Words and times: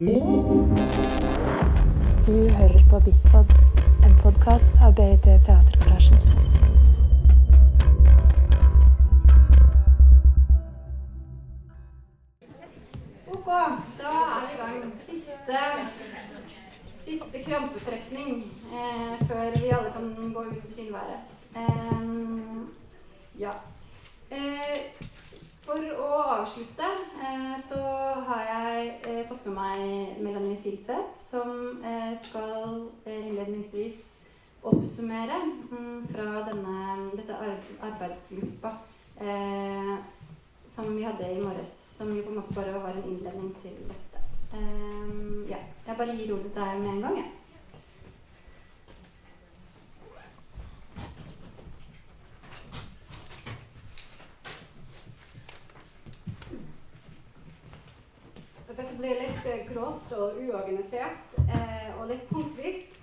Du 0.00 0.06
hører 2.56 2.82
på 2.90 3.00
Bitpod, 3.04 3.46
en 4.06 4.14
podkast 4.22 4.72
av 4.86 4.94
BIT 4.94 5.22
Teatergarasjen. 5.22 6.18
Ok, 13.26 13.48
da 13.98 14.12
er 14.36 14.44
vi 14.44 14.52
i 14.52 14.60
gang. 14.60 14.86
Siste, 15.08 15.64
siste 17.02 17.42
krampetrekning 17.48 18.30
eh, 18.70 19.26
før 19.26 19.50
vi 19.58 19.74
alle 19.80 19.90
kan 19.96 20.32
gå 20.34 20.46
ut 20.52 20.62
i 20.62 20.74
finværet. 20.76 21.20
Eh, 21.56 22.00
ja. 23.40 23.50
Eh, 24.30 24.97
for 25.68 25.84
å 26.00 26.12
avslutte 26.32 26.86
eh, 27.20 27.56
så 27.68 27.78
har 28.28 28.44
jeg 28.48 28.92
eh, 29.04 29.24
fått 29.28 29.44
med 29.48 29.56
meg 29.58 30.20
Melanie 30.24 30.56
Filseth, 30.64 31.18
som 31.28 31.82
eh, 31.84 32.14
skal 32.24 32.86
innledningsvis 33.04 34.00
oppsummere 34.64 35.36
mm, 35.44 36.06
fra 36.08 36.28
denne, 36.48 36.76
dette 37.14 37.36
arbeidsgruppa 37.84 38.72
som 40.74 40.88
vi 40.94 41.04
hadde 41.04 41.28
i 41.34 41.42
morges. 41.42 41.76
Som 41.98 42.12
jo 42.14 42.24
på 42.24 42.32
en 42.32 42.38
måte 42.38 42.54
bare 42.54 42.80
var 42.80 42.96
en 42.96 43.08
innledning 43.10 43.50
til 43.62 43.76
dette. 43.88 44.20
Ja, 45.50 45.58
jeg 45.86 45.98
bare 45.98 46.14
gir 46.14 46.34
ordet 46.36 46.52
deg 46.54 46.82
med 46.82 46.90
en 46.92 47.00
gang, 47.06 47.16
jeg. 47.18 47.30
Dette 47.30 47.47
blir 58.98 59.20
litt 59.22 59.46
eh, 59.46 59.66
grovt 59.68 60.12
og 60.16 60.38
uorganisert 60.42 61.36
eh, 61.46 61.90
og 61.98 62.08
litt 62.10 62.24
punktvis. 62.30 62.96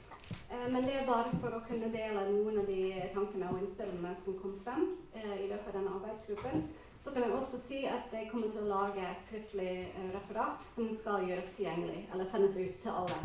Eh, 0.51 0.65
men 0.71 0.83
det 0.83 0.97
er 0.99 1.07
bare 1.07 1.31
for 1.39 1.55
å 1.55 1.63
kunne 1.67 1.91
dele 1.93 2.25
noen 2.33 2.59
av 2.61 2.67
de 2.69 2.81
tankene 3.13 3.51
og 3.53 3.61
innspillene 3.63 4.11
som 4.23 4.35
kom 4.41 4.57
frem 4.65 4.89
i 5.15 5.47
løpet 5.47 5.71
av 5.71 5.77
denne 5.79 5.95
arbeidsgruppen. 5.99 6.67
Så 6.99 7.13
kan 7.13 7.23
jeg 7.23 7.37
også 7.37 7.61
si 7.61 7.83
at 7.87 8.13
jeg 8.13 8.29
kommer 8.31 8.51
til 8.51 8.65
å 8.65 8.69
lage 8.71 9.07
skriftlig 9.27 9.73
referat 10.15 10.63
som 10.73 10.89
skal 10.97 11.27
gjøres 11.29 11.51
tilgjengelig, 11.53 12.07
eller 12.11 12.31
sendes 12.31 12.57
ut 12.57 12.79
til 12.81 12.95
alle. 13.03 13.19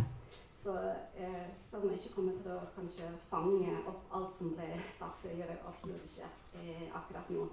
Så 0.62 0.76
eh, 1.16 1.46
selv 1.70 1.84
om 1.84 1.90
jeg 1.90 1.98
ikke 1.98 2.14
kommer 2.14 2.34
til 2.42 2.52
å 2.52 2.66
kanskje 2.74 3.06
fange 3.30 3.78
opp 3.88 4.10
alt 4.16 4.34
som 4.36 4.50
ble 4.52 4.68
sagt, 4.98 5.22
det 5.24 5.38
gjør 5.38 5.54
jeg 5.54 5.62
absolutt 5.70 6.10
ikke 6.10 6.28
eh, 6.60 6.82
akkurat 6.98 7.30
nå. 7.32 7.46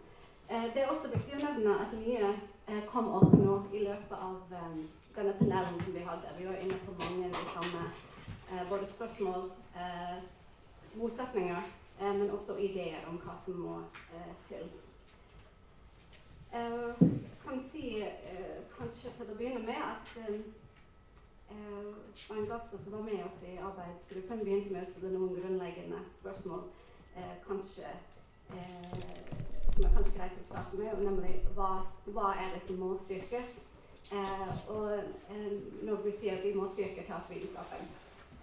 Eh, 0.50 0.64
det 0.74 0.82
er 0.82 0.88
også 0.88 1.10
viktig 1.12 1.34
å 1.36 1.42
nevne 1.44 1.74
at 1.84 1.92
mye 2.00 2.28
eh, 2.32 2.84
kom 2.88 3.10
opp 3.18 3.34
nå 3.36 3.56
i 3.76 3.82
løpet 3.84 4.14
av 4.16 4.54
eh, 4.56 4.78
denne 5.18 5.34
tunnelen 5.36 5.82
som 5.82 5.96
vi 5.96 6.04
hadde. 6.08 6.36
Vi 6.38 6.46
var 6.48 6.62
inne 6.64 6.78
på 6.86 6.94
mange 7.02 7.28
av 7.28 7.34
de 7.36 7.44
samme 7.52 7.82
både 8.70 8.86
spørsmål, 8.88 9.50
motsetninger, 10.96 11.66
men 12.00 12.30
også 12.32 12.56
ideer 12.64 13.04
om 13.10 13.18
hva 13.20 13.34
som 13.36 13.58
må 13.60 13.74
til. 14.48 14.70
Jeg 16.54 17.10
kan 17.44 17.60
si 17.74 17.84
kanskje 18.78 19.12
til 19.18 19.34
å 19.34 19.36
begynne 19.36 19.66
med 19.68 19.82
at 19.84 20.14
Svein 22.16 22.48
Gatze, 22.48 22.80
som 22.86 22.96
var 22.96 23.04
med 23.10 23.26
oss 23.26 23.44
i 23.44 23.58
arbeidsgruppen, 23.60 24.46
begynte 24.46 24.78
med 24.78 24.86
å 24.86 24.92
stille 24.94 25.12
noen 25.18 25.36
grunnleggende 25.36 26.00
spørsmål. 26.22 26.70
kanskje 27.50 27.92
som 28.50 29.86
er 29.86 29.94
kanskje 29.94 30.14
greit 30.18 30.38
å 30.42 30.46
starte 30.48 30.78
med, 30.80 31.02
nemlig 31.06 31.34
hva, 31.56 31.72
hva 32.16 32.34
er 32.34 32.56
det 32.56 32.64
som 32.66 32.80
må 32.82 32.96
styrkes? 33.06 33.60
Eh, 34.08 34.52
og 34.72 34.94
eh, 35.36 35.56
når 35.84 36.04
vi 36.06 36.14
sier 36.20 36.38
at 36.38 36.46
vi 36.46 36.54
må 36.56 36.68
styrke 36.72 37.04
teatervitenskapen. 37.04 37.90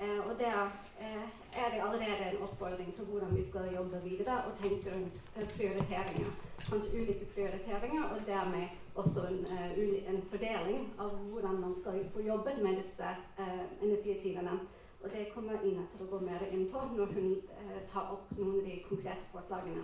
Eh, 0.00 0.20
og 0.28 0.34
der 0.38 0.58
eh, 1.00 1.24
er 1.62 1.70
det 1.72 1.80
allerede 1.80 2.24
en 2.30 2.42
oppfordring 2.46 2.94
til 2.94 3.04
hvordan 3.04 3.36
vi 3.36 3.44
skal 3.48 3.72
jobbe 3.74 4.00
videre 4.04 4.44
og 4.44 4.58
tenke 4.62 4.94
rundt 4.94 5.20
eh, 5.36 5.48
prioriteringer. 5.56 6.30
Kanskje 6.68 7.00
ulike 7.00 7.26
prioriteringer, 7.34 8.04
og 8.12 8.20
dermed 8.26 8.66
også 8.94 9.26
en, 9.30 9.40
eh, 9.56 10.08
en 10.12 10.22
fordeling 10.30 10.94
av 10.98 11.16
hvordan 11.16 11.60
man 11.60 11.74
skal 11.80 12.04
få 12.14 12.20
jobben 12.20 12.62
med 12.62 12.82
disse 12.82 13.08
eh, 13.38 13.64
initiativene. 13.82 14.58
Og 15.04 15.10
det 15.12 15.26
kommer 15.34 15.60
Ina 15.60 15.82
til 15.92 16.06
å 16.06 16.10
gå 16.14 16.18
mer 16.24 16.42
inn 16.48 16.64
på 16.72 16.80
når 16.96 17.10
hun 17.12 17.32
eh, 17.60 17.80
tar 17.92 18.12
opp 18.14 18.30
noen 18.38 18.54
av 18.62 18.68
de 18.68 18.76
konkrete 18.88 19.26
forslagene 19.32 19.82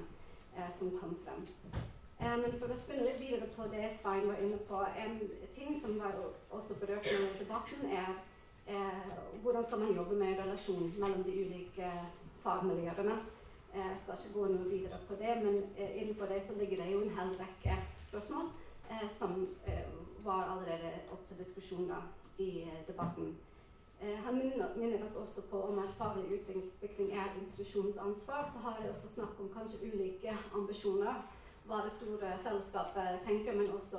eh, 0.56 0.70
som 0.78 0.94
kom 0.96 1.12
frem. 1.24 1.42
Eh, 2.20 2.36
men 2.40 2.56
for 2.60 2.72
å 2.72 2.78
spinne 2.80 3.04
litt 3.04 3.20
videre 3.20 3.48
på 3.52 3.66
det 3.72 3.90
Svein 4.00 4.24
var 4.30 4.40
inne 4.40 4.56
på, 4.70 4.80
en 5.04 5.18
ting 5.56 5.76
som 5.82 5.98
var 6.00 6.16
også 6.48 6.78
berørt 6.80 7.10
i 7.12 7.18
debatten, 7.42 7.84
er 7.92 8.14
eh, 8.64 9.12
hvordan 9.42 9.68
skal 9.68 9.84
man 9.84 9.92
jobbe 9.98 10.16
med 10.22 10.40
relasjon 10.40 10.88
mellom 10.96 11.26
de 11.28 11.36
ulike 11.42 11.92
fagmiljøene. 12.46 13.18
Eh, 13.74 13.84
Jeg 13.90 14.00
skal 14.02 14.16
ikke 14.16 14.34
gå 14.38 14.48
noe 14.54 14.72
videre 14.72 15.02
på 15.04 15.20
det, 15.20 15.36
men 15.44 15.60
eh, 15.76 16.00
innenfor 16.00 16.32
det 16.32 16.40
så 16.46 16.56
ligger 16.56 16.80
det 16.80 16.88
jo 16.94 17.04
en 17.04 17.14
hel 17.20 17.36
rekke 17.44 17.76
spørsmål 18.08 18.48
eh, 18.88 19.06
som 19.20 19.36
eh, 19.68 19.84
var 20.24 20.48
allerede 20.56 20.96
opp 21.12 21.28
til 21.28 21.44
diskusjon 21.44 21.92
da, 21.92 22.00
i 22.40 22.50
eh, 22.64 22.82
debatten. 22.88 23.36
Eh, 24.02 24.18
han 24.24 24.38
minner, 24.38 25.04
oss 25.04 25.16
også 25.16 25.42
på 25.50 25.62
om 25.62 25.78
at 25.78 25.94
faglig 25.98 26.40
utvikling 26.40 27.12
er 27.12 27.34
institusjonens 27.40 27.98
ansvar. 27.98 28.50
Så 28.52 28.58
har 28.58 28.78
det 28.82 28.90
også 28.90 29.08
snakk 29.14 29.40
om 29.40 29.52
kanskje 29.54 29.92
ulike 29.92 30.36
ambisjoner. 30.54 31.22
Hva 31.66 31.82
det 31.84 31.92
store 31.92 32.38
fellesskapet 32.42 33.20
tenker, 33.26 33.56
men 33.56 33.70
også 33.70 33.98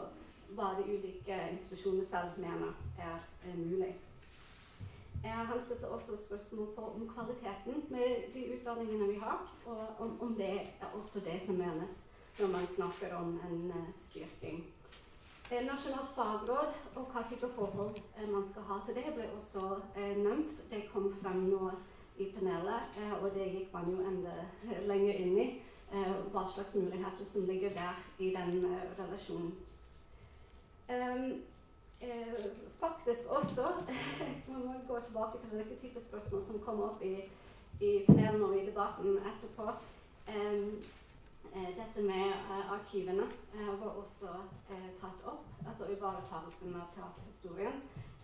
hva 0.56 0.74
de 0.78 0.88
ulike 0.94 1.38
institusjonene 1.52 2.06
selv 2.06 2.40
mener 2.42 2.74
er 3.00 3.20
mulig. 3.58 3.94
Eh, 5.24 5.30
han 5.52 5.60
setter 5.68 5.88
også 5.88 6.18
spørsmål 6.26 6.68
på 6.76 6.82
om 6.82 7.10
kvaliteten 7.14 7.84
med 7.90 8.34
de 8.34 8.54
utdanningene 8.56 9.08
vi 9.08 9.20
har, 9.20 9.56
og 9.66 9.88
om, 10.00 10.22
om 10.22 10.36
det 10.36 10.54
er 10.62 10.96
også 10.96 11.20
det 11.20 11.42
som 11.46 11.56
menes 11.56 11.94
når 12.40 12.48
man 12.48 12.68
snakker 12.76 13.16
om 13.16 13.40
en 13.50 13.70
eh, 13.70 13.90
styrking. 13.96 14.66
Eh, 15.52 15.66
Nasjonalt 15.68 16.14
fagråd 16.16 16.76
og 16.96 17.08
hva 17.12 17.22
type 17.28 17.48
forhold 17.56 17.98
eh, 18.18 18.28
man 18.32 18.46
skal 18.50 18.64
ha 18.70 18.78
til 18.86 18.96
det, 18.96 19.10
ble 19.16 19.26
også 19.36 19.82
eh, 20.00 20.14
nevnt. 20.16 20.62
Det 20.72 20.86
kom 20.94 21.10
frem 21.18 21.42
nå 21.50 21.72
i 22.24 22.30
panelet, 22.32 23.00
og 23.18 23.26
det 23.36 23.50
gikk 23.52 23.74
man 23.74 23.90
jo 23.92 24.06
enda 24.08 24.32
lenger 24.88 25.20
inn 25.26 25.38
i. 25.42 25.50
hva 26.32 26.46
slags 26.48 26.76
muligheter 26.76 27.26
som 27.28 27.48
ligger 27.50 27.74
der 27.76 27.98
i 28.20 28.30
den 28.36 28.64
relasjonen. 29.00 29.52
Faktisk 32.80 33.28
også 33.30 33.66
Man 34.52 34.66
må 34.66 34.74
gå 34.88 35.00
tilbake 35.00 35.42
til 35.42 35.50
hvilke 35.50 35.82
typer 35.82 36.02
spørsmål 36.08 36.42
som 36.48 36.60
kom 36.60 36.82
opp 36.84 37.04
i, 37.04 37.16
i 37.82 37.92
panelet 38.08 38.44
og 38.44 38.56
i 38.56 38.66
debatten 38.70 39.20
etterpå. 39.34 39.68
Eh, 41.56 41.72
dette 41.76 42.02
med 42.02 42.28
eh, 42.32 42.72
arkivene 42.72 43.26
eh, 43.56 43.80
var 43.82 43.98
også 44.00 44.28
tatt 45.02 45.26
opp, 45.28 45.46
altså 45.68 45.90
ivaretakelsen 45.92 46.76
av 46.80 46.88
teaterhistorien. 46.96 47.82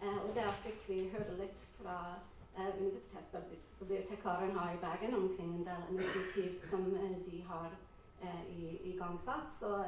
Og 0.07 0.29
der 0.35 0.51
fikk 0.61 0.83
vi 0.87 1.09
høre 1.09 1.33
litt 1.39 1.63
fra 1.79 1.97
universitetsbibliotekaren 2.57 4.53
her 4.59 4.75
i 4.75 4.81
Bergen 4.81 5.15
omkring 5.17 5.55
en 5.55 5.65
del 5.65 5.83
initiativ 5.89 6.61
som 6.69 6.85
de 7.25 7.41
har 7.49 7.69
eh, 8.21 8.43
igangsatt. 8.93 9.51
Så 9.59 9.83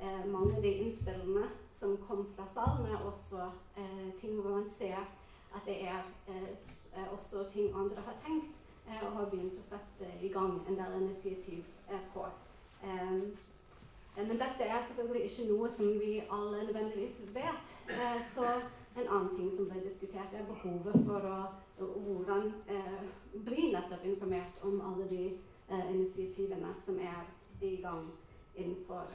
eh, 0.00 0.26
mange 0.26 0.56
av 0.56 0.62
de 0.62 0.72
innspillene 0.84 1.48
som 1.80 1.96
kom 2.08 2.26
fra 2.36 2.46
salen, 2.54 2.86
er 2.92 3.06
også 3.08 3.50
eh, 3.76 4.08
ting 4.20 4.40
hvor 4.40 4.50
man 4.50 4.70
ser 4.78 5.00
at 5.54 5.62
det 5.66 5.88
er 5.88 6.00
eh, 6.28 7.12
også 7.12 7.48
ting 7.52 7.74
andre 7.74 8.00
har 8.06 8.16
tenkt 8.26 8.60
og 8.84 9.12
har 9.16 9.30
begynt 9.32 9.56
å 9.56 9.64
sette 9.64 10.06
i 10.20 10.28
gang 10.28 10.58
en 10.68 10.76
del 10.76 10.92
initiativ 11.02 11.64
på. 12.12 12.26
Eh, 12.84 13.12
eh, 14.16 14.28
men 14.28 14.38
dette 14.38 14.64
er 14.64 14.86
selvfølgelig 14.86 15.24
ikke 15.24 15.52
noe 15.52 15.70
som 15.76 16.00
vi 16.00 16.12
alle 16.36 16.64
nødvendigvis 16.66 17.20
vet. 17.34 17.66
Eh, 17.88 18.20
så 18.34 18.46
en 18.96 19.08
annen 19.08 19.36
ting 19.36 19.50
som 19.56 19.68
ble 19.70 19.80
diskutert, 19.84 20.34
er 20.34 20.44
behovet 20.48 20.98
for 21.06 21.28
å 21.34 21.38
hvordan 21.78 22.52
eh, 22.70 23.06
bli 23.46 23.70
nettopp 23.72 24.04
informert 24.06 24.60
om 24.62 24.80
alle 24.90 25.08
de 25.10 25.24
initiativene 25.68 26.74
som 26.84 26.98
er 27.00 27.24
i 27.60 27.76
gang 27.82 28.04
innenfor 28.54 29.08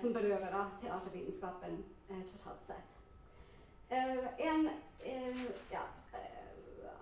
Som 0.00 0.12
berører 0.12 0.50
da, 0.50 0.62
teatervitenskapen 0.80 1.76
totalt 2.08 2.64
sett. 2.66 2.94
En, 3.90 4.68
ja, 5.70 5.82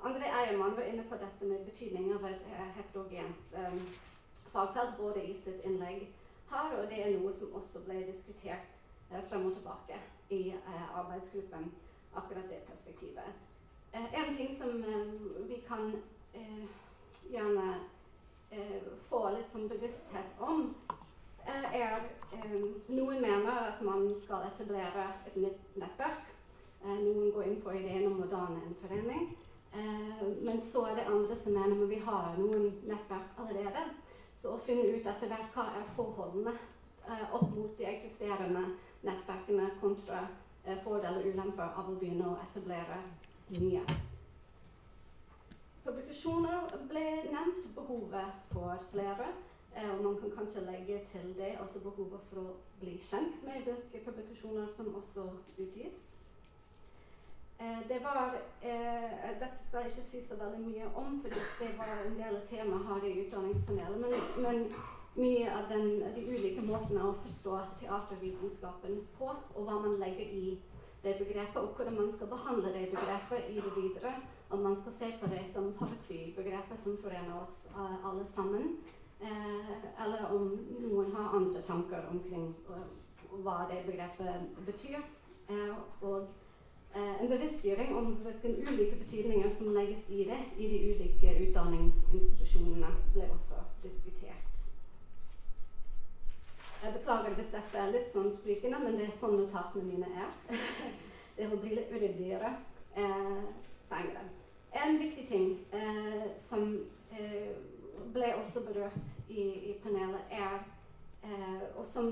André 0.02 0.32
Eiermann 0.40 0.76
var 0.76 0.82
inne 0.82 1.04
på 1.08 1.16
dette 1.16 1.46
med 1.46 1.64
betydningen 1.64 2.16
av 2.18 2.26
et 2.28 2.42
heterogent 2.76 3.54
fagfelt 4.54 4.96
både 4.98 5.22
i 5.24 5.34
sitt 5.34 5.64
innlegg 5.66 6.06
her, 6.50 6.76
og 6.78 6.90
det 6.90 7.00
er 7.02 7.16
noe 7.16 7.32
som 7.34 7.54
også 7.58 7.82
ble 7.86 8.02
diskutert 8.06 8.78
eh, 9.10 9.22
frem 9.28 9.48
og 9.48 9.56
tilbake 9.56 9.98
i 10.34 10.42
eh, 10.54 10.98
arbeidsgruppen, 10.98 11.72
akkurat 12.14 12.46
det 12.50 12.62
perspektivet. 12.68 13.40
Eh, 13.92 14.06
en 14.20 14.36
ting 14.36 14.54
som 14.58 14.84
vi 15.48 15.62
kan 15.68 15.92
gjerne 17.30 17.66
få 19.08 19.20
litt 19.34 19.50
sånn 19.50 19.70
bevissthet 19.70 20.42
om, 20.44 20.68
er 21.46 22.04
Noen 22.88 23.20
mener 23.20 23.56
at 23.68 23.80
man 23.84 24.06
skal 24.22 24.46
etablere 24.46 25.08
et 25.26 25.34
nytt 25.36 25.76
nettverk 25.80 26.30
noen 26.84 27.32
går 27.32 27.48
inn 27.48 27.60
for 27.64 27.76
ideen 27.76 28.06
om 28.10 28.22
å 28.22 28.28
danne 28.30 28.60
en 28.60 28.76
forening. 28.82 29.28
Men 30.44 30.60
så 30.62 30.84
er 30.90 30.98
det 30.98 31.06
andre 31.10 31.36
som 31.40 31.56
mener 31.56 31.80
at 31.80 31.90
vi 31.90 32.00
har 32.06 32.36
noen 32.38 32.66
nettverk 32.88 33.40
allerede. 33.40 33.86
Så 34.44 34.50
å 34.52 34.60
finne 34.60 34.90
ut 34.92 35.06
etter 35.08 35.30
hvert 35.30 35.54
hva 35.56 35.62
er 35.72 35.84
forholdene 35.96 36.52
eh, 36.52 37.22
opp 37.32 37.46
mot 37.54 37.78
de 37.78 37.86
eksisterende 37.88 38.64
nettverkene 39.06 39.70
kontra 39.80 40.18
eh, 40.66 40.76
fordeler 40.84 41.22
og 41.22 41.28
ulemper 41.32 41.78
av 41.80 41.88
å 41.88 41.94
begynne 41.96 42.26
å 42.28 42.34
etablere 42.42 42.98
nye. 43.54 43.80
Publikasjoner 45.86 46.76
ble 46.90 47.06
nevnt, 47.30 47.70
behovet 47.78 48.44
for 48.50 48.84
flere. 48.92 49.30
Eh, 49.72 49.88
og 49.94 50.04
man 50.10 50.20
kan 50.20 50.36
kanskje 50.36 50.66
legge 50.68 51.00
til 51.08 51.32
det 51.40 51.54
også 51.64 51.80
behovet 51.86 52.28
for 52.28 52.42
å 52.44 52.54
bli 52.84 52.98
kjent 53.00 53.40
med 53.48 53.64
hvilke 53.64 54.04
publikasjoner 54.10 54.68
som 54.76 54.92
også 55.00 55.24
utgis. 55.56 56.13
Eh, 57.58 57.80
det 57.88 57.98
var, 58.02 58.34
eh, 58.60 59.10
dette 59.40 59.62
skal 59.62 59.82
jeg 59.82 59.90
ikke 59.90 60.08
si 60.10 60.20
så 60.26 60.36
veldig 60.40 60.60
mye 60.66 60.86
om, 60.94 61.20
for 61.22 61.28
det 61.30 61.70
var 61.78 61.92
en 62.06 62.18
del 62.18 62.36
av 62.36 62.46
temaet 62.50 62.86
her 62.88 63.06
i 63.08 63.14
utdanningspanelet. 63.24 64.00
Men, 64.00 64.14
men 64.44 64.58
mye 65.14 65.50
av 65.54 65.68
den, 65.70 65.86
de 66.16 66.24
ulike 66.26 66.64
måtene 66.66 67.04
å 67.06 67.14
forstå 67.22 67.60
teatervitenskapen 67.82 69.04
på, 69.18 69.30
og 69.54 69.68
hva 69.68 69.78
man 69.86 70.00
legger 70.02 70.34
i 70.40 70.58
det 71.04 71.14
begrepet, 71.20 71.60
og 71.60 71.76
hvordan 71.76 72.00
man 72.00 72.10
skal 72.12 72.32
behandle 72.32 72.72
det 72.74 72.88
begrepet 72.90 73.50
i 73.52 73.60
det 73.60 73.72
videre. 73.76 74.16
Om 74.50 74.62
man 74.62 74.76
skal 74.80 74.92
se 74.98 75.12
på 75.20 75.30
det 75.30 75.44
som 75.52 75.72
paraplybegrepet 75.78 76.80
som 76.80 76.98
forener 77.02 77.38
oss 77.42 77.56
uh, 77.76 77.96
alle 78.08 78.26
sammen, 78.34 78.76
eh, 79.20 79.72
eller 80.04 80.26
om 80.30 80.52
noen 80.80 81.10
har 81.16 81.36
andre 81.38 81.62
tanker 81.62 82.06
omkring 82.10 82.52
uh, 82.68 82.84
hva 83.42 83.64
det 83.70 83.84
begrepet 83.86 84.58
betyr. 84.66 85.02
Eh, 85.48 85.74
og 86.00 86.18
eh, 86.20 86.28
en 86.94 87.30
bevisstgjøring 87.30 87.96
om 87.98 88.12
hvilke 88.22 88.52
ulike 88.68 88.96
betydninger 89.00 89.50
som 89.58 89.72
legges 89.74 90.04
i 90.08 90.26
det 90.28 90.38
i 90.58 90.68
de 90.70 90.78
ulike 90.92 91.32
utdanningsinstitusjonene, 91.48 92.90
ble 93.14 93.26
også 93.34 93.64
diskutert. 93.82 94.60
Jeg 96.84 96.92
beklager 96.92 97.34
hvis 97.34 97.52
dette 97.54 97.80
er 97.80 97.92
litt 97.94 98.10
sånn 98.12 98.30
sprikende, 98.36 98.78
men 98.82 98.98
det 98.98 99.08
er 99.08 99.18
sånn 99.18 99.38
notatene 99.40 99.86
mine 99.88 100.10
er. 100.20 100.32
det 101.36 101.50
vil 101.50 101.62
bli 101.62 101.76
litt 101.78 101.94
uryddigere 101.96 102.50
eh, 102.94 103.44
senere. 103.88 104.26
En 104.84 104.98
viktig 105.00 105.24
ting 105.28 105.46
eh, 105.72 106.26
som 106.48 106.74
eh, 107.16 107.54
ble 108.12 108.34
også 108.36 108.62
berørt 108.66 109.30
i, 109.30 109.46
i 109.70 109.74
panelet, 109.82 110.28
er 110.30 110.60
eh, 111.24 111.64
og 111.78 111.86
som 111.88 112.10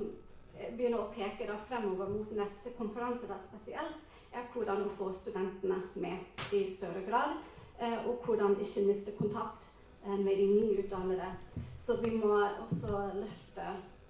begynner 0.55 1.03
å 1.03 1.11
peke 1.13 1.49
da 1.49 1.59
fremover 1.69 2.11
mot 2.13 2.33
neste 2.37 2.73
konferanse 2.79 3.29
da 3.29 3.39
spesielt, 3.45 4.09
hvordan 4.53 4.85
å 4.87 4.93
få 4.97 5.11
studentene 5.17 5.79
med 5.95 6.53
i 6.55 6.65
større 6.73 7.03
grad. 7.07 7.41
Eh, 7.79 8.07
og 8.07 8.23
hvordan 8.25 8.57
ikke 8.61 8.87
miste 8.87 9.13
kontakt 9.19 9.65
eh, 10.07 10.19
med 10.19 10.37
de 10.37 10.47
nyutdannede. 10.47 11.33
Så 11.79 11.99
vi 12.05 12.11
må 12.17 12.37
også 12.37 13.09
løfte 13.15 13.65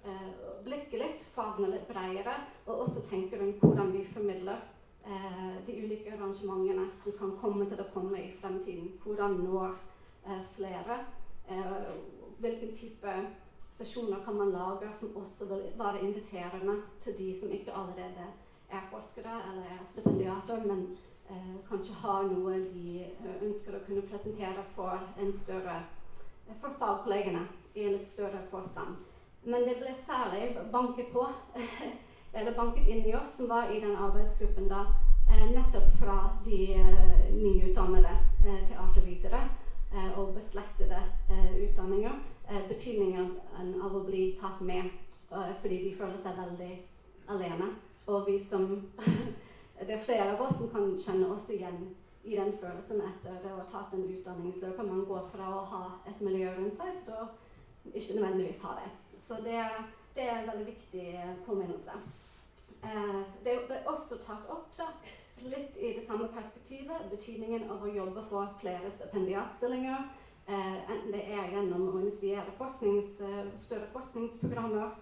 eh, 0.05 0.29
blikket 0.65 0.99
litt, 0.99 1.23
fagene 1.35 1.71
litt 1.73 1.87
bredere, 1.89 2.35
og 2.67 2.85
også 2.85 3.05
tenke 3.09 3.39
rundt 3.39 3.63
hvordan 3.63 3.91
vi 3.95 4.05
formidler 4.13 4.69
de 5.67 5.73
ulike 5.83 6.13
arrangementene 6.15 6.85
som 7.03 7.11
kan 7.19 7.33
komme 7.41 7.65
til 7.67 7.81
å 7.83 7.89
komme 7.91 8.21
i 8.21 8.29
fremtiden. 8.39 8.93
Hvordan 9.03 9.33
når 9.43 9.73
flere? 10.55 11.01
hvilken 12.39 12.71
type 12.79 13.15
sesjoner 13.75 14.21
kan 14.23 14.37
man 14.39 14.53
lage 14.55 14.87
som 14.95 15.11
også 15.19 15.45
vil 15.49 15.65
være 15.75 16.05
inviterende 16.07 16.77
til 17.03 17.17
de 17.17 17.27
som 17.39 17.51
ikke 17.51 17.75
allerede 17.75 18.29
er 18.73 18.89
forskere 18.91 19.33
eller 19.49 19.65
er 19.75 19.85
stipendiater, 19.91 20.63
men 20.65 20.97
eh, 21.29 21.55
kanskje 21.69 21.97
har 22.01 22.23
noe 22.29 22.59
de 22.73 23.03
eh, 23.05 23.35
ønsker 23.45 23.77
å 23.77 23.83
kunne 23.87 24.05
presentere 24.09 24.65
for 24.75 25.03
en 25.19 25.33
større 25.43 25.81
for 26.61 26.75
fagkollegene 26.79 27.45
i 27.75 27.85
en 27.85 27.95
litt 27.97 28.07
større 28.07 28.41
forstand. 28.51 28.97
Men 29.43 29.65
det 29.67 29.77
ble 29.79 29.93
særlig 30.07 30.57
banket 30.71 31.11
på, 31.13 31.25
eller 32.37 32.57
banket 32.57 32.87
inn 32.87 33.05
i 33.07 33.15
oss 33.15 33.37
som 33.37 33.49
var 33.51 33.71
i 33.71 33.79
den 33.83 33.95
arbeidsgruppen 33.95 34.69
da, 34.71 34.85
eh, 35.29 35.45
nettopp 35.51 35.89
fra 36.01 36.17
de 36.45 36.61
eh, 36.79 37.27
nyutdannede 37.35 38.17
teatervitere 38.43 39.49
og 40.17 40.31
beslektede 40.33 40.97
utdanninger. 41.61 42.15
betydningen 42.67 43.27
av 43.85 43.95
å 43.95 44.01
bli 44.07 44.23
tatt 44.41 44.61
med 44.61 44.89
fordi 45.61 45.77
de 45.83 45.91
føler 45.99 46.17
seg 46.23 46.39
veldig 46.39 46.71
alene. 47.29 47.67
Og 48.05 48.27
vi 48.27 48.39
som 48.43 48.91
Det 49.87 49.93
er 49.93 50.03
flere 50.05 50.31
av 50.31 50.41
oss 50.45 50.57
som 50.57 50.69
kan 50.71 50.93
kjenne 51.05 51.27
oss 51.33 51.49
igjen 51.51 51.79
i 52.23 52.35
den 52.37 52.53
følelsen 52.61 53.01
etter 53.03 53.39
det 53.43 53.49
å 53.51 53.57
ha 53.57 53.65
tatt 53.71 53.95
en 53.97 54.05
utdanningsløp. 54.07 54.77
Man 54.87 55.03
går 55.09 55.25
fra 55.33 55.49
å 55.57 55.63
ha 55.73 55.81
et 56.07 56.21
miljø 56.23 56.53
rundt 56.55 56.77
seg 56.77 57.01
til 57.03 57.17
å 57.19 57.25
ikke 57.91 58.15
nødvendigvis 58.15 58.63
ha 58.63 58.77
det. 58.79 58.91
Så 59.19 59.41
det, 59.43 59.59
det 60.15 60.29
er 60.29 60.37
en 60.37 60.47
veldig 60.53 60.67
viktig 60.69 61.07
påminnelse. 61.45 61.97
Eh, 62.83 63.19
det 63.43 63.57
er 63.57 63.91
også 63.91 64.21
tatt 64.23 64.47
opp 64.51 64.71
da, 64.77 64.87
litt 65.43 65.75
i 65.75 65.93
det 65.97 66.05
samme 66.07 66.29
perspektivet 66.31 67.09
betydningen 67.11 67.67
av 67.71 67.83
å 67.83 67.91
jobbe 67.91 68.23
for 68.29 68.55
flere 68.61 68.91
stipendiatstillinger. 68.91 70.07
Eh, 70.47 70.77
enten 70.91 71.11
det 71.11 71.25
er 71.27 71.51
gjennom 71.57 71.89
å 71.89 71.99
initiere 72.01 72.55
forsknings, 72.57 73.19
eh, 73.21 73.51
større 73.59 73.91
forskningsprogrammer 73.93 74.95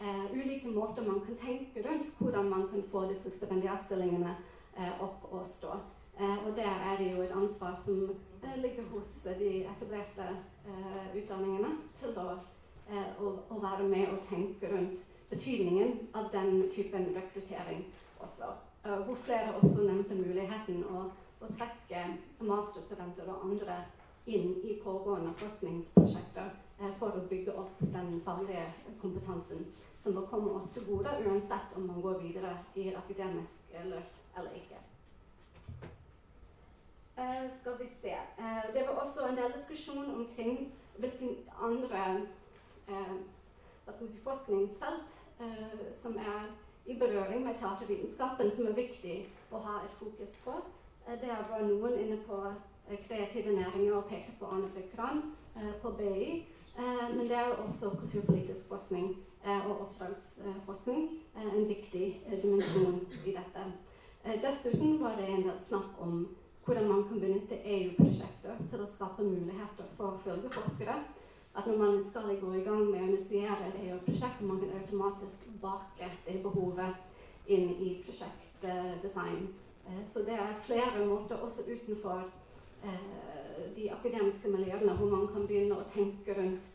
eh, 0.00 0.24
ulike 0.32 0.68
måter 0.68 1.02
man 1.02 1.20
kan 1.26 1.36
tenke 1.36 1.84
rundt 1.88 2.18
hvordan 2.18 2.50
man 2.50 2.68
kan 2.68 2.82
få 2.90 3.04
disse 3.12 3.30
stipendiatstillingene 3.30 4.36
eh, 4.78 5.02
opp 5.02 5.32
og 5.32 5.46
stå. 5.48 5.78
Eh, 6.20 6.46
og 6.46 6.56
der 6.56 6.70
er 6.70 6.96
det 6.98 7.16
jo 7.16 7.22
et 7.22 7.30
ansvar 7.30 7.80
som 7.84 8.10
eh, 8.42 8.62
ligger 8.62 8.82
hos 8.82 9.26
de 9.38 9.64
etablerte 9.64 10.26
eh, 10.66 11.16
utdanningene 11.16 11.68
til 12.00 12.16
å, 12.18 12.32
å, 13.22 13.28
å, 13.50 13.58
være 13.62 13.86
med 13.88 14.08
og 14.08 14.24
tenke 14.26 14.70
rundt 14.72 15.04
betydningen 15.30 16.08
av 16.14 16.32
den 16.32 16.64
typen 16.74 17.12
rekruttering 17.14 17.84
også. 18.18 18.50
hvor 19.06 19.14
flere 19.14 19.54
også 19.62 19.84
nevnte 19.84 20.14
muligheten 20.14 20.84
å, 20.90 21.04
å 21.40 21.50
trekke 21.58 22.04
masterstudenter 22.40 23.28
og 23.28 23.44
andre 23.50 23.82
inn 24.26 24.54
i 24.64 24.78
pågående 24.82 25.34
forskningsprosjekter 25.36 26.50
for 26.98 27.16
å 27.18 27.26
bygge 27.30 27.54
opp 27.58 27.80
den 27.80 28.20
faglige 28.24 28.66
kompetansen 29.02 29.66
som 30.02 30.14
må 30.14 30.26
komme 30.30 30.50
oss 30.50 30.70
til 30.76 30.86
gode, 30.86 31.10
uansett 31.26 31.74
om 31.76 31.88
man 31.90 32.02
går 32.02 32.20
videre 32.22 32.54
i 32.74 32.88
et 32.88 32.98
akademisk 32.98 33.74
løp 33.84 34.38
eller 34.38 34.54
ikke. 34.60 34.78
Uh, 37.18 37.50
skal 37.60 37.72
vi 37.80 37.88
se. 37.88 38.14
Uh, 38.38 38.74
det 38.74 38.86
var 38.86 38.94
også 39.02 39.26
en 39.26 39.36
del 39.36 39.52
diskusjon 39.56 40.14
omkring 40.14 40.74
hvilke 40.96 41.28
andre 41.62 42.20
uh, 42.88 43.16
si, 43.98 44.06
forskningsfelt 44.22 45.16
som 45.94 46.16
er 46.18 46.48
i 46.86 46.98
berøring 46.98 47.44
med 47.44 47.54
teatervitenskapen, 47.60 48.50
som 48.50 48.66
er 48.66 48.72
viktig 48.74 49.18
å 49.54 49.60
ha 49.62 49.76
et 49.84 49.92
fokus 50.00 50.32
på. 50.44 50.54
der 51.06 51.44
var 51.50 51.62
noen 51.62 51.94
inne 51.94 52.16
på 52.26 52.40
kreative 53.06 53.54
næringer 53.54 53.94
og 53.96 54.08
pekte 54.10 54.32
på 54.40 54.46
Arne 54.46 54.66
Blikran 54.74 55.22
på 55.82 55.90
BI. 55.90 56.42
Men 56.78 57.24
det 57.26 57.36
er 57.36 57.48
jo 57.48 57.64
også 57.64 57.90
kulturpolitisk 58.00 58.68
forskning 58.68 59.16
Eh, 59.44 59.70
og 59.70 59.80
oppdragsforskning 59.80 61.10
eh, 61.36 61.58
en 61.58 61.68
viktig 61.68 62.22
eh, 62.26 62.42
dimensjon 62.42 63.00
i 63.26 63.34
dette. 63.36 63.62
Dessuten 64.42 64.98
var 65.00 65.14
det 65.16 65.28
en 65.28 65.44
del 65.46 65.60
snakk 65.68 66.00
om 66.02 66.16
hvordan 66.64 66.88
man 66.88 67.04
kan 67.08 67.20
benytte 67.20 67.60
EU-prosjekter 67.64 68.58
til 68.70 68.82
å 68.82 68.88
skape 68.90 69.24
muligheter 69.24 69.86
for 69.96 70.18
følgeforskere. 70.24 70.96
At 71.56 71.66
når 71.70 71.78
man 71.78 72.02
skal 72.04 72.34
gå 72.40 72.50
i 72.58 72.64
gang 72.66 72.82
med 72.90 72.98
å 72.98 73.06
initiere 73.06 73.70
et 73.70 73.78
EU-prosjekt, 73.86 74.42
man 74.42 74.58
kan 74.60 74.74
automatisk 74.80 75.46
bake 75.62 76.10
det 76.26 76.42
behovet 76.42 77.46
inn 77.46 77.70
i 77.78 77.94
prosjektdesign. 78.04 79.48
Så 80.12 80.26
det 80.26 80.36
er 80.36 80.60
flere 80.66 81.06
måter, 81.06 81.40
også 81.40 81.64
utenfor 81.64 82.26
de 83.76 83.90
akademiske 83.92 84.50
miljøene, 84.50 84.94
hvor 84.96 85.10
man 85.12 85.28
kan 85.32 85.46
begynne 85.46 85.78
å 85.78 85.86
tenke 85.92 86.34
rundt 86.38 86.74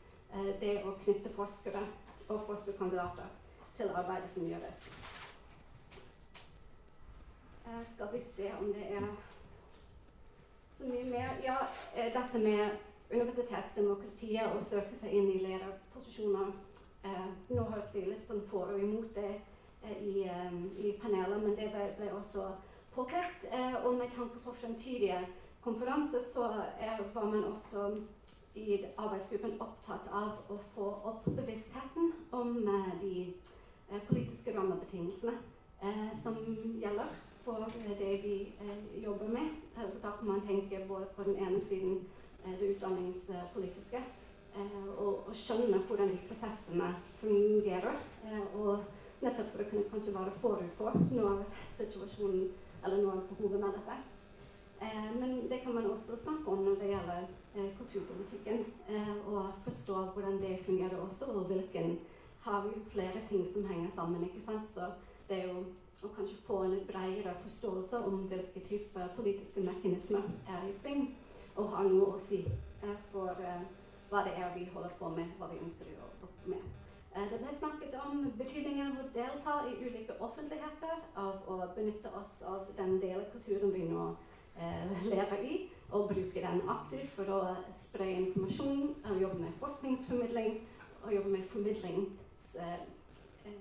det 0.61 0.79
å 0.83 0.95
knytte 1.03 1.31
forskere 1.35 1.83
og 2.27 2.45
forskerkandidater 2.47 3.29
til 3.77 3.91
arbeidet 3.93 4.29
som 4.33 4.47
gjøres. 4.49 4.87
Uh, 7.65 7.83
skal 7.93 8.09
vi 8.13 8.21
se 8.35 8.49
om 8.59 8.73
det 8.73 8.87
er 8.97 9.05
så 10.77 10.89
mye 10.89 11.05
mer 11.05 11.37
Ja, 11.43 11.57
dette 11.95 12.39
med 12.39 12.69
universitetsdemokratiet 13.11 14.55
og 14.55 14.63
søke 14.65 14.97
seg 14.99 15.13
inn 15.13 15.29
i 15.31 15.41
lederposisjoner. 15.43 16.53
Nå 17.49 17.65
hørte 17.69 17.93
vi 17.93 18.05
litt 18.07 18.25
sånn 18.27 18.43
for 18.49 18.71
og 18.73 18.79
imot 18.79 19.15
det 19.15 19.33
i, 19.99 20.23
i, 20.23 20.93
panelet, 21.01 21.39
men 21.43 21.55
det 21.59 21.69
ble, 21.73 21.87
ble 21.97 22.09
også 22.15 22.47
påpekt. 22.95 23.45
og 23.83 23.93
med 23.99 24.11
tanke 24.15 24.39
på 24.39 24.55
fremtidige 24.61 25.19
konferanser 25.63 26.19
så 26.33 26.43
er, 26.79 26.97
var 27.13 27.25
man 27.25 27.43
også 27.43 27.91
i 28.55 28.77
arbeidsgruppen 28.97 29.55
opptatt 29.63 30.09
av 30.13 30.51
å 30.53 30.57
få 30.75 30.89
opp 31.09 31.25
bevisstheten 31.25 32.11
om 32.35 32.57
eh, 32.61 32.89
de 33.01 33.13
eh, 33.89 34.01
politiske 34.09 34.53
rammebetingelsene 34.53 35.33
eh, 35.81 36.11
som 36.23 36.37
gjelder 36.81 37.15
for 37.43 37.65
det 37.99 38.11
vi 38.23 38.35
jobber 39.03 39.27
med. 39.27 39.55
Altså, 39.75 39.97
da 40.03 40.13
kan 40.19 40.29
man 40.29 40.45
tenke 40.47 40.85
både 40.87 41.09
på 41.15 41.25
den 41.27 41.41
ene 41.43 41.59
siden 41.67 42.05
det 42.43 42.69
utdanningspolitiske 42.75 43.99
og, 44.55 45.27
og, 45.27 45.33
skjønne 45.35 45.81
hvordan 45.87 46.13
de 46.13 46.21
prosessene 46.29 46.93
fungerer. 47.19 47.99
Og 48.55 48.85
nettopp 49.19 49.51
for 49.51 49.65
å 49.65 49.67
kunne 49.73 49.91
kanskje 49.91 50.15
være 50.15 50.37
forut 50.39 50.79
for 50.79 51.03
når 51.11 51.43
situasjonen 51.75 52.47
eller 52.83 53.03
når 53.03 53.25
behovet 53.33 53.59
melder 53.59 53.83
seg. 53.89 54.12
Eh, 54.83 55.09
men 55.19 55.49
det 55.49 55.61
kan 55.63 55.75
man 55.75 55.91
også 55.91 56.17
snakke 56.17 56.51
om 56.51 56.65
når 56.67 56.75
det 56.81 56.91
gjelder 56.91 57.21
eh, 57.55 57.69
kulturpolitikken. 57.77 58.65
og 59.25 59.53
forstå 59.63 59.95
hvordan 60.13 60.41
det 60.41 60.65
fungerer 60.65 60.97
også, 60.97 61.25
og 61.25 61.45
hvilken 61.51 61.99
har 62.43 62.67
vi 62.67 62.89
flere 62.91 63.19
ting 63.29 63.47
som 63.53 63.65
henger 63.65 63.89
sammen. 63.95 64.23
ikke 64.23 64.45
sant? 64.45 64.69
Så 64.69 64.91
det 65.29 65.39
er 65.39 65.47
jo 65.47 65.63
å 66.03 66.11
kanskje 66.15 66.41
få 66.47 66.59
en 66.63 66.73
litt 66.75 66.87
bredere 66.89 67.35
forståelse 67.43 67.99
om 68.07 68.25
hvilke 68.31 68.63
typer 68.67 69.13
politiske 69.15 69.63
mekanismer 69.63 70.25
er 70.51 70.67
i 70.67 70.75
sving, 70.75 71.05
og 71.55 71.71
har 71.75 71.87
noe 71.87 72.15
å 72.15 72.21
si 72.27 72.41
eh, 72.43 72.95
for 73.11 73.39
eh, 73.39 73.63
hva 74.09 74.23
det 74.27 74.35
er 74.35 74.51
vi 74.57 74.67
holder 74.73 74.95
på 74.99 75.11
med, 75.15 75.31
hva 75.39 75.49
vi 75.51 75.61
ønsker 75.63 75.87
å 75.87 75.95
gjøre 75.95 76.31
med. 76.51 76.67
Eh, 77.13 77.29
det 77.31 77.39
ble 77.39 77.55
snakket 77.55 77.95
om 78.01 78.25
betydningen 78.41 78.91
av 78.91 79.05
å 79.05 79.09
delta 79.15 79.57
i 79.69 79.77
ulike 79.79 80.17
offentligheter, 80.19 81.07
av 81.15 81.47
å 81.47 81.61
benytte 81.77 82.11
oss 82.19 82.41
av 82.51 82.67
den 82.77 82.97
delen 82.99 83.23
av 83.23 83.31
kulturen 83.37 83.71
vi 83.75 83.87
nå 83.87 84.09
eh, 84.11 84.32
lever 85.03 85.43
i, 85.43 85.69
og 85.93 86.09
bruker 86.09 86.47
den 86.47 86.61
aktivt 86.69 87.09
for 87.15 87.23
å 87.29 87.55
spre 87.77 88.11
informasjon, 88.11 88.95
og 89.05 89.21
jobbe 89.21 89.39
med 89.41 89.51
forskningsformidling 89.61 90.61
og 91.03 91.13
jobbe 91.13 91.29
med 91.29 91.43
formidlingsbevissthet 91.51 93.47
eh, 93.47 93.53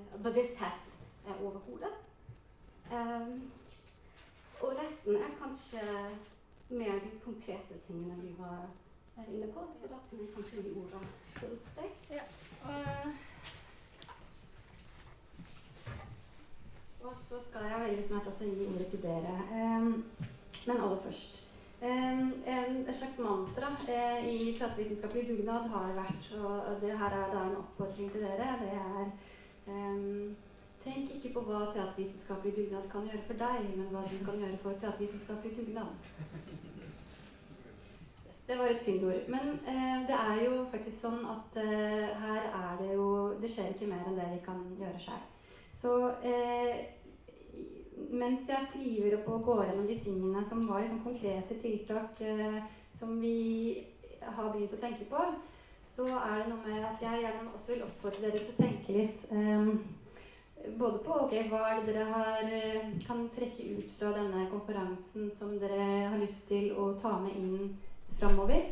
hodet. 1.26 1.42
overhodet. 1.42 1.92
Um, 2.92 3.52
og 4.60 4.72
resten 4.78 5.16
er 5.16 5.38
kanskje 5.42 5.80
mer 6.68 6.92
de 7.04 7.10
konkrete 7.24 7.78
tingene 7.86 8.16
vi 8.22 8.34
var 8.38 8.68
inne 9.28 9.46
på. 9.52 9.60
Så 9.78 9.86
da 9.86 9.94
kan 10.08 10.18
jeg 10.18 10.28
kanskje 10.34 10.62
gi 10.62 10.70
ordet 10.80 11.00
til 11.38 11.48
deg. 11.76 11.90
Ja. 12.10 12.22
Uh, 12.64 13.08
og 17.04 17.12
så 17.28 17.36
skal 17.48 17.62
jeg 17.70 17.80
veldig 17.80 18.04
snart 18.06 18.26
også 18.26 18.44
gi 18.44 18.66
ordet 18.66 18.86
til 18.86 19.02
dere. 19.02 19.42
Um, 19.52 20.04
men 20.66 20.80
aller 20.80 21.00
først. 21.04 21.38
Et 21.82 22.94
slags 22.94 23.18
mantra 23.18 23.72
uh, 23.74 24.26
i 24.28 24.52
teatervitenskapelig 24.54 25.24
dugnad 25.28 25.68
har 25.72 25.94
vært, 25.96 26.28
og 26.38 26.76
det 26.80 26.92
her 26.98 27.16
er 27.18 27.32
da 27.34 27.44
en 27.48 27.56
oppfordring 27.58 28.12
til 28.12 28.22
dere, 28.22 28.52
det 28.62 28.76
er 28.78 29.10
Tenk 30.82 31.10
ikke 31.14 31.30
på 31.34 31.42
hva 31.46 31.66
teatervitenskapelig 31.70 32.54
dugnad 32.56 32.88
kan 32.90 33.04
gjøre 33.06 33.26
for 33.26 33.38
deg, 33.38 33.66
men 33.78 33.90
hva 33.94 34.02
du 34.02 34.16
kan 34.26 34.40
gjøre 34.42 34.58
for 34.62 34.78
teatervitenskapelig 34.82 35.52
dugnad. 35.58 35.92
Det 38.46 38.58
var 38.58 38.66
et 38.66 38.82
fint 38.84 39.04
ord. 39.04 39.28
Men 39.28 39.60
eh, 39.72 40.00
det 40.08 40.16
er 40.30 40.40
jo 40.44 40.64
faktisk 40.72 40.98
sånn 41.04 41.22
at 41.34 41.60
eh, 41.62 42.08
her 42.24 42.48
er 42.48 42.80
det 42.80 42.88
jo 42.96 43.06
Det 43.40 43.50
skjer 43.50 43.70
ikke 43.70 43.90
mer 43.92 44.08
enn 44.08 44.18
det 44.18 44.26
vi 44.32 44.40
kan 44.46 44.64
gjøre 44.80 45.04
sjøl. 45.04 45.22
Så 45.82 45.92
eh, 46.26 46.82
mens 48.12 48.48
jeg 48.48 48.68
skriver 48.70 49.18
opp 49.18 49.30
og 49.32 49.48
går 49.48 49.64
gjennom 49.68 49.88
de 49.88 49.98
tingene 50.04 50.44
som 50.48 50.66
var 50.68 50.84
liksom 50.84 51.02
konkrete 51.06 51.58
tiltak 51.62 52.20
eh, 52.24 52.60
som 52.98 53.18
vi 53.20 53.88
har 54.22 54.52
begynt 54.52 54.76
å 54.76 54.82
tenke 54.82 55.08
på, 55.10 55.24
så 55.96 56.06
er 56.08 56.42
det 56.42 56.52
noe 56.52 56.62
med 56.64 56.86
at 56.88 57.02
jeg 57.04 57.24
gjerne 57.24 57.50
også 57.52 57.74
vil 57.74 57.84
oppfordre 57.88 58.22
dere 58.28 58.44
til 58.44 58.54
å 58.54 58.60
tenke 58.62 58.96
litt 58.96 59.26
eh, 59.34 59.72
både 60.78 61.00
på 61.04 61.16
okay, 61.24 61.48
hva 61.50 61.62
er 61.68 61.80
det 61.80 61.92
dere 61.92 62.04
har, 62.12 62.44
eh, 62.46 62.92
kan 63.06 63.26
trekke 63.34 63.66
ut 63.78 63.96
fra 63.98 64.12
denne 64.16 64.46
konferansen 64.52 65.32
som 65.38 65.56
dere 65.60 65.82
har 66.12 66.20
lyst 66.20 66.46
til 66.48 66.70
å 66.78 66.92
ta 67.02 67.16
med 67.20 67.36
inn 67.36 67.72
framover. 68.20 68.70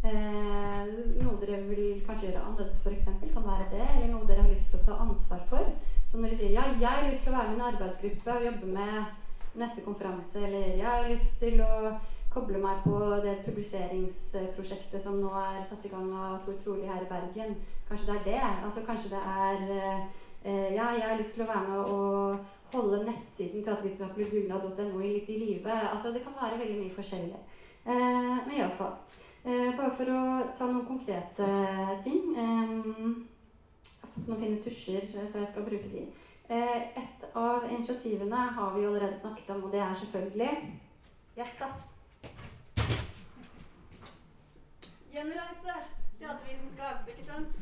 Eh, 0.00 0.90
noe 1.20 1.36
dere 1.40 1.58
vil 1.68 2.00
kanskje 2.06 2.28
gjøre 2.28 2.44
annerledes, 2.44 2.80
f.eks. 2.84 3.08
kan 3.34 3.44
være 3.46 3.68
det. 3.72 3.86
Eller 3.96 4.12
noe 4.12 4.28
dere 4.28 4.44
har 4.44 4.52
lyst 4.52 4.70
til 4.72 4.80
å 4.80 4.86
ta 4.90 5.00
ansvar 5.04 5.42
for. 5.50 5.72
Så 6.10 6.18
når 6.18 6.32
de 6.32 6.38
sier 6.40 6.54
ja, 6.56 6.68
jeg 6.80 6.88
har 6.88 7.10
lyst 7.10 7.26
til 7.26 7.32
å 7.32 7.38
være 7.38 7.50
med 7.50 7.56
i 7.56 7.60
en 7.60 7.66
arbeidsgruppe 7.72 8.36
og 8.36 8.46
jobbe 8.46 8.70
med 8.78 9.60
neste 9.60 9.84
konferanse, 9.84 10.46
eller 10.46 10.72
jeg 10.78 10.86
har 10.86 11.10
lyst 11.10 11.36
til 11.42 11.60
å 11.62 11.92
koble 12.30 12.58
meg 12.62 12.82
på 12.86 12.98
det 13.24 13.36
publiseringsprosjektet 13.46 15.02
som 15.02 15.18
nå 15.18 15.30
er 15.34 15.62
satt 15.66 15.86
i 15.86 15.90
gang 15.90 16.10
av 16.14 16.42
Tor 16.44 16.58
Trolig 16.64 16.90
her 16.90 17.02
i 17.02 17.10
Bergen. 17.10 17.56
Kanskje 17.88 18.12
det 18.12 18.18
er 18.18 18.26
det. 18.28 18.42
Altså 18.66 18.84
kanskje 18.86 19.14
det 19.16 19.22
er 19.22 19.64
eh, 19.74 20.04
Eh, 20.42 20.74
ja, 20.74 20.84
jeg 20.90 21.04
har 21.04 21.18
lyst 21.18 21.34
til 21.36 21.44
å 21.44 21.50
være 21.50 21.66
med 21.68 21.90
og 21.92 22.44
holde 22.72 23.02
nettsiden 23.04 23.64
teatervitenskapelig 23.64 24.30
litt 24.32 25.28
i 25.28 25.36
live. 25.36 25.74
Altså, 25.92 26.12
det 26.14 26.22
kan 26.24 26.36
være 26.38 26.60
veldig 26.62 26.78
mye 26.78 26.94
forskjellig. 26.96 27.40
Eh, 27.84 28.38
men 28.46 28.54
iallfall. 28.56 28.94
Eh, 29.44 29.76
bare 29.76 29.92
for 29.98 30.12
å 30.14 30.22
ta 30.56 30.68
noen 30.70 30.86
konkrete 30.88 31.50
ting. 32.06 32.32
Eh, 32.40 33.29
fått 34.02 34.26
noen 34.28 34.42
fine 34.42 34.60
tusjer, 34.64 35.06
så 35.12 35.42
jeg 35.42 35.52
skal 35.52 35.66
bruke 35.68 35.92
de. 35.92 36.06
Eh, 36.50 36.80
et 37.02 37.26
av 37.34 37.66
initiativene 37.70 38.46
har 38.56 38.74
vi 38.74 38.86
allerede 38.86 39.20
snakket 39.20 39.50
om, 39.54 39.64
og 39.64 39.72
det 39.72 39.80
er 39.80 39.98
selvfølgelig 40.00 40.52
Hjerta. 41.36 41.66
Gjenreise 45.12 45.74
teatervitenskap, 46.18 47.08
ikke 47.08 47.24
sant? 47.24 47.54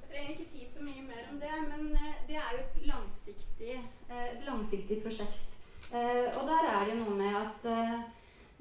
Jeg 0.00 0.10
trenger 0.10 0.30
ikke 0.30 0.50
si 0.50 0.66
så 0.74 0.82
mye 0.82 1.02
mer 1.06 1.22
om 1.32 1.40
det, 1.40 1.54
men 1.70 1.86
eh, 1.96 2.20
det 2.28 2.36
er 2.36 2.50
jo 2.52 2.60
et 2.64 2.86
langsiktig, 2.90 3.74
eh, 4.10 4.26
et 4.34 4.44
langsiktig 4.46 5.02
prosjekt. 5.02 5.56
Eh, 5.92 6.26
og 6.34 6.42
der 6.50 6.70
er 6.72 6.84
det 6.84 6.94
jo 6.94 7.00
noe 7.04 7.16
med 7.16 7.36
at 7.44 7.66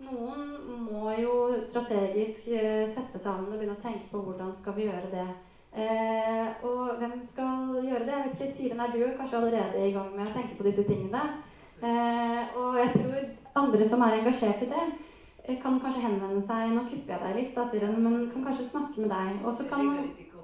noen 0.05 0.43
må 0.87 1.11
jo 1.17 1.57
strategisk 1.63 2.47
sette 2.93 3.19
seg 3.19 3.31
an 3.31 3.47
og 3.47 3.55
begynne 3.55 3.77
å 3.77 3.83
tenke 3.83 4.11
på 4.11 4.21
hvordan 4.25 4.53
skal 4.55 4.77
vi 4.77 4.87
gjøre 4.87 5.11
det. 5.13 5.27
Eh, 5.77 6.47
og 6.65 6.97
hvem 6.97 7.19
skal 7.25 7.75
gjøre 7.85 8.05
det? 8.05 8.13
Jeg 8.13 8.23
vet 8.23 8.39
ikke, 8.39 8.53
Siren, 8.57 8.79
er 8.79 8.93
du 8.93 9.17
kanskje 9.17 9.37
allerede 9.37 9.83
i 9.85 9.91
gang 9.93 10.13
med 10.15 10.29
å 10.29 10.33
tenke 10.33 10.57
på 10.57 10.65
disse 10.65 10.85
tingene? 10.87 11.21
Eh, 11.77 12.55
og 12.57 12.79
jeg 12.79 12.93
tror 12.95 13.27
andre 13.61 13.89
som 13.89 14.01
er 14.01 14.15
engasjert 14.17 14.63
i 14.65 14.71
det, 14.71 14.85
kan 15.61 15.77
kanskje 15.79 16.01
henvende 16.03 16.41
seg 16.43 16.73
Nå 16.73 16.81
klipper 16.89 17.13
jeg 17.13 17.21
deg 17.23 17.37
litt, 17.37 17.51
da, 17.55 17.67
Siren, 17.69 17.99
men 18.03 18.25
kan 18.31 18.47
kanskje 18.47 18.71
snakke 18.71 19.03
med 19.03 19.13
deg. 19.13 19.45
Og 19.45 19.53
så 19.55 19.67
kan 19.69 19.85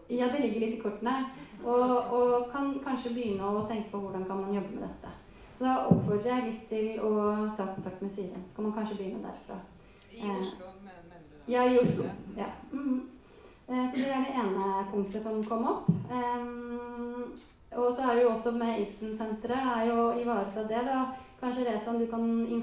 ja, 0.10 0.30
det 0.30 0.44
ligger 0.44 0.66
litt 0.66 0.78
i 0.78 0.84
kortene. 0.84 1.18
Og, 1.64 1.92
og, 2.14 2.48
kan 2.52 2.74
kanskje 2.84 3.16
begynne 3.16 3.48
å 3.48 3.66
tenke 3.68 3.90
på 3.92 4.04
hvordan 4.04 4.26
kan 4.28 4.42
man 4.44 4.56
jobbe 4.56 4.76
med 4.76 4.86
dette. 4.86 5.12
Så 5.64 5.74
oppfordrer 5.88 6.28
jeg 6.28 6.46
litt 6.50 6.64
til 6.68 6.88
å 7.08 7.12
ta 7.56 7.70
kontakt 7.72 8.02
med 8.04 8.10
Siren. 8.12 8.42
Så 8.50 8.56
kan 8.56 8.66
man 8.66 8.74
kanskje 8.76 8.98
begynne 9.00 9.24
derfra. 9.24 9.62
I 10.12 10.18
eh, 10.20 10.40
Oslo, 10.42 10.72
mener 10.84 11.22
du? 11.24 11.38
Ja, 11.54 11.62
i 11.64 11.78
Oslo. 11.80 12.10
Ja. 12.36 12.50
Mm 12.72 12.84
-hmm. 12.90 13.02
Så 13.68 13.96
det 13.96 14.10
er 14.12 14.26
det 14.26 14.34
ene 14.42 14.88
punktet 14.92 15.24
som 15.24 15.44
kom 15.44 15.68
opp. 15.68 15.88
Um, 15.90 17.32
og 17.72 17.96
så 17.96 18.02
er 18.02 18.16
det 18.16 18.24
jo 18.24 18.30
også 18.30 18.52
med 18.52 18.82
Ibsen-senteret 18.82 19.70
er 19.78 19.84
jo 19.92 20.12
ivareta 20.22 20.62
det. 20.62 20.84
da. 20.90 21.06
Kanskje 21.40 21.66
Rezan, 21.70 22.00
du 22.00 22.06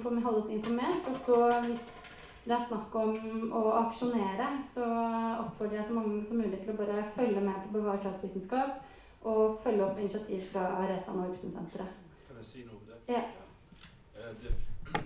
kan 0.03 0.23
holde 0.23 0.39
oss 0.39 0.51
informert. 0.51 1.09
Og 1.11 1.17
så 1.17 1.61
hvis 1.67 1.89
det 2.45 2.53
er 2.53 2.67
snakk 2.69 2.95
om 2.95 3.17
å 3.53 3.63
aksjonere, 3.73 4.47
så 4.75 4.85
oppfordrer 5.45 5.77
jeg 5.77 5.87
så 5.89 5.95
mange 5.95 6.27
som 6.29 6.37
mulig 6.37 6.61
til 6.61 6.75
å 6.75 6.77
bare 6.77 7.05
følge 7.17 7.41
med 7.41 7.55
på 7.65 7.73
Bevar 7.73 7.97
kraftvitenskap 8.03 8.71
og 9.23 9.59
følge 9.63 9.85
opp 9.85 9.99
initiativ 9.99 10.41
fra 10.53 10.87
Rezan 10.89 11.19
og 11.19 11.29
Ibsen-senteret. 11.33 11.91
Kan 12.29 12.37
jeg 12.37 12.47
si 12.47 12.65
noe? 12.69 12.80
Ja. 13.11 13.23
Eh, 14.17 14.53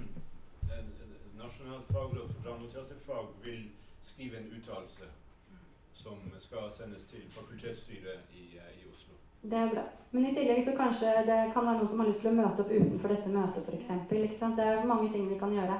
Nasjonalt 1.43 1.87
fagråd 1.93 2.29
for 2.33 2.41
dramateaterfag 2.45 3.27
vil 3.43 3.71
skrive 4.01 4.37
en 4.37 4.53
uttalelse 4.57 5.05
som 5.95 6.19
skal 6.39 6.73
sendes 6.73 7.05
til 7.05 7.23
fakultetsstyret 7.37 8.21
i, 8.33 8.45
eh, 8.57 8.73
i, 8.81 8.83
Oslo. 8.93 9.15
Det 9.43 9.59
er 9.59 9.71
bra. 9.75 9.85
Men 10.11 10.27
i 10.27 10.35
tillegg 10.35 10.61
så 10.65 10.77
kanskje 10.77 11.15
det 11.31 11.39
kan 11.55 11.67
være 11.67 11.79
noen 11.79 11.89
som 11.89 12.03
har 12.03 12.11
lyst 12.11 12.21
til 12.25 12.33
å 12.33 12.41
møte 12.43 12.65
opp 12.65 12.75
utenfor 12.77 13.15
dette 13.15 13.33
møtet 13.39 13.73
f.eks. 13.73 13.89
Det 14.59 14.67
er 14.69 14.91
mange 14.93 15.09
ting 15.13 15.25
vi 15.33 15.41
kan 15.41 15.57
gjøre. 15.57 15.79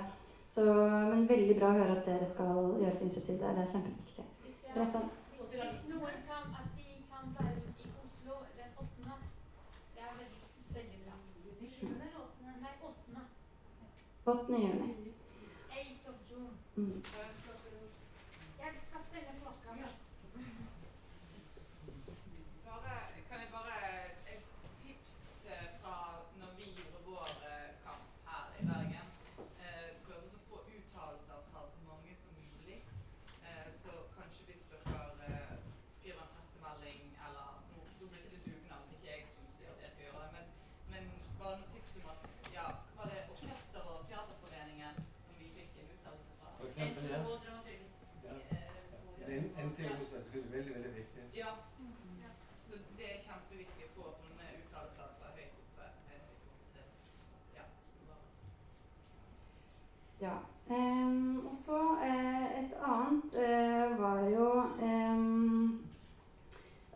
Så, 0.55 0.65
men 1.11 1.29
veldig 1.29 1.59
bra 1.61 1.75
å 1.75 1.79
høre 1.81 1.99
at 1.99 2.09
dere 2.09 2.31
skal 2.33 2.53
gjøre 2.81 2.95
et 2.95 3.05
initiativ 3.09 3.37
der. 3.43 3.57
Det 3.59 3.67
er 3.67 3.73
kjempeviktig. 3.75 4.27
Hvis, 4.47 4.59
det 4.65 4.81
er, 4.81 4.91
hvis, 5.37 5.55
hvis 5.61 5.93
noen 5.93 6.19
kan 6.31 6.57
at 6.63 6.73
de 6.79 6.89
kan 7.13 7.37
være 7.37 7.57
i 7.85 7.93
Oslo 8.07 8.41
den 8.57 8.71
8., 8.89 9.21
det 9.95 10.09
er 10.09 10.19
veldig, 10.23 10.45
veldig 10.79 11.01
bra. 11.05 11.21
7. 11.75 11.87
eller 11.87 12.19
8.? 12.23 12.53
Nei, 12.65 12.75
8. 12.81 12.95
8. 14.27 14.47
juni. 14.49 14.95
8 15.71 16.09
of 16.09 16.15
June. 16.29 16.49
Mm. 16.79 17.03
Ja. 60.25 60.37
Um, 60.71 61.47
og 61.51 61.57
så 61.65 61.79
uh, 62.09 62.45
et 62.61 62.73
annet 62.93 63.35
uh, 63.45 64.03
var 64.03 64.29
jo 64.29 64.63
um, 64.83 65.81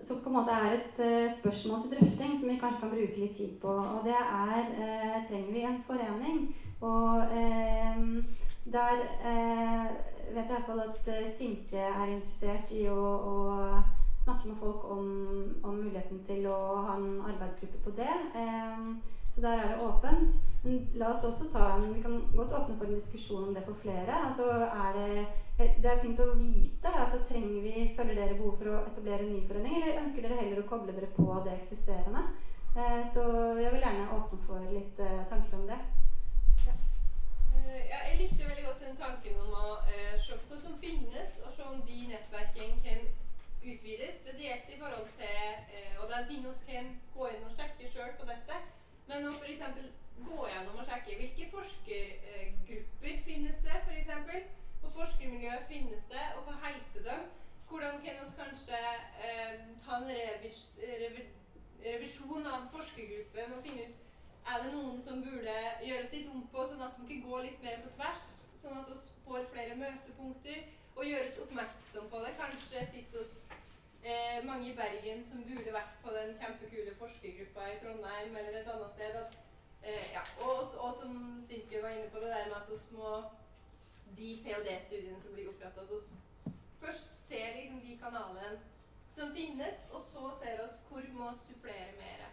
Som 0.03 0.17
på 0.23 0.29
en 0.29 0.35
måte 0.35 0.51
er 0.51 0.73
et 0.73 0.99
uh, 0.99 1.39
spørsmål 1.39 1.83
til 1.83 1.91
drøfting 1.91 2.41
som 2.41 2.49
vi 2.49 2.57
kanskje 2.57 2.81
kan 2.81 2.91
bruke 2.91 3.21
litt 3.21 3.37
tid 3.37 3.53
på. 3.63 3.69
Og 3.69 4.01
det 4.05 4.15
er 4.15 4.65
trenger 5.29 5.53
vi 5.53 5.61
en 5.61 5.85
forening? 5.87 6.57
Og 6.81 7.15
um, 7.43 8.25
der 8.73 8.97
vet 10.35 10.35
jeg 10.35 10.45
i 10.45 10.49
hvert 10.49 10.67
fall 10.67 10.81
at 10.81 11.35
Sinke 11.39 11.77
er 11.77 12.07
interessert 12.07 12.73
i 12.73 12.87
å, 12.89 13.05
å 13.33 13.37
snakke 14.25 14.49
med 14.49 14.57
folk 14.61 14.91
om, 14.91 15.07
om 15.63 15.75
muligheten 15.75 16.25
til 16.29 16.47
å 16.49 16.59
ha 16.87 16.97
en 16.97 17.21
arbeidsgruppe 17.33 17.79
på 17.85 17.97
det. 18.01 18.17
Så 19.35 19.41
der 19.41 19.53
er 19.53 19.69
det 19.69 19.81
åpent. 19.89 20.37
La 21.01 21.13
oss 21.15 21.25
også 21.25 21.49
ta 21.53 21.67
en, 21.75 21.95
Vi 21.95 22.03
kan 22.03 22.17
godt 22.37 22.53
åpne 22.61 22.79
for 22.79 22.87
en 22.89 22.99
diskusjon 23.01 23.49
om 23.49 23.55
det 23.55 23.65
for 23.67 23.79
flere. 23.83 24.19
Altså 24.29 24.49
er 24.67 24.99
det, 24.99 25.29
det 25.83 25.91
er 25.93 26.03
fint 26.03 26.21
å 26.21 26.33
vite. 26.35 26.93
altså 27.05 27.23
trenger 27.29 27.63
vi, 27.67 27.87
Føler 27.97 28.15
dere 28.15 28.39
behov 28.41 28.59
for 28.59 28.73
å 28.73 28.83
etablere 28.91 29.25
en 29.27 29.33
ny 29.37 29.47
forening, 29.49 29.79
eller 29.79 30.03
ønsker 30.03 30.27
dere 30.27 30.41
heller 30.43 30.63
å 30.63 30.69
koble 30.73 30.97
dere 30.97 31.11
på 31.17 31.29
det 31.47 31.55
eksisterende? 31.61 32.25
Eh, 32.77 33.05
så 33.15 33.23
jeg 33.59 33.73
vil 33.73 33.85
gjerne 33.87 34.11
åpne 34.17 34.39
for 34.47 34.67
litt 34.75 35.01
eh, 35.01 35.23
tanker 35.31 35.57
om 35.59 35.65
det. 35.71 35.79
Eh, 37.69 37.81
ja, 37.91 37.99
jeg 38.09 38.19
likte 38.19 38.49
veldig 38.49 38.67
godt 38.67 38.85
den 38.85 38.99
tanken 39.01 39.41
om 39.45 39.55
å 39.57 39.71
uh, 39.89 40.13
se 40.21 40.37
på 40.37 40.51
hva 40.51 40.59
som 40.61 40.77
finnes, 40.83 41.33
og 41.45 41.55
se 41.57 41.65
om 41.67 41.81
de 41.89 41.99
nettverkene 42.13 42.79
kan 42.85 43.01
utvides. 43.63 44.21
Spesielt 44.21 44.69
i 44.73 44.79
forhold 44.81 45.09
til 45.19 45.41
uh, 45.73 45.95
Og 46.03 46.05
det 46.11 46.19
er 46.19 46.29
ting 46.29 46.45
vi 46.47 46.55
kan 46.69 46.93
gå 47.17 47.33
inn 47.33 47.49
og 47.49 47.57
sjekke 47.57 47.91
sjøl 47.95 48.13
på 48.21 48.29
dette. 48.29 48.61
Men 49.09 49.27
å 49.31 49.35
f.eks. 49.41 49.89
gå 50.27 50.49
gjennom 50.51 50.81
og 50.81 50.89
sjekke 50.89 51.19
hvilke 51.21 51.51
forskergrupper 51.53 53.21
finnes 53.27 53.61
det, 53.67 53.77
f.eks. 53.85 54.49
På 54.83 54.91
forskermiljøet 54.95 55.69
finnes 55.69 56.05
det, 56.13 56.27
og 56.37 56.47
hva 56.47 56.59
heter 56.65 57.07
de? 57.09 57.19
Hvordan 57.69 58.03
kan 58.05 58.21
vi 58.23 58.37
kanskje 58.37 58.79
eh, 59.29 59.57
ta 59.85 59.97
en 59.99 60.11
revis, 60.11 60.61
revi, 60.81 61.25
revisjon 61.85 62.47
av 62.47 62.69
forskergruppen 62.73 63.57
og 63.57 63.65
finne 63.67 63.89
ut 63.89 64.05
er 64.49 64.63
det 64.65 64.71
noen 64.73 65.01
som 65.05 65.19
burde 65.25 65.57
gjøres 65.85 66.13
litt 66.15 66.29
om 66.33 66.45
på, 66.53 66.63
sånn 66.71 66.85
at 66.87 66.95
de 66.97 67.07
kan 67.11 67.25
gå 67.27 67.41
litt 67.45 67.65
mer 67.65 67.83
på 67.85 67.91
tvers? 67.97 68.29
Sånn 68.63 68.79
at 68.81 68.93
vi 68.93 68.97
får 69.27 69.51
flere 69.53 69.75
møtepunkter 69.77 70.63
og 70.95 71.05
gjøres 71.05 71.37
oppmerksom 71.43 72.09
på 72.13 72.23
det. 72.25 72.31
Kanskje 72.39 72.87
sitter 72.95 73.25
oss 73.25 73.35
eh, 74.03 74.39
mange 74.49 74.71
i 74.71 74.79
Bergen 74.79 75.21
som 75.29 75.45
burde 75.51 75.75
vært 75.75 75.99
på 76.05 76.15
den 76.17 76.33
kjempekule 76.41 76.97
forskergruppa 77.03 77.69
i 77.69 77.77
Trondheim 77.83 78.41
eller 78.41 78.57
et 78.63 78.73
annet 78.73 78.97
sted. 78.97 79.21
At, 79.21 79.37
eh, 79.83 80.07
ja. 80.13 80.23
og, 80.47 80.75
og 80.85 80.95
som 81.01 81.45
Silke 81.49 81.83
var 81.83 81.97
inne 81.97 82.11
på, 82.11 82.19
det 82.19 82.33
der 82.35 82.51
med 82.53 82.57
at 82.57 82.71
vi 82.71 82.97
må 82.97 83.13
de 84.19 84.29
ph.d.-studiene 84.45 85.23
som 85.23 85.35
blir 85.35 85.49
oppretta, 85.49 85.81
vi 85.91 86.53
først 86.81 87.11
ser 87.29 87.57
liksom 87.57 87.81
de 87.81 87.99
kanalene 88.03 88.59
som 89.19 89.35
finnes, 89.35 89.77
og 89.91 90.05
så 90.13 90.31
ser 90.43 90.63
oss 90.65 90.81
hvor 90.89 91.01
vi 91.01 91.13
må 91.13 91.31
supplere 91.47 91.93
mer. 91.99 92.25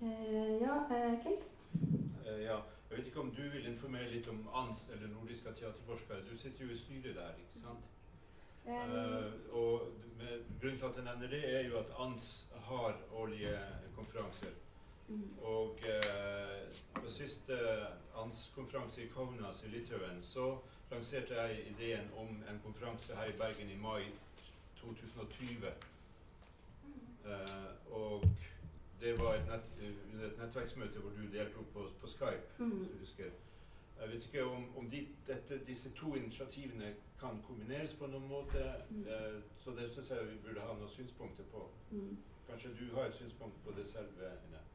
Eh, 0.00 0.62
ja, 0.62 0.76
eh, 0.96 1.18
Kate? 1.24 1.44
Eh, 2.26 2.42
ja. 2.44 2.60
Jeg 2.90 2.98
vet 2.98 3.06
ikke 3.06 3.20
om 3.20 3.34
du 3.34 3.42
vil 3.42 3.66
informere 3.66 4.10
litt 4.10 4.28
om 4.28 4.44
ANS, 4.54 4.88
eller 4.94 5.08
Nordiske 5.10 5.52
teaterforskere. 5.52 6.22
Du 6.30 6.36
sitter 6.38 6.64
jo 6.64 6.70
i 6.70 6.78
styret 6.78 7.16
der, 7.16 7.32
ikke 7.42 7.60
sant? 7.60 7.88
Eh, 8.66 9.32
og 9.50 9.88
med, 10.18 10.44
grunnen 10.60 10.78
til 10.78 10.86
at 10.86 10.96
jeg 10.96 11.04
nevner 11.04 11.32
det, 11.34 11.42
er 11.56 11.66
jo 11.68 11.78
at 11.78 11.90
ANS 11.98 12.28
har 12.68 12.94
årlige 13.12 13.58
konferanser. 13.96 14.54
Mm. 15.08 15.38
Og 15.42 15.78
eh, 15.86 16.62
på 16.94 17.10
siste 17.10 17.58
ANS-konferanse 18.16 19.04
i 19.04 19.08
Kaunas 19.14 19.64
i 19.64 19.68
Litauen 19.68 20.22
så 20.22 20.58
lanserte 20.90 21.34
jeg 21.34 21.66
ideen 21.70 22.10
om 22.16 22.28
en 22.50 22.60
konferanse 22.64 23.14
her 23.16 23.30
i 23.30 23.38
Bergen 23.38 23.70
i 23.70 23.76
mai 23.76 24.02
2020. 24.80 25.66
Eh, 27.26 27.92
og 27.92 28.28
det 29.00 29.18
var 29.18 29.34
et, 29.34 29.46
nett, 29.46 29.96
under 30.12 30.26
et 30.26 30.38
nettverksmøte 30.38 30.98
hvor 30.98 31.10
du 31.10 31.26
deltok 31.32 31.72
på, 31.72 31.88
på 32.00 32.06
Skype. 32.06 32.46
Mm. 32.58 32.70
hvis 32.70 32.88
du 32.92 32.98
husker. 32.98 33.30
Jeg 34.00 34.08
vet 34.08 34.24
ikke 34.24 34.44
om, 34.44 34.76
om 34.76 34.90
de, 34.90 35.06
dette, 35.26 35.60
disse 35.66 35.90
to 35.90 36.14
initiativene 36.14 36.94
kan 37.20 37.42
kombineres 37.46 37.94
på 37.94 38.06
noen 38.06 38.28
måte. 38.28 38.64
Mm. 38.90 39.06
Eh, 39.08 39.42
så 39.64 39.70
det 39.70 39.90
syns 39.92 40.10
jeg 40.10 40.30
vi 40.30 40.38
burde 40.48 40.60
ha 40.60 40.74
noen 40.74 40.90
synspunkter 40.90 41.44
på. 41.52 41.68
Mm. 41.90 42.16
Kanskje 42.48 42.70
du 42.80 42.94
har 42.94 43.04
et 43.04 43.14
synspunkt 43.14 43.64
på 43.64 43.72
det 43.78 43.86
selv? 43.88 44.08
Ine? 44.48 44.65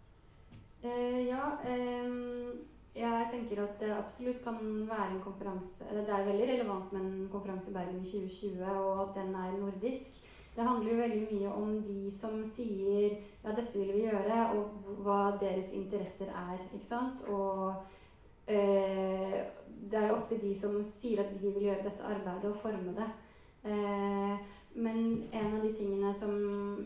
Eh, 0.83 1.27
ja, 1.27 1.59
Eh, 1.65 2.11
jeg 2.95 3.27
tenker 3.31 3.63
at 3.63 3.79
det 3.79 3.91
absolutt 3.95 4.43
kan 4.43 4.57
være 4.89 5.11
en 5.11 5.21
konferanse 5.23 5.85
Det 5.91 6.09
er 6.09 6.25
veldig 6.25 6.47
relevant 6.49 6.93
med 6.93 7.01
en 7.01 7.29
konferanse 7.31 7.69
i 7.69 7.73
Bergen 7.73 8.05
i 8.05 8.11
2020, 8.11 8.65
og 8.65 9.01
at 9.01 9.15
den 9.15 9.35
er 9.35 9.51
nordisk. 9.59 10.17
Det 10.55 10.63
handler 10.63 10.91
jo 10.91 10.97
veldig 10.97 11.27
mye 11.31 11.51
om 11.53 11.81
de 11.81 12.11
som 12.21 12.43
sier 12.55 13.09
ja, 13.43 13.51
dette 13.51 13.79
vil 13.79 13.93
vi 13.93 14.01
gjøre, 14.01 14.39
og 14.55 14.63
hva 15.05 15.37
deres 15.41 15.71
interesser 15.71 16.27
er. 16.27 16.57
ikke 16.73 16.87
sant? 16.87 17.21
Og 17.27 17.73
eh, 18.47 19.37
det 19.91 19.99
er 19.99 20.07
jo 20.07 20.15
opp 20.15 20.27
til 20.29 20.41
de 20.41 20.59
som 20.59 20.83
sier 20.99 21.23
at 21.23 21.31
de 21.31 21.39
vil 21.45 21.63
gjøre 21.63 21.83
dette 21.83 22.03
arbeidet, 22.03 22.51
og 22.51 22.59
forme 22.61 22.95
det. 22.97 23.09
Eh, 23.63 24.35
men 24.73 25.23
en 25.31 25.55
av 25.55 25.63
de 25.63 25.73
tingene 25.75 26.13
som 26.19 26.35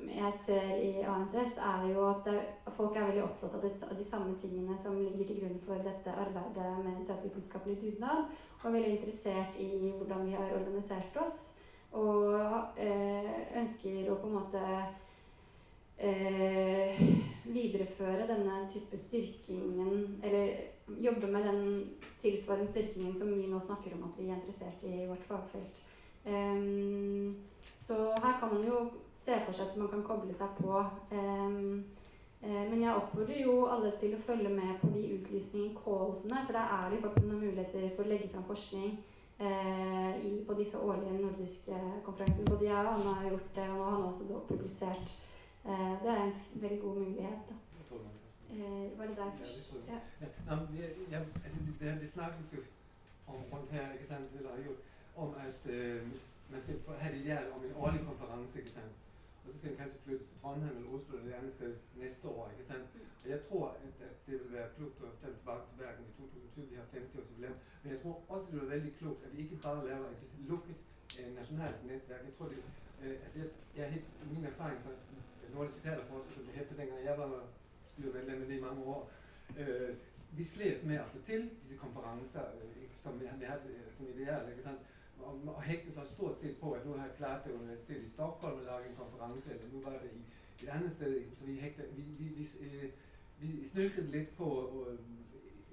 jeg 0.09 0.33
ser 0.45 0.71
i 0.81 1.03
ANTS, 1.05 1.59
er 1.61 1.83
jo 1.91 2.07
at 2.09 2.29
folk 2.77 2.97
er 2.97 3.11
veldig 3.11 3.23
opptatt 3.27 3.57
av, 3.59 3.93
de 3.97 4.07
samme 4.09 4.33
tingene 4.41 4.77
som 4.81 4.97
ligger 4.97 5.29
til 5.29 5.41
grunn 5.43 5.59
for 5.67 5.85
dette 5.85 6.15
arbeidet 6.25 6.71
med 6.81 7.03
teatervitenskapelig 7.05 7.77
dugnad, 7.83 8.25
og 8.57 8.65
er 8.65 8.75
veldig 8.77 8.93
interessert 8.95 9.59
i 9.61 9.93
hvordan 9.99 10.25
vi 10.25 10.33
har 10.33 10.57
organisert 10.57 11.21
oss. 11.21 11.51
Og 11.95 12.81
eh, 12.81 13.31
ønsker 13.61 14.09
å 14.11 14.17
på 14.19 14.27
en 14.27 14.37
måte 14.39 14.63
eh, 16.01 16.99
videreføre 17.45 18.27
denne 18.27 18.65
type 18.73 18.99
styrkingen, 19.05 20.19
eller 20.25 20.97
jobbe 21.05 21.29
med 21.31 21.45
den 21.47 21.65
tilsvarende 22.21 22.73
styrkingen 22.73 23.13
som 23.15 23.29
vi 23.31 23.45
nå 23.47 23.61
snakker 23.61 23.93
om 23.95 24.09
at 24.09 24.17
vi 24.19 24.29
er 24.29 24.39
interessert 24.39 24.83
i 24.83 25.03
i 25.03 25.09
vårt 25.09 25.29
fagfelt. 25.29 25.83
Ehm, 26.25 27.35
så 27.87 27.95
her 28.23 28.39
kan 28.39 28.53
man 28.53 28.63
jo 28.67 28.91
se 29.25 29.33
for 29.45 29.53
seg 29.53 29.67
at 29.69 29.77
man 29.77 29.89
kan 29.89 30.03
koble 30.03 30.33
seg 30.33 30.57
på. 30.59 30.79
Ehm, 31.17 31.83
eh, 32.41 32.63
men 32.69 32.81
jeg 32.81 32.93
oppfordrer 32.93 33.41
jo 33.41 33.65
alle 33.73 33.91
til 33.99 34.15
å 34.15 34.23
følge 34.25 34.49
med 34.53 34.79
på 34.81 34.89
de 34.93 35.03
utlysningene, 35.17 35.77
callsene, 35.83 36.41
for 36.45 36.57
der 36.57 36.73
er 36.77 36.89
det 36.93 37.01
faktisk 37.03 37.27
noen 37.27 37.43
muligheter 37.45 37.91
for 37.95 38.05
å 38.05 38.09
legge 38.09 38.31
fram 38.33 38.47
forskning 38.49 38.97
eh, 39.39 40.11
i, 40.29 40.33
på 40.47 40.57
disse 40.61 40.81
årlige 40.81 41.19
nordiske 41.19 41.81
konferansene. 42.07 42.49
Både 42.49 42.69
jeg 42.69 42.81
og 42.81 42.91
Anna 42.93 43.15
har 43.19 43.29
gjort 43.29 43.55
det, 43.55 43.69
og 43.69 43.85
han 43.85 44.01
har 44.01 44.09
også 44.11 44.41
publisert. 44.49 45.15
Eh, 45.65 45.93
det 46.03 46.13
er 46.15 46.23
en 46.23 46.35
veldig 46.65 46.81
god 46.81 47.01
mulighet. 47.03 47.49
Da. 47.49 47.59
Var 47.89 48.05
det. 48.05 48.13
Eh, 48.55 48.97
var 48.97 49.05
det 49.05 49.17
der 49.17 49.31
først? 49.39 49.73
Ja. 49.87 49.99
Ja, 51.11 51.19
altså, 51.43 51.59
det, 51.79 52.09
snakkes 52.09 52.53
jo 52.53 52.61
om 53.27 53.67
her, 53.71 53.93
ikke 53.93 54.07
sant, 54.07 54.29
om 55.15 55.33
at 55.41 55.71
man 56.51 56.61
skal 56.61 56.75
have 57.03 57.15
det 57.17 57.25
der 57.25 57.51
om 57.55 57.65
en 57.65 57.75
årlig 57.75 58.01
konferanse, 58.07 58.59
ikke 58.59 58.71
sant. 58.71 58.93
Og 59.45 59.53
så 59.53 59.57
skal 59.59 59.69
den 59.69 59.77
kanskje 59.77 59.99
flyttes 60.03 60.27
til 60.27 60.37
Trondheim 60.41 60.77
eller 60.77 60.89
Oslo 60.97 61.17
eller 61.17 61.29
et 61.31 61.37
annet 61.39 61.51
sted 61.53 61.75
næste 62.01 62.27
år, 62.27 62.51
ikke 62.51 62.67
sant. 62.71 62.87
Og 63.23 63.29
jeg 63.29 63.39
tror, 63.47 63.69
at, 63.69 63.93
at 64.07 64.15
det 64.27 64.33
vil 64.41 64.53
være 64.53 64.69
klokt 64.77 65.01
å 65.01 65.09
ta 65.21 65.27
tilbake 65.33 65.65
til 65.69 65.77
Bergen 65.81 66.05
i 66.09 66.13
2020, 66.17 66.69
vi 66.71 66.75
har 66.79 66.87
50-årsjubileum. 66.95 67.57
Men 67.83 67.91
jeg 67.93 67.99
tror 68.01 68.15
også, 68.29 68.45
det 68.45 68.53
vil 68.53 68.61
være 68.69 68.75
veldig 68.77 68.93
klokt 68.99 69.25
at 69.25 69.33
vi 69.37 69.41
ikke 69.45 69.59
bare 69.67 69.85
laver 69.89 70.07
et 70.15 70.23
lukket 70.49 71.19
eh, 71.19 71.29
nasjonalt 71.35 71.85
nettverk. 71.89 72.25
Jeg 72.29 72.33
tror, 72.37 72.47
det, 72.53 72.57
eh, 73.01 73.15
altså 73.25 73.39
jeg, 73.39 73.49
jeg 73.77 73.91
helt, 73.95 74.09
min 74.31 74.45
erfaring 74.51 74.79
fra 74.85 74.91
Nordiske 75.53 75.81
Teaterforskere, 75.83 76.33
som 76.33 76.43
det 76.49 76.57
hette 76.59 76.77
dengang 76.81 77.05
jeg 77.05 77.17
var 77.17 77.33
styremedlem 77.93 78.51
i 78.51 78.59
mange 78.67 78.83
år, 78.83 79.09
eh, 79.57 79.95
vi 80.37 80.43
slet 80.43 80.83
med 80.83 80.99
å 80.99 81.05
få 81.13 81.19
til 81.25 81.45
disse 81.61 81.77
konferanser 81.79 82.45
øh, 82.63 82.81
som 83.03 83.19
vi, 83.19 83.25
har- 83.25 83.45
hatt 83.51 83.65
øh, 83.69 83.85
som 83.97 84.07
ideal, 84.09 84.49
ikke 84.51 84.63
sant? 84.63 84.79
Og, 85.19 85.41
og 85.55 85.61
hægtet 85.63 85.97
os 85.97 86.07
stort 86.07 86.39
sett 86.39 86.59
på, 86.59 86.71
at 86.71 86.85
nå 86.85 86.97
har 86.97 87.05
jeg 87.05 87.15
klart 87.17 87.45
det 87.45 87.53
universitet 87.53 88.03
i 88.03 88.09
Stockholm 88.09 88.59
å 88.59 88.65
lage 88.65 88.89
en 88.89 88.95
konferanse, 88.95 89.51
eller 89.51 89.71
nå 89.73 89.81
var 89.81 89.99
det 90.03 90.11
i 90.13 90.63
et 90.63 90.69
andet 90.69 90.91
sted, 90.91 91.35
så 91.35 91.45
vi, 91.45 91.55
hægter, 91.59 91.83
vi, 91.95 92.01
vi, 92.01 92.27
vi, 92.37 92.47
øh, 92.61 92.89
vi 93.39 93.65
snyltede 93.67 94.11
litt 94.11 94.35
på 94.37 94.49
øh, 94.89 94.99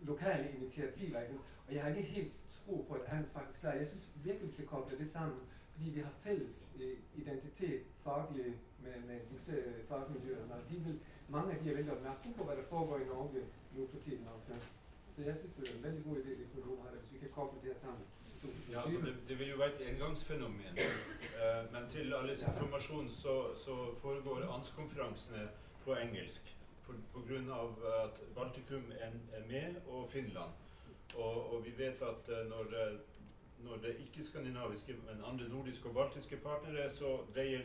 lokale 0.03 0.51
initiativer, 0.59 1.21
og 1.69 1.75
jeg 1.75 1.83
har 1.83 1.89
ikke 1.91 2.03
helt 2.03 2.33
tro 2.49 2.85
på, 2.89 2.95
at 2.95 3.07
Hans 3.07 3.31
faktisk 3.31 3.61
klarer. 3.61 3.79
Jeg 3.79 3.89
synes 3.89 4.11
virkelig, 4.25 4.47
vi 4.47 4.53
skal 4.53 4.67
koble 4.67 4.99
det 4.99 5.09
sammen, 5.09 5.41
fordi 5.73 5.91
vi 5.91 6.01
har 6.01 6.13
fælles 6.23 6.69
øh, 6.81 6.97
identitet 7.15 7.83
faglig 8.05 8.45
med, 8.83 8.97
med 9.07 9.21
disse 9.33 9.53
fagmiljøene. 9.89 10.55
de 10.71 10.77
vil, 10.77 11.01
mange 11.29 11.55
av 11.55 11.65
de 11.65 11.71
er 11.71 11.75
veldig 11.75 11.93
oppmerksomme 11.93 12.37
på, 12.37 12.45
hva 12.45 12.55
det 12.57 12.65
foregår 12.65 12.99
i 12.99 13.05
Norge 13.05 13.41
nå 13.77 13.87
for 13.87 13.99
tiden 13.99 14.27
også. 14.35 14.53
Så 15.17 15.23
jeg 15.23 15.37
synes, 15.39 15.55
det 15.55 15.69
er 15.69 15.77
en 15.77 15.83
veldig 15.83 16.05
god 16.05 16.17
idé, 16.17 16.31
det 16.31 16.37
hvis 16.39 17.13
vi 17.13 17.19
kan 17.19 17.29
koble 17.29 17.69
det 17.69 17.77
sammen. 17.77 18.05
Ja, 18.71 18.83
altså 18.83 19.01
det, 19.01 19.15
det 19.29 19.39
vil 19.39 19.49
jo 19.49 19.57
være 19.57 19.73
et 19.73 19.89
engangsfenomen. 19.91 20.79
Eh, 20.79 21.73
men 21.73 21.89
til 21.91 22.15
alles 22.15 22.43
informasjon 22.43 23.11
så, 23.11 23.55
så 23.65 23.95
foregår 24.03 24.47
ANS-konferansene 24.55 25.49
på 25.85 25.95
engelsk. 25.95 26.57
Pga. 26.87 27.65
at 28.05 28.21
Baltikum 28.35 28.93
er, 29.01 29.11
med, 29.49 29.75
og 29.87 30.11
Finland. 30.11 30.51
Og, 31.15 31.55
og 31.55 31.65
vi 31.65 31.73
vet 31.79 32.03
at 32.03 32.29
uh, 32.29 32.51
når, 32.51 32.61
uh, 32.61 32.99
når 33.65 33.77
det 33.77 33.97
ikke-skandinaviske, 34.01 34.93
men 34.93 35.25
andre 35.33 35.49
nordiske 35.49 35.89
og 35.89 35.95
baltiske 35.95 36.37
partnere, 36.37 36.91
så 36.91 37.19
dreier 37.35 37.61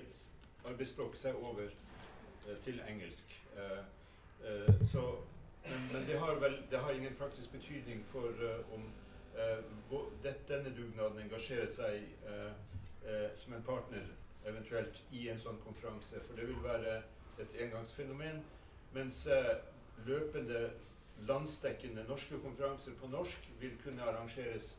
arbeidsspråket 0.66 1.20
seg 1.20 1.36
over 1.36 1.64
uh, 1.64 2.58
til 2.62 2.82
engelsk. 2.90 3.44
så, 4.92 5.02
men, 5.64 5.90
men 5.94 6.08
det, 6.08 6.20
har 6.20 6.36
vel, 6.40 6.58
det 6.72 6.80
har 6.80 6.92
ingen 6.92 7.16
praktisk 7.20 7.52
betydning 7.52 8.06
for 8.06 8.28
om 8.74 8.84
denne 10.50 10.72
dugnaden 10.76 11.20
engasjerer 11.24 11.70
seg 11.72 12.08
som 13.40 13.54
en 13.56 13.64
partner 13.64 14.04
eventuelt 14.48 15.00
i 15.16 15.28
en 15.32 15.40
sånn 15.40 15.60
konferanse. 15.64 16.20
For 16.28 16.40
det 16.40 16.48
vil 16.50 16.60
være 16.64 16.98
et 17.40 17.56
engangsfenomen. 17.64 18.42
Mens 18.96 19.22
løpende 20.08 20.66
landsdekkende 21.26 22.04
norske 22.08 22.40
konferanser 22.44 22.92
på 23.02 23.08
norsk 23.08 23.50
vil 23.60 23.78
kunne 23.84 24.04
arrangeres 24.04 24.76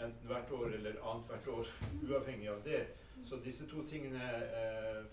enten 0.00 0.26
hvert 0.28 0.50
år 0.52 0.74
eller 0.78 1.00
annethvert 1.02 1.48
år, 1.48 1.70
uavhengig 2.08 2.48
av 2.50 2.62
det. 2.64 2.86
Så 3.24 3.36
disse 3.44 3.66
to 3.70 3.82
tingene 3.90 4.24
eh, 4.60 5.04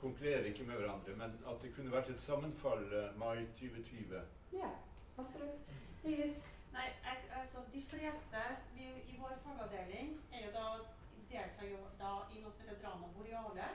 konkurrerer 0.00 0.44
ikke 0.44 0.64
med 0.68 0.76
hverandre. 0.76 1.16
Men 1.16 1.36
at 1.46 1.62
det 1.62 1.72
kunne 1.76 1.92
vært 1.92 2.12
et 2.12 2.20
sammenfall 2.20 2.84
eh, 2.92 3.12
mai 3.18 3.46
2020. 3.60 4.20
Ja, 4.52 4.70
absolutt. 5.20 5.70
Iris? 6.04 6.54
Nei, 6.72 6.88
jeg, 7.06 7.16
altså 7.40 7.58
de 7.74 7.82
fleste 7.92 8.42
vi, 8.74 8.86
i 9.12 9.16
vår 9.20 9.34
fagavdeling 9.44 10.12
er 10.32 10.44
jo 10.46 10.52
da, 10.58 10.66
deltar 11.32 11.66
jo 11.66 11.80
da 12.02 12.12
i 12.34 12.42
noe 12.42 12.52
som 12.52 12.62
heter 12.62 12.78
Drama 12.82 13.10
Boreale, 13.16 13.66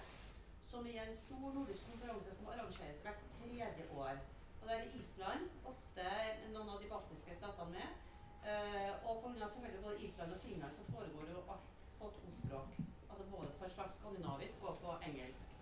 som 0.69 0.87
er 0.87 1.03
en 1.03 1.17
stor 1.25 1.51
nordisk 1.57 1.85
konferanse 1.89 2.33
som 2.37 2.49
arrangeres 2.53 3.01
hvert 3.03 3.21
tredje 3.37 3.85
år. 4.05 4.23
Og 4.61 4.67
der 4.67 4.75
er 4.75 4.87
det 4.87 4.97
Island, 5.01 5.49
ofte 5.71 6.09
noen 6.55 6.71
av 6.73 6.81
de 6.81 6.89
baltiske 6.93 7.37
statene 7.37 7.77
med. 7.77 8.01
Uh, 8.45 9.09
og 9.09 9.21
pga. 9.21 9.47
selvfølgelig 9.47 9.83
både 9.83 10.01
Island 10.07 10.33
og 10.33 10.41
Finland 10.41 10.73
så 10.77 10.83
foregår 10.93 11.29
jo 11.33 11.43
alt 11.53 11.69
på 11.99 12.11
to 12.17 12.31
språk. 12.39 12.79
Altså 13.09 13.23
både 13.35 13.47
på 13.59 13.65
et 13.65 13.71
slags 13.71 13.95
skandinavisk 13.99 14.63
og 14.63 14.77
på 14.83 14.97
engelsk. 15.09 15.53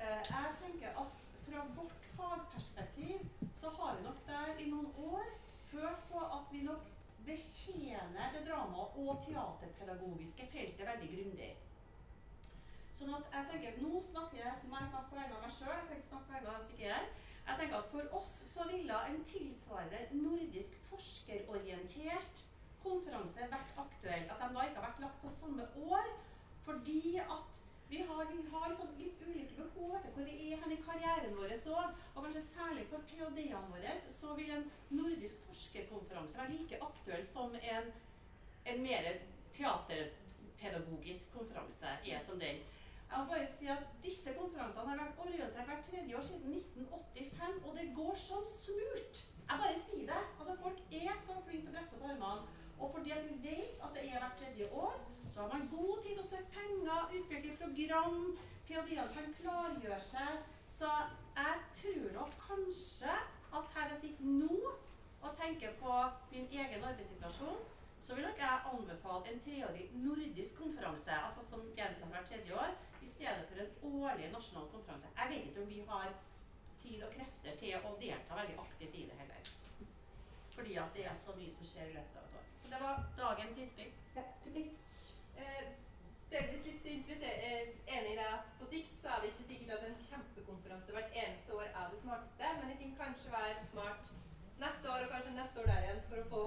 Uh, 0.00 0.20
jeg 0.32 0.56
tenker 0.62 0.88
at 1.02 1.20
fra 1.44 1.66
vårt 1.76 2.10
fagperspektiv 2.16 3.18
så 3.60 3.70
har 3.78 3.96
vi 3.96 4.02
nok 4.02 4.20
der 4.26 4.58
i 4.58 4.70
noen 4.70 4.92
år 5.12 5.32
følt 5.70 6.04
på 6.10 6.20
at 6.36 6.52
vi 6.52 6.62
nok 6.66 6.86
betjener 7.26 8.32
det 8.34 8.46
drama- 8.46 8.86
og 9.02 9.24
teaterpedagogiske 9.26 10.46
feltet 10.52 10.86
veldig 10.86 11.10
grundig. 11.14 11.50
Sånn 12.98 13.12
at 13.16 13.28
jeg 13.32 13.48
tenker, 13.50 13.76
Nå 13.82 14.00
snakker 14.04 14.40
jeg, 14.42 14.68
må 14.68 14.80
jeg 14.80 14.90
snakke 14.92 15.10
på 15.10 15.18
vegne 15.18 15.36
av 15.36 15.44
meg 15.44 15.52
sjøl. 15.56 15.74
Jeg 15.76 15.86
kan 15.88 16.00
ikke 16.00 16.08
snakke 16.08 16.26
på 16.28 16.34
vegne 16.36 16.48
av 16.48 16.58
dem 16.58 16.66
som. 16.68 17.12
Jeg 17.46 17.58
tenker 17.60 17.76
at 17.78 17.92
For 17.92 18.16
oss 18.18 18.32
så 18.50 18.66
ville 18.68 18.98
en 19.10 19.22
tilsvarende 19.30 20.00
nordisk 20.24 20.76
forskerorientert 20.88 22.44
konferanse 22.82 23.48
vært 23.54 23.80
aktuell. 23.84 24.26
At 24.28 24.42
de 24.42 24.50
da 24.56 24.66
ikke 24.66 24.80
har 24.80 24.88
vært 24.88 25.02
lagt 25.06 25.22
på 25.22 25.32
samme 25.38 25.68
år. 25.86 26.12
Fordi 26.64 27.16
at 27.24 27.59
vi 27.90 28.02
har, 28.08 28.24
vi 28.32 28.48
har 28.52 28.68
liksom 28.70 28.90
litt 28.98 29.22
ulike 29.26 29.56
behov 29.58 29.96
etter 29.98 30.12
hvor 30.14 30.28
vi 30.28 30.36
er 30.52 30.60
hen 30.62 30.74
i 30.74 30.80
karrieren 30.84 31.36
vår 31.36 31.54
òg. 31.74 31.96
Og 32.14 32.22
kanskje 32.22 32.42
særlig 32.46 32.86
for 32.90 33.06
ph.d.-ene 33.10 33.72
våre 33.72 33.94
så 34.04 34.34
vil 34.38 34.52
en 34.54 34.66
nordisk 34.94 35.40
forskerkonferanse 35.48 36.38
være 36.38 36.54
like 36.54 36.78
aktuell 36.86 37.24
som 37.26 37.56
en, 37.60 37.90
en 38.72 38.84
mer 38.84 39.10
teaterpedagogisk 39.56 41.34
konferanse 41.34 41.96
er 42.14 42.22
som 42.26 42.38
den. 42.38 42.62
Jeg 43.10 43.18
må 43.18 43.26
bare 43.32 43.46
si 43.50 43.66
at 43.66 43.86
Disse 44.04 44.32
konferansene 44.38 44.86
har 44.86 45.00
vært 45.00 45.22
organisert 45.24 45.66
hvert 45.66 45.86
tredje 45.90 46.16
år 46.16 46.26
siden 46.28 46.52
1985, 46.60 47.56
og 47.66 47.78
det 47.78 47.86
går 47.96 48.14
som 48.22 48.44
smurt. 48.54 49.22
Jeg 49.48 49.62
bare 49.64 49.78
sier 49.80 50.04
det. 50.12 50.20
Altså, 50.38 50.54
Folk 50.62 50.82
er 50.94 51.16
så 51.26 51.40
flinke 51.46 51.66
til 51.66 51.72
å 51.72 51.74
brette 51.74 51.98
opp 51.98 52.06
armene. 52.12 52.58
Og 52.78 52.92
fordi 52.94 53.16
vi 53.26 53.34
vet 53.48 53.82
at 53.82 53.96
det 53.96 54.04
er 54.06 54.22
hvert 54.22 54.38
tredje 54.38 54.68
år, 54.84 54.94
så 55.30 55.40
har 55.40 55.48
man 55.48 55.68
god 55.70 56.02
tid 56.02 56.18
å 56.18 56.26
søke 56.26 56.50
penger, 56.54 57.12
utvikle 57.18 57.56
program, 57.60 58.22
ph.d.-ene 58.68 59.06
kan 59.14 59.34
klargjøre 59.40 60.00
seg. 60.02 60.46
Så 60.70 60.90
jeg 61.36 61.60
tror 61.80 62.08
nok 62.14 62.34
kanskje 62.46 63.14
at 63.58 63.74
her 63.74 63.92
jeg 63.92 64.00
sitter 64.04 64.32
nå 64.40 64.72
og 65.20 65.36
tenker 65.36 65.74
på 65.80 65.94
min 66.32 66.48
egen 66.50 66.84
arbeidssituasjon, 66.90 67.62
så 68.00 68.16
vil 68.16 68.24
nok 68.24 68.38
jeg 68.40 68.60
anbefale 68.72 69.32
en 69.32 69.40
treårig 69.44 69.86
nordisk 70.02 70.58
konferanse, 70.62 71.12
altså 71.12 71.44
som 71.50 71.66
gjentas 71.76 72.14
hvert 72.14 72.30
tredje 72.30 72.56
år, 72.56 72.76
i 73.02 73.08
stedet 73.08 73.48
for 73.48 73.60
en 73.64 74.02
årlig 74.02 74.30
nasjonal 74.32 74.68
konferanse. 74.72 75.10
Jeg 75.16 75.32
vet 75.32 75.48
ikke 75.50 75.62
om 75.62 75.68
vi 75.68 75.82
har 75.88 76.14
tid 76.82 77.02
og 77.04 77.12
krefter 77.16 77.58
til 77.60 77.76
å 77.76 77.96
delta 78.00 78.38
veldig 78.38 78.56
aktivt 78.64 78.96
i 78.96 79.08
det 79.10 79.18
heller. 79.20 79.50
Fordi 80.54 80.78
at 80.80 80.94
det 80.96 81.04
er 81.08 81.16
så 81.16 81.36
mye 81.36 81.52
som 81.52 81.68
skjer 81.68 81.90
i 81.90 81.98
løpet 81.98 82.20
av 82.20 82.28
et 82.28 82.38
år. 82.40 82.48
Så 82.62 82.72
det 82.72 82.80
var 82.80 83.04
dagens 83.18 83.60
innspill. 83.60 83.92
Ja, 84.16 84.24
eh, 85.46 85.68
det 86.30 86.38
er 86.38 86.52
litt 86.52 86.86
eh, 86.86 87.68
enig 87.96 88.12
i 88.12 88.18
deg 88.18 88.26
at 88.26 88.50
på 88.60 88.68
sikt 88.70 88.96
så 89.02 89.14
er 89.14 89.22
det 89.22 89.32
ikke 89.32 89.48
sikkert 89.50 89.74
at 89.76 89.86
en 89.88 90.02
kjempekonferanse 90.08 90.96
hvert 90.96 91.18
eneste 91.22 91.58
år 91.58 91.68
er 91.68 91.92
det 91.92 92.00
smarteste, 92.02 92.52
men 92.58 92.70
det 92.70 92.78
kan 92.82 92.96
kanskje 93.02 93.34
være 93.34 93.66
smart 93.72 94.12
neste 94.60 94.94
år 94.94 95.06
og 95.06 95.12
kanskje 95.14 95.38
neste 95.40 95.62
år 95.62 95.70
der 95.72 95.86
igjen 95.86 96.04
for 96.08 96.22
å 96.22 96.28
få, 96.32 96.44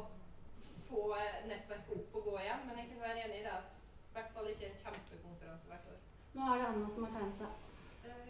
få 0.87 1.03
eh, 1.19 1.43
nettverket 1.51 1.93
opp 1.97 2.17
og 2.21 2.29
gå 2.29 2.39
igjen. 2.45 2.65
Men 2.69 2.81
jeg 2.81 2.89
kan 2.93 3.05
være 3.07 3.27
enig 3.27 3.41
i 3.41 3.45
det 3.47 3.59
at 3.59 3.83
i 3.83 4.17
hvert 4.17 4.33
fall 4.37 4.49
ikke 4.53 4.71
en 4.71 4.81
kjempekonferanse 4.85 5.71
hvert 5.71 5.93
år. 5.95 6.01
Nå 6.33 6.49
er 6.49 6.59
det 6.59 6.71
Anna 6.71 6.89
som 6.89 7.05
har 7.05 7.15
tegnet 7.19 7.45
seg. 7.45 7.69
Uh, 8.03 8.29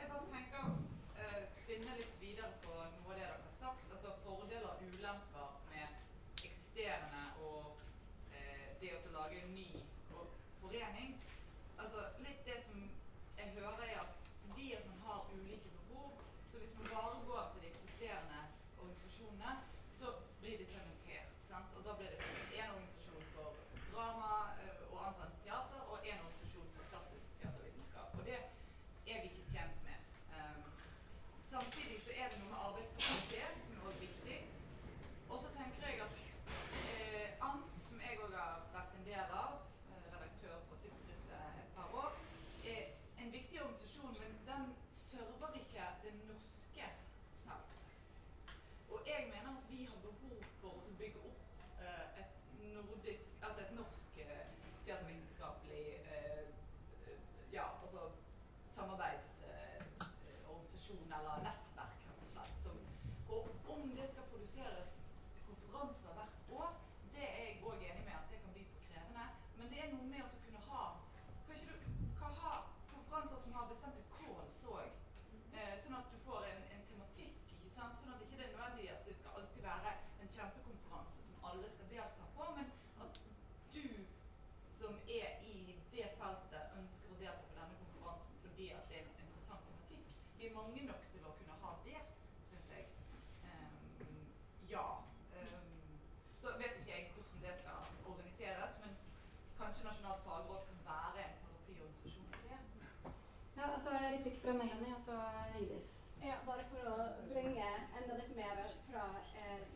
jeg 0.00 0.06
bare 0.10 0.28
tenker 0.32 0.62
å 0.66 0.70
uh, 1.20 1.42
spinne 1.54 1.92
litt 1.98 2.14
videre 2.18 2.48
på 2.64 2.72
noe 2.72 3.12
av 3.12 3.12
det 3.12 3.20
dere 3.20 3.34
har 3.34 3.52
sagt. 3.52 3.84
Altså 3.94 4.14
fordeler 4.24 4.64
og 4.70 4.80
ulemper 4.82 5.52
med 5.70 6.42
eksisterende 6.48 7.22
og 7.46 7.84
det 8.80 8.90
å 8.96 9.12
lage 9.14 9.38
en 9.40 9.54
ny 9.54 9.68
forening. 10.08 11.14
Altså 11.78 12.08
litt 12.24 12.42
det 12.48 12.58
som 12.64 12.82
jeg 13.38 13.54
hører, 13.54 13.86
er 13.86 14.02
at 14.02 14.18
fordi 14.42 14.72
at 14.76 14.88
man 14.90 14.98
har 15.06 15.30
ulike 15.30 15.70
behov, 15.76 16.18
så 16.50 16.60
hvis 16.60 16.74
man 16.80 16.90
bare 16.90 17.22
går 17.28 17.46
til 17.52 17.64
de 17.64 17.70
eksisterende 17.70 18.42
organisasjonene, 18.80 19.54
så 20.00 20.12
blir 20.40 20.58
de 20.58 20.66
sementert. 20.72 21.38
Sant? 21.48 21.70
Og 21.78 21.86
da 21.86 21.94
blir 22.00 22.10
det 22.12 22.58
én 22.58 22.74
organisasjon 22.74 23.30
for 23.36 23.48
drama 23.92 24.32
og 24.90 24.98
andre 25.06 25.30
teater, 25.44 25.86
og 25.86 26.02
én 26.02 26.18
organisasjon 26.18 26.46
er 29.06 29.22
vi 29.22 29.28
ikke 29.28 29.50
tjent 29.52 29.78
med. 29.88 29.98
Um, 30.36 30.62
samtidig 31.46 31.98
så 32.06 32.10
er 32.20 32.26
det 32.30 32.38
noe 32.40 32.50
med 32.52 32.60
arbeidskapasitet 32.68 33.54
som 33.64 33.76
er 33.76 33.82
også 33.88 34.00
viktig. 34.06 34.38
Og 35.30 35.36
så 35.42 35.48
tenker 35.58 35.80
jeg 35.88 35.96
at 36.06 36.14
eh, 36.92 37.46
ANS, 37.48 37.72
som 37.88 37.98
jeg 38.06 38.18
òg 38.24 38.32
har 38.40 38.56
vært 38.74 38.92
en 38.98 39.06
del 39.10 39.28
av, 39.44 39.52
eh, 39.90 40.02
redaktør 40.14 40.56
for 40.68 40.76
tidsskriftet 40.82 41.62
et 41.62 41.70
par 41.76 41.88
år, 42.02 42.10
er 42.74 42.82
en 43.22 43.32
viktig 43.38 43.62
organisasjon, 43.62 44.18
men 44.22 44.32
den 44.50 44.64
server 45.04 45.50
ikke 45.62 45.86
det 46.02 46.12
norske 46.32 46.86
feltet. 47.46 47.88
Og 48.90 48.98
jeg 49.12 49.22
mener 49.32 49.50
at 49.54 49.64
vi 49.70 49.80
har 49.90 49.98
behov 50.08 50.36
for 50.60 50.74
å 50.82 50.94
bygge 51.00 51.20
opp 51.30 51.42
eh, 51.80 52.22
et 52.22 52.32
nordisk, 52.74 53.32
altså 53.46 53.60
et 53.66 53.74
norsk 53.80 54.22
eh, 54.26 54.46
teatervitenskapelig 54.84 55.86
eh, 56.12 56.46
ja, 57.52 57.66
altså 57.82 58.02
samarbeidsorganisasjon 58.76 61.12
eller 61.18 61.36
nettverk, 61.46 62.00
rett 62.08 62.22
og 62.24 62.30
slett. 62.32 62.56
Som, 62.64 62.76
og 63.32 63.40
om 63.74 63.82
det 63.98 64.06
skal 64.10 64.24
produseres 64.32 64.90
konferanser 65.46 66.10
hvert 66.18 66.36
år, 66.60 66.70
det 67.14 67.26
er 67.28 67.34
jeg 67.46 67.62
òg 67.70 67.78
enig 67.88 68.04
med 68.04 68.14
at 68.18 68.26
det 68.32 68.38
kan 68.42 68.52
bli 68.56 68.64
for 68.72 68.80
krevende. 68.88 69.26
Men 69.56 69.66
det 69.72 69.78
er 69.80 69.88
noe 69.94 70.06
med 70.12 70.22
å 70.26 70.28
kunne 70.44 70.62
ha 70.68 70.82
Kanskje 71.46 71.66
du 71.70 71.76
kan 72.20 72.32
ha 72.42 72.54
konferanser 72.92 73.38
som 73.44 73.52
har 73.56 73.64
bestemte 73.72 74.02
calls 74.16 74.60
òg. 74.76 74.88
Eh, 75.56 75.75
sånn 75.86 75.98
at 76.00 76.10
du 76.10 76.18
får 76.26 76.44
en, 76.50 76.62
en, 76.74 76.84
tematikk. 76.90 77.50
ikke 77.54 77.72
sant? 77.74 77.98
Sånn 78.02 78.12
at 78.14 78.20
det 78.20 78.26
ikke 78.26 78.38
er 78.40 78.48
nødvendig 78.48 78.86
at 78.90 79.06
det 79.06 79.14
skal 79.18 79.38
alltid 79.38 79.62
være 79.66 79.92
en 80.24 80.32
kjempekonferanse 80.36 81.26
som 81.28 81.44
alle 81.50 81.70
skal 81.74 81.90
delta 81.92 82.26
på, 82.38 82.48
men 82.58 82.72
at 83.04 83.20
du 83.74 83.84
som 84.80 84.98
er 85.08 85.38
i 85.52 85.54
det 85.92 86.08
feltet, 86.18 86.74
ønsker 86.80 87.14
å 87.14 87.20
delta 87.20 87.46
på 87.46 87.58
denne 87.58 87.78
konferansen 87.82 88.40
fordi 88.42 88.68
at 88.76 88.90
det 88.90 88.98
er 88.98 89.06
en 89.06 89.22
interessant 89.24 89.62
tematikk. 89.68 90.10
Vi 90.38 90.48
er 90.48 90.56
mange 90.58 90.82
nok 90.90 91.06
til 91.12 91.24
å 91.24 91.34
kunne 91.38 91.58
ha 91.62 91.72
det, 91.86 92.02
syns 92.50 92.68
jeg. 92.74 92.90
Um, 93.46 94.26
ja. 94.68 94.86
Um, 95.38 95.96
så 96.42 96.52
vet 96.60 96.76
ikke 96.80 96.92
jeg 96.92 97.08
hvordan 97.14 97.44
det 97.46 97.54
skal 97.62 98.10
organiseres, 98.12 98.76
men 98.82 98.98
kanskje 99.60 99.86
Nasjonalt 99.88 100.26
fagråd 100.26 100.66
kan 100.68 100.84
være 100.90 101.24
en 101.24 101.38
paraplyorganisasjon 101.44 102.28
for 102.34 102.50
det. 102.50 102.60
Ja, 103.56 103.70
og 103.72 103.80
så 103.80 103.94
er 103.96 104.02
det 104.04 104.05
replikk 104.16 104.42
fra 104.42 104.52
Melanie, 104.52 104.94
og 104.94 105.00
så 105.00 105.16
Øydis. 105.60 105.88
Ja, 106.24 106.36
bare 106.46 106.64
for 106.70 106.88
å 106.92 107.08
bringe 107.32 107.66
enda 108.00 108.14
litt 108.18 108.36
mer 108.36 108.62
fra 108.88 109.02
eh, 109.40 109.66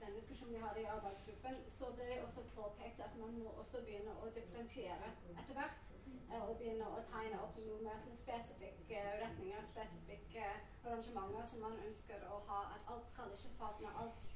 den 0.00 0.16
diskusjonen 0.16 0.54
vi 0.56 0.62
hadde 0.64 0.82
i 0.82 0.88
arbeidsgruppen, 0.94 1.60
så 1.68 1.90
ble 1.96 2.08
det 2.10 2.18
også 2.24 2.42
påpekt 2.56 3.00
at 3.06 3.14
man 3.20 3.36
må 3.42 3.52
også 3.62 3.82
begynne 3.86 4.16
å 4.24 4.32
differensiere 4.34 5.12
etter 5.36 5.54
hvert. 5.58 5.92
eh, 6.32 6.42
Og 6.48 6.56
begynne 6.58 6.88
å 6.96 7.04
tegne 7.12 7.38
opp 7.44 7.56
noe 7.62 7.78
mer 7.86 8.02
spesifikke 8.24 9.04
retninger, 9.22 9.62
spesifikke 9.70 10.44
arrangementer 10.84 11.46
som 11.52 11.64
man 11.66 11.78
ønsker 11.86 12.26
å 12.34 12.42
ha. 12.50 12.60
At 12.74 12.92
alt 12.94 13.08
skal 13.12 13.32
ikke 13.36 13.54
favne 13.62 13.94
alt 14.02 14.26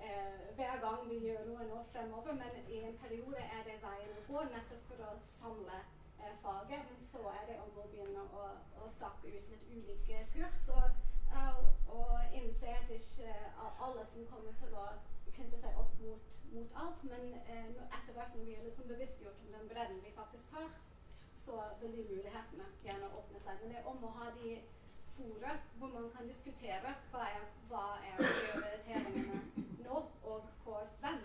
eh, 0.00 0.52
hver 0.60 0.76
gang 0.84 1.08
vi 1.08 1.18
gjør 1.26 1.48
noe 1.50 1.68
nå 1.72 1.82
fremover, 1.94 2.32
men 2.44 2.62
i 2.68 2.84
en 2.90 2.98
periode 3.06 3.42
er 3.56 3.64
det 3.70 3.80
veien 3.88 4.14
å 4.18 4.24
gå 4.28 4.46
nettopp 4.52 4.86
for 4.92 5.04
å 5.08 5.16
samle 5.38 5.80
eh, 6.24 6.36
faget. 6.42 6.84
Men 6.90 7.00
så 7.10 7.22
er 7.36 7.46
det 7.48 7.58
om 7.64 7.78
å 7.82 7.88
begynne 7.92 8.26
å, 8.40 8.50
å 8.82 8.90
stake 8.96 9.32
ut 9.36 9.50
litt 9.54 9.70
ulike 9.76 10.26
kurs. 10.34 10.68
Og, 10.76 11.02
og, 11.42 11.72
og 11.96 12.38
innse 12.38 12.76
at 12.76 12.94
ikke 12.98 13.28
eh, 13.30 13.82
alle 13.86 14.06
som 14.12 14.28
kommer 14.30 14.54
til 14.62 14.78
å 14.78 14.86
knytte 15.32 15.58
seg 15.62 15.78
opp 15.80 15.92
mot, 16.04 16.38
mot 16.52 16.78
alt, 16.84 17.04
men 17.08 17.34
eh, 17.46 17.68
etter 17.98 18.16
hvert 18.16 18.34
når 18.36 18.48
vi 18.48 18.56
er 18.56 18.66
liksom 18.66 18.88
bevisstgjort 18.90 19.44
om 19.46 19.54
den 19.56 19.68
bredden 19.70 20.02
vi 20.04 20.12
faktisk 20.16 20.52
har, 20.58 20.70
så 21.44 21.62
vil 21.80 21.96
de 21.96 22.04
mulighetene 22.10 22.66
gjerne 22.84 23.10
åpne 23.18 23.40
seg. 23.42 23.60
Men 23.62 23.72
det 23.72 23.80
er 23.80 23.90
om 23.90 24.04
å 24.06 24.14
ha 24.18 24.30
de 24.36 24.56
fora 25.16 25.56
hvor 25.78 25.92
man 25.92 26.10
kan 26.16 26.28
diskutere 26.28 26.94
hva 27.12 27.24
er, 27.28 27.46
hva 27.70 27.86
er 28.08 28.20
prioriteringene 28.20 29.40
nå, 29.84 30.02
og 30.22 30.50
for 30.64 30.88
hvem. 31.00 31.24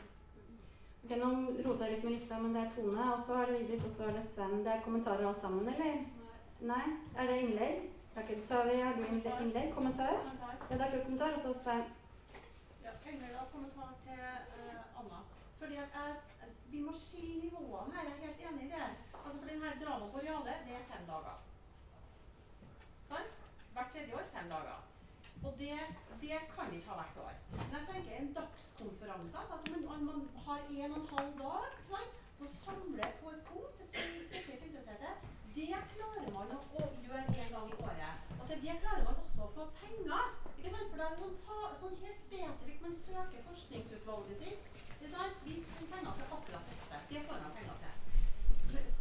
Ok, 1.07 1.13
Nå 1.15 1.27
rota 1.63 1.87
litt 1.87 2.01
med 2.03 2.11
lista, 2.17 2.37
men 2.43 2.55
det 2.55 2.61
er 2.65 2.71
Tone, 2.75 3.03
og 3.13 3.21
så 3.23 3.35
er 3.39 3.45
det 3.47 3.59
Vigdis, 3.61 3.83
og 3.87 3.91
så 3.95 4.07
er 4.09 4.15
det 4.17 4.23
Sven. 4.27 4.55
Det 4.65 4.71
er 4.73 4.81
kommentarer 4.83 5.27
alt 5.27 5.39
sammen, 5.39 5.69
eller? 5.71 6.01
Nei? 6.01 6.71
Nei? 6.71 6.87
Er 7.15 7.29
det 7.29 7.37
innlegg? 7.43 7.85
Takk, 8.15 8.33
tar 8.49 8.67
vi, 8.67 8.73
har 8.81 8.99
innlegg? 9.05 9.69
Kommentar? 9.77 10.17
Ja, 10.17 10.33
det 10.73 10.81
er 10.81 10.91
klart 10.91 11.05
kommentar, 11.05 11.37
og 11.37 11.45
så 11.45 11.53
Svein. 11.61 11.85
Ja, 12.83 12.97
Engler, 13.13 13.31
da, 13.37 13.45
kommentar 13.53 13.93
til 14.03 14.19
uh, 14.19 14.99
Anna. 14.99 15.21
Fordi 15.61 15.79
at 15.85 15.95
jeg, 15.95 16.51
Vi 16.75 16.83
må 16.83 16.91
skille 16.91 17.39
nivåene 17.45 17.95
her. 17.95 18.03
Jeg 18.09 18.17
er 18.17 18.25
helt 18.25 18.45
enig 18.49 18.67
i 18.67 18.71
det. 18.75 18.91
Altså 19.23 19.39
for 19.39 19.47
denne 19.53 19.73
Drama 19.85 20.11
Reale, 20.17 20.59
det 20.67 20.75
er 20.81 20.85
fem 20.91 21.07
dager. 21.13 21.39
Sant? 23.13 23.43
Hvert 23.73 23.95
tredje 23.95 24.19
år 24.19 24.27
fem 24.35 24.51
dager. 24.51 24.86
Og 25.47 25.53
det, 25.59 25.79
det 26.21 26.37
kan 26.55 26.73
ikke 26.75 26.89
ha 26.89 26.95
hvert 26.99 27.19
år. 27.25 27.35
Men 27.51 27.75
jeg 27.75 27.83
tenker 27.89 28.15
en 28.15 28.33
dagskonferanse, 28.37 29.37
altså 29.39 29.55
man, 29.89 30.05
man, 30.09 30.29
har 30.45 30.59
en 30.69 30.91
og 30.91 30.97
en 31.01 31.07
halv 31.13 31.29
dag 31.43 31.77
sant? 31.91 32.15
for 32.37 32.45
å 32.45 32.53
samle 32.53 33.05
på 33.21 33.31
et 33.33 33.47
punkt 33.49 33.79
spesielt 33.89 34.65
interesserte, 34.67 35.13
det 35.55 35.79
klarer 35.93 36.27
man 36.35 36.51
å, 36.53 36.59
gjøre 37.05 37.21
en 37.23 37.31
gang 37.53 37.71
i 37.71 37.77
året. 37.85 38.27
Og 38.35 38.43
til 38.49 38.59
det 38.65 38.75
klarer 38.83 39.07
man 39.07 39.23
også 39.23 39.47
å 39.47 39.53
få 39.55 39.69
penger. 39.79 40.35
Ikke 40.57 40.73
sant? 40.75 40.91
For 40.91 40.99
det 40.99 41.07
er 41.07 41.15
noen 41.21 41.39
fa 41.47 41.61
sånn 41.79 41.97
helt 42.03 42.19
spesifikt 42.19 42.85
man 42.85 42.99
søker 43.05 43.47
forskningsutvalget 43.47 44.43
sitt. 44.43 44.69
Ikke 44.97 45.13
sant? 45.15 45.41
Vi 45.47 45.57
får 45.71 45.89
penger 45.95 46.19
til 46.19 46.37
akkurat 46.37 46.69
dette. 46.73 47.01
Det 47.13 47.25
får 47.31 47.41
man 47.47 47.57
penger 47.57 47.81
til. 47.85 47.95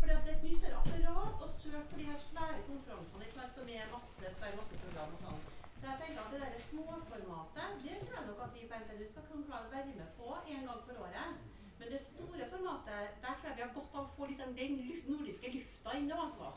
At 0.07 0.09
det 0.09 0.15
er 0.15 0.37
et 0.39 0.47
mye 0.47 0.63
større 0.63 0.81
apparat 0.81 1.45
å 1.45 1.53
søke 1.59 1.85
for 1.91 2.01
de 2.01 2.09
her 2.09 2.25
svære 2.31 2.65
konferansene 2.71 3.53
som 3.59 3.77
er 3.77 3.93
masse, 3.93 4.35
skal 4.39 4.61
masse 4.63 4.83
program 4.87 5.17
og 5.19 5.25
sånn. 5.27 5.56
Så 5.87 5.92
jeg 5.92 6.01
tenker 6.03 6.20
at 6.22 6.33
det 6.35 6.40
der 6.42 6.57
småformatet, 6.68 7.66
det 7.85 7.96
tror 8.07 8.16
jeg 8.18 8.27
nok 8.29 8.40
at 8.46 8.55
vi 8.55 8.62
på 8.70 8.75
NTNU 8.83 9.05
skal 9.11 9.27
kunne 9.29 9.44
klare 9.49 9.66
å 9.68 9.72
være 9.75 9.92
med 10.01 10.09
på 10.18 10.29
en 10.55 10.64
gang 10.68 10.81
for 10.87 11.03
året. 11.05 11.37
Men 11.79 11.92
det 11.92 12.01
store 12.07 12.49
formatet, 12.55 13.20
der 13.22 13.35
tror 13.38 13.49
jeg 13.51 13.57
vi 13.59 13.64
har 13.66 13.75
godt 13.77 13.94
av 13.94 14.03
å 14.09 14.14
få 14.16 14.27
litt 14.31 14.40
den, 14.42 14.57
den 14.59 14.75
nordiske 15.12 15.53
lufta 15.55 15.94
inne, 16.01 16.18
altså. 16.25 16.49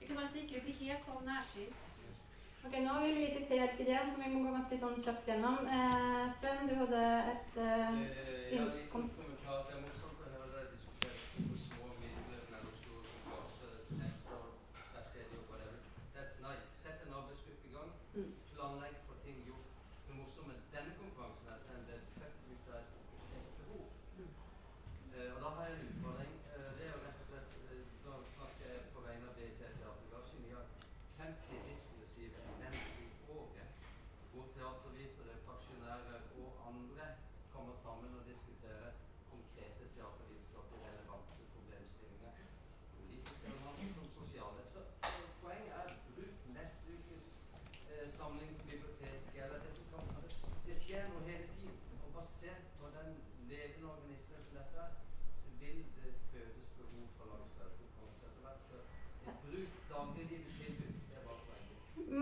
Ikke 0.00 0.14
sant? 0.18 0.30
Så 0.36 0.42
ikke 0.44 0.62
bli 0.68 0.74
helt 0.84 1.08
sånn 1.10 1.26
nærsynt. 1.26 1.82
Ok, 2.68 2.74
nå 2.84 2.94
har 2.94 3.02
vi 3.06 3.18
litt 3.18 3.50
til 3.50 3.86
det, 3.90 3.98
så 4.06 4.14
som 4.14 4.22
vi 4.22 4.30
må 4.36 4.44
gå 4.46 4.54
ganske 4.54 4.78
sånn 4.84 5.02
kjapt 5.08 5.28
gjennom. 5.32 5.58
Eh, 5.74 6.24
Sven, 6.38 6.70
du 6.70 6.74
hadde 6.84 7.02
et 7.34 7.60
eh, 7.66 7.68
Eh, 7.68 8.54
Ja, 8.54 8.62
inn- 8.62 8.74
litt 8.78 8.90
kom- 8.94 9.10
kommentar. 9.18 9.64
Det 9.66 9.74
er 9.76 9.82
morsomt 9.88 10.22
å 10.22 10.30
høre 10.34 10.48
deg 10.54 10.70
diskutere 10.74 11.18
store 11.26 11.58
små 11.66 11.86
midler 11.98 12.42
mellom 12.52 12.72
store 12.78 13.02
konferanser 13.10 13.72
neste 14.00 14.38
år, 14.38 14.50
hvert 14.92 15.10
tredje 15.12 15.34
år, 15.40 15.46
whatever. 15.50 15.78
That's 16.14 16.34
nice. 16.46 16.68
Sett 16.84 17.02
en 17.06 17.16
arbeidsgruppe 17.20 17.66
i 17.68 17.74
gang. 17.76 17.90
Mm. 18.18 18.32
Planlegg 18.54 18.96
for 19.06 19.16
ting 19.24 19.38
gjort. 19.48 19.68
Det 20.08 20.14
morsomme 20.20 20.48
med 20.52 20.60
denne 20.74 20.92
konferansen 21.00 21.46
er 21.52 21.56
at 21.60 21.66
den 21.70 21.84
ble 21.88 21.96
født 22.16 22.38
ut 22.52 22.72
av 22.72 22.78
et 22.80 22.90
et 23.38 23.50
behov. 23.60 23.86
Eh, 25.14 25.30
og 25.34 25.38
da 25.44 25.48
har 25.56 25.62
jeg 25.68 25.76
en 25.78 25.86
utfordring. 25.92 26.32
Eh, 26.56 26.70
det 26.78 26.84
er 26.88 26.92
jo 26.96 27.00
rett 27.06 27.20
og 27.22 27.26
slett 27.30 27.50
eh, 27.70 27.84
Da 28.04 28.12
snakker 28.34 28.64
jeg 28.74 28.82
på 28.96 29.00
vegne 29.06 29.28
av 29.30 29.34
BIT 29.38 29.60
Teatergarasjen. 29.60 30.42
Vi 30.48 30.52
har 30.56 30.66
50 31.20 31.60
diskussive 31.70 32.38
events 32.54 32.88
i 33.04 33.08
året 33.36 33.68
hvor 34.32 34.44
teatervitere, 34.56 35.34
pensjonærer 35.48 36.20
og 36.42 36.48
andre 36.70 37.06
kommer 37.54 37.67
sammen 37.84 38.10
og 38.18 38.24
diskutere 38.32 38.86
konkrete 39.32 39.84
teatervitenskapelig 39.94 40.80
relevante 40.88 41.42
problemstillinger. 41.54 42.32
Politiske 42.96 43.44
relevante 43.46 43.86
som 43.94 44.06
sosiale. 44.18 44.60
Poenget 45.42 45.74
er 45.82 45.88
bruk 46.14 46.36
neste 46.58 46.84
ukes 46.96 47.26
eh, 47.90 48.06
samling 48.18 48.50
på 48.58 48.64
biblioteket 48.72 49.42
eller 49.44 49.58
det 49.66 49.72
som 49.78 49.86
kan 49.92 50.04
det, 50.24 50.30
det 50.66 50.76
skjer 50.82 51.04
noe 51.12 51.22
hele 51.30 51.46
tiden. 51.56 51.78
Og 52.04 52.08
basert 52.18 52.64
på 52.80 52.86
den 52.98 53.10
levende 53.52 53.90
organismen 53.94 54.40
som 54.46 54.58
dette 54.60 54.76
er, 54.86 54.92
så 55.42 55.48
vil 55.62 55.78
det 55.98 56.12
fødes 56.32 56.68
behov 56.78 57.06
for 57.16 57.26
eh, 59.26 59.34
bruk 59.44 59.72
dagliglivets 59.92 60.54
tilbud. 60.62 60.97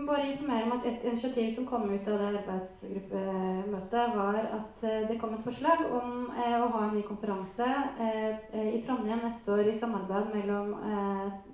Bare 0.07 0.27
informere 0.31 0.63
om 0.63 0.71
at 0.71 0.85
et 0.87 1.03
initiativ 1.03 1.55
som 1.55 1.65
kom 1.67 1.89
ut 1.91 2.05
av 2.07 2.19
det 2.19 2.27
arbeidsgruppemøtet, 2.27 4.13
var 4.15 4.37
at 4.57 4.83
eh, 4.87 5.07
det 5.09 5.17
kom 5.19 5.33
et 5.35 5.43
forslag 5.43 5.83
om 5.91 6.29
eh, 6.31 6.55
å 6.63 6.69
ha 6.75 6.83
en 6.85 6.95
ny 6.95 7.01
konferanse 7.03 7.67
eh, 8.05 8.37
i 8.77 8.79
Trondheim 8.85 9.25
neste 9.25 9.51
år 9.51 9.67
i 9.67 9.75
samarbeid 9.81 10.29
mellom 10.31 10.71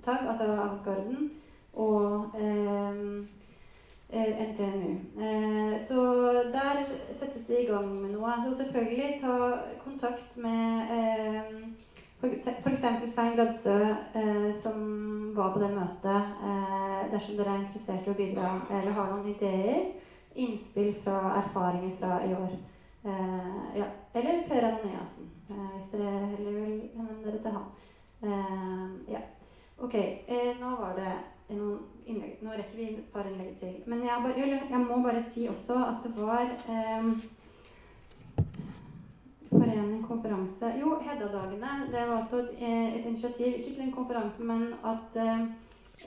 TAG, 0.06 0.28
altså 0.36 0.52
Avantgarden, 0.52 1.32
og 1.74 2.36
NTNU. 4.14 4.92
Så 5.88 6.04
der 6.54 6.84
settes 7.18 7.48
det 7.48 7.64
i 7.64 7.70
gang 7.72 7.90
med 8.04 8.14
noe. 8.14 8.36
Så 8.44 8.54
selvfølgelig 8.60 9.22
ta 9.24 9.38
kontakt 9.82 10.38
med 10.38 10.94
F.eks. 12.24 13.12
Svein 13.14 13.34
Gladsø, 13.36 13.96
eh, 14.16 14.56
som 14.64 15.36
var 15.36 15.54
på 15.54 15.60
det 15.60 15.72
møtet. 15.76 16.24
Eh, 16.48 17.12
dersom 17.12 17.36
dere 17.38 17.56
er 17.56 17.66
interessert 17.66 18.08
i 18.08 18.12
å 18.12 18.16
bidra 18.16 18.52
eller 18.70 18.96
har 18.96 19.10
noen 19.12 19.28
ideer, 19.34 19.90
innspill 20.36 20.94
fra 21.04 21.18
erfaringer 21.42 21.98
fra 22.00 22.22
i 22.24 22.32
år. 22.38 22.56
Eh, 23.04 23.60
ja. 23.80 23.90
Eller 24.16 24.48
Per 24.48 24.70
Ananiassen, 24.70 25.30
eh, 25.50 25.68
hvis 25.74 25.92
dere 25.92 26.14
heller 26.32 26.52
vil 26.62 26.90
henvende 26.96 27.26
dere 27.26 27.44
til 27.44 27.52
han. 27.52 27.68
Eh, 28.24 29.14
ja. 29.14 29.20
Ok, 29.78 29.96
eh, 29.96 30.56
nå 30.62 30.76
var 30.80 30.96
det 30.96 31.14
noen 31.58 31.80
innlegg. 32.06 32.40
Nå 32.42 32.56
rekker 32.56 32.78
vi 32.78 32.90
et 32.94 33.14
par 33.14 33.28
innlegg 33.28 33.60
til. 33.60 33.82
Men 33.86 34.06
jeg, 34.08 34.24
bare, 34.24 34.48
jeg, 34.70 34.80
må 34.80 35.04
bare 35.04 35.26
si 35.34 35.48
også 35.48 35.76
at 35.76 36.08
det 36.08 36.16
var 36.16 36.56
forening, 39.60 40.04
konferanse 40.08 40.74
Jo, 40.80 40.98
Hedda-dagene. 41.06 41.72
Det 41.92 42.04
var 42.10 42.16
også 42.22 42.38
et, 42.44 42.54
eh, 42.60 42.96
et 42.98 43.06
initiativ, 43.06 43.48
ikke 43.48 43.76
til 43.76 43.88
en 43.88 43.98
konferanse, 44.00 44.44
men 44.44 44.64
at 44.94 45.18
eh, 45.26 45.42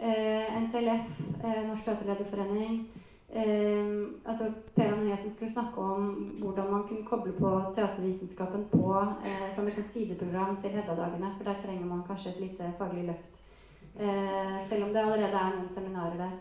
eh, 0.08 0.62
NTLF, 0.62 1.10
eh, 1.44 1.62
Norsk 1.68 1.84
Teaterlederforening 1.84 2.86
eh, 3.34 3.86
altså 4.30 4.50
Per 4.74 4.92
Andreassen 4.92 5.34
skulle 5.34 5.52
snakke 5.52 5.80
om 5.80 6.02
hvordan 6.42 6.70
man 6.70 6.84
kunne 6.88 7.06
koble 7.12 7.32
på 7.32 7.50
teatervitenskapen 7.76 8.66
på 8.72 8.92
eh, 9.28 9.48
som 9.54 9.66
et 9.66 9.84
sideprogram 9.92 10.58
til 10.62 10.70
Hedda-dagene. 10.70 11.32
For 11.36 11.44
der 11.44 11.62
trenger 11.64 11.86
man 11.86 12.04
kanskje 12.08 12.30
et 12.30 12.40
lite 12.40 12.72
faglig 12.78 13.04
løft. 13.04 13.32
Eh, 14.00 14.68
selv 14.68 14.84
om 14.84 14.92
det 14.92 15.02
allerede 15.02 15.40
er 15.44 15.56
noen 15.56 15.72
seminarer 15.74 16.16
der. 16.16 16.36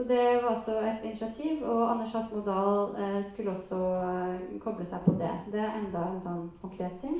Så 0.00 0.04
det 0.08 0.42
var 0.42 0.48
også 0.48 0.78
et 0.80 1.04
initiativ, 1.04 1.62
og 1.62 1.90
Anders 1.90 2.12
Hasmo 2.12 2.40
Dahl 2.44 2.94
eh, 3.02 3.24
skulle 3.32 3.50
også 3.50 3.76
eh, 3.76 4.60
koble 4.60 4.86
seg 4.88 5.02
på 5.04 5.12
det. 5.20 5.32
Så 5.44 5.52
det 5.52 5.60
er 5.60 5.74
enda 5.76 6.04
en 6.08 6.22
sånn 6.24 6.46
konkret 6.62 6.94
ting. 7.02 7.18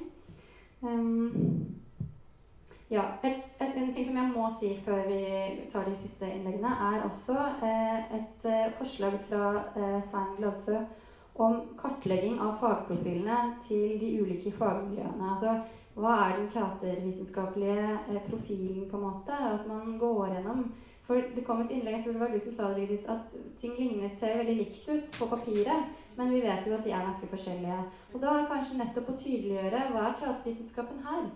Um, 0.80 1.76
ja, 2.88 3.02
et, 3.20 3.44
et, 3.60 3.76
en 3.76 3.92
ting 3.92 4.08
som 4.08 4.16
jeg 4.16 4.32
må 4.32 4.48
si 4.56 4.70
før 4.86 5.04
vi 5.10 5.20
tar 5.74 5.84
de 5.90 5.98
siste 6.00 6.32
innleggene, 6.32 6.72
er 6.88 7.04
også 7.04 7.36
eh, 7.68 8.16
et 8.16 8.48
eh, 8.48 8.72
forslag 8.78 9.20
fra 9.28 9.50
eh, 9.76 10.00
Svein 10.08 10.32
Gladsø 10.38 10.80
om 11.36 11.60
kartlegging 11.82 12.40
av 12.40 12.56
fagprofilene 12.64 13.42
til 13.68 13.98
de 14.00 14.14
ulike 14.22 14.54
fagmiljøene. 14.56 15.34
Altså, 15.34 15.58
hva 16.00 16.16
er 16.30 16.38
den 16.38 16.48
teatervitenskapelige 16.56 17.90
eh, 18.08 18.22
profilen, 18.30 18.88
på 18.88 18.96
en 18.96 19.10
måte? 19.10 19.36
At 19.52 19.68
man 19.68 19.98
går 20.00 20.38
gjennom 20.38 20.70
For 21.06 21.14
det 21.34 21.44
kom 21.46 21.60
et 21.64 21.72
innlegg, 21.74 22.06
jeg 22.06 22.20
var 22.20 22.34
som 22.44 22.56
sa 22.56 22.72
det, 22.76 23.00
at 23.08 23.36
ting 23.60 23.72
ligner, 23.78 24.10
ser 24.18 24.36
veldig 24.38 24.56
likt 24.56 24.88
ut 24.88 25.18
på 25.18 25.26
papiret, 25.32 25.94
men 26.16 26.32
vi 26.34 26.40
vet 26.44 26.66
jo 26.66 26.74
at 26.76 26.84
de 26.84 26.92
er 26.92 27.06
ganske 27.06 27.30
forskjellige. 27.32 27.78
Og 28.14 28.22
da 28.22 28.34
er 28.36 28.50
kanskje 28.50 28.78
nettopp 28.78 29.08
å 29.10 29.20
tydeliggjøre 29.22 29.86
hva 29.94 30.04
er 30.08 30.18
teatervitenskapen 30.20 31.00
her? 31.06 31.30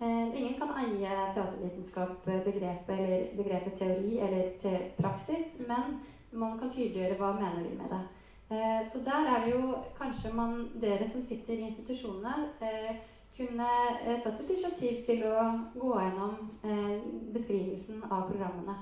Eh, 0.00 0.28
ingen 0.40 0.54
kan 0.60 0.70
eie 0.78 1.10
teatervitenskap-begrepet 1.34 2.94
eller 2.94 3.26
begrepet 3.36 3.78
teori 3.80 4.18
eller 4.22 4.52
te 4.62 4.74
praksis, 5.00 5.58
men 5.68 5.98
man 6.32 6.58
kan 6.60 6.70
tydeliggjøre 6.70 7.18
hva 7.18 7.32
mener 7.40 7.64
vi 7.66 7.76
med 7.76 7.92
det. 7.92 8.02
Eh, 8.50 8.80
så 8.92 9.02
der 9.04 9.28
er 9.34 9.44
det 9.44 9.54
jo 9.54 9.74
kanskje 9.98 10.34
man, 10.34 10.68
dere 10.80 11.08
som 11.10 11.24
sitter 11.26 11.54
i 11.54 11.66
institusjonene, 11.70 12.52
eh, 12.60 12.94
kunne 13.36 13.66
eh, 14.06 14.22
tatt 14.22 14.40
et 14.40 14.50
initiativ 14.50 15.02
til 15.06 15.26
å 15.28 15.42
gå 15.74 15.90
gjennom 15.94 16.38
eh, 16.62 16.94
beskrivelsen 17.34 18.06
av 18.08 18.30
programmene. 18.30 18.78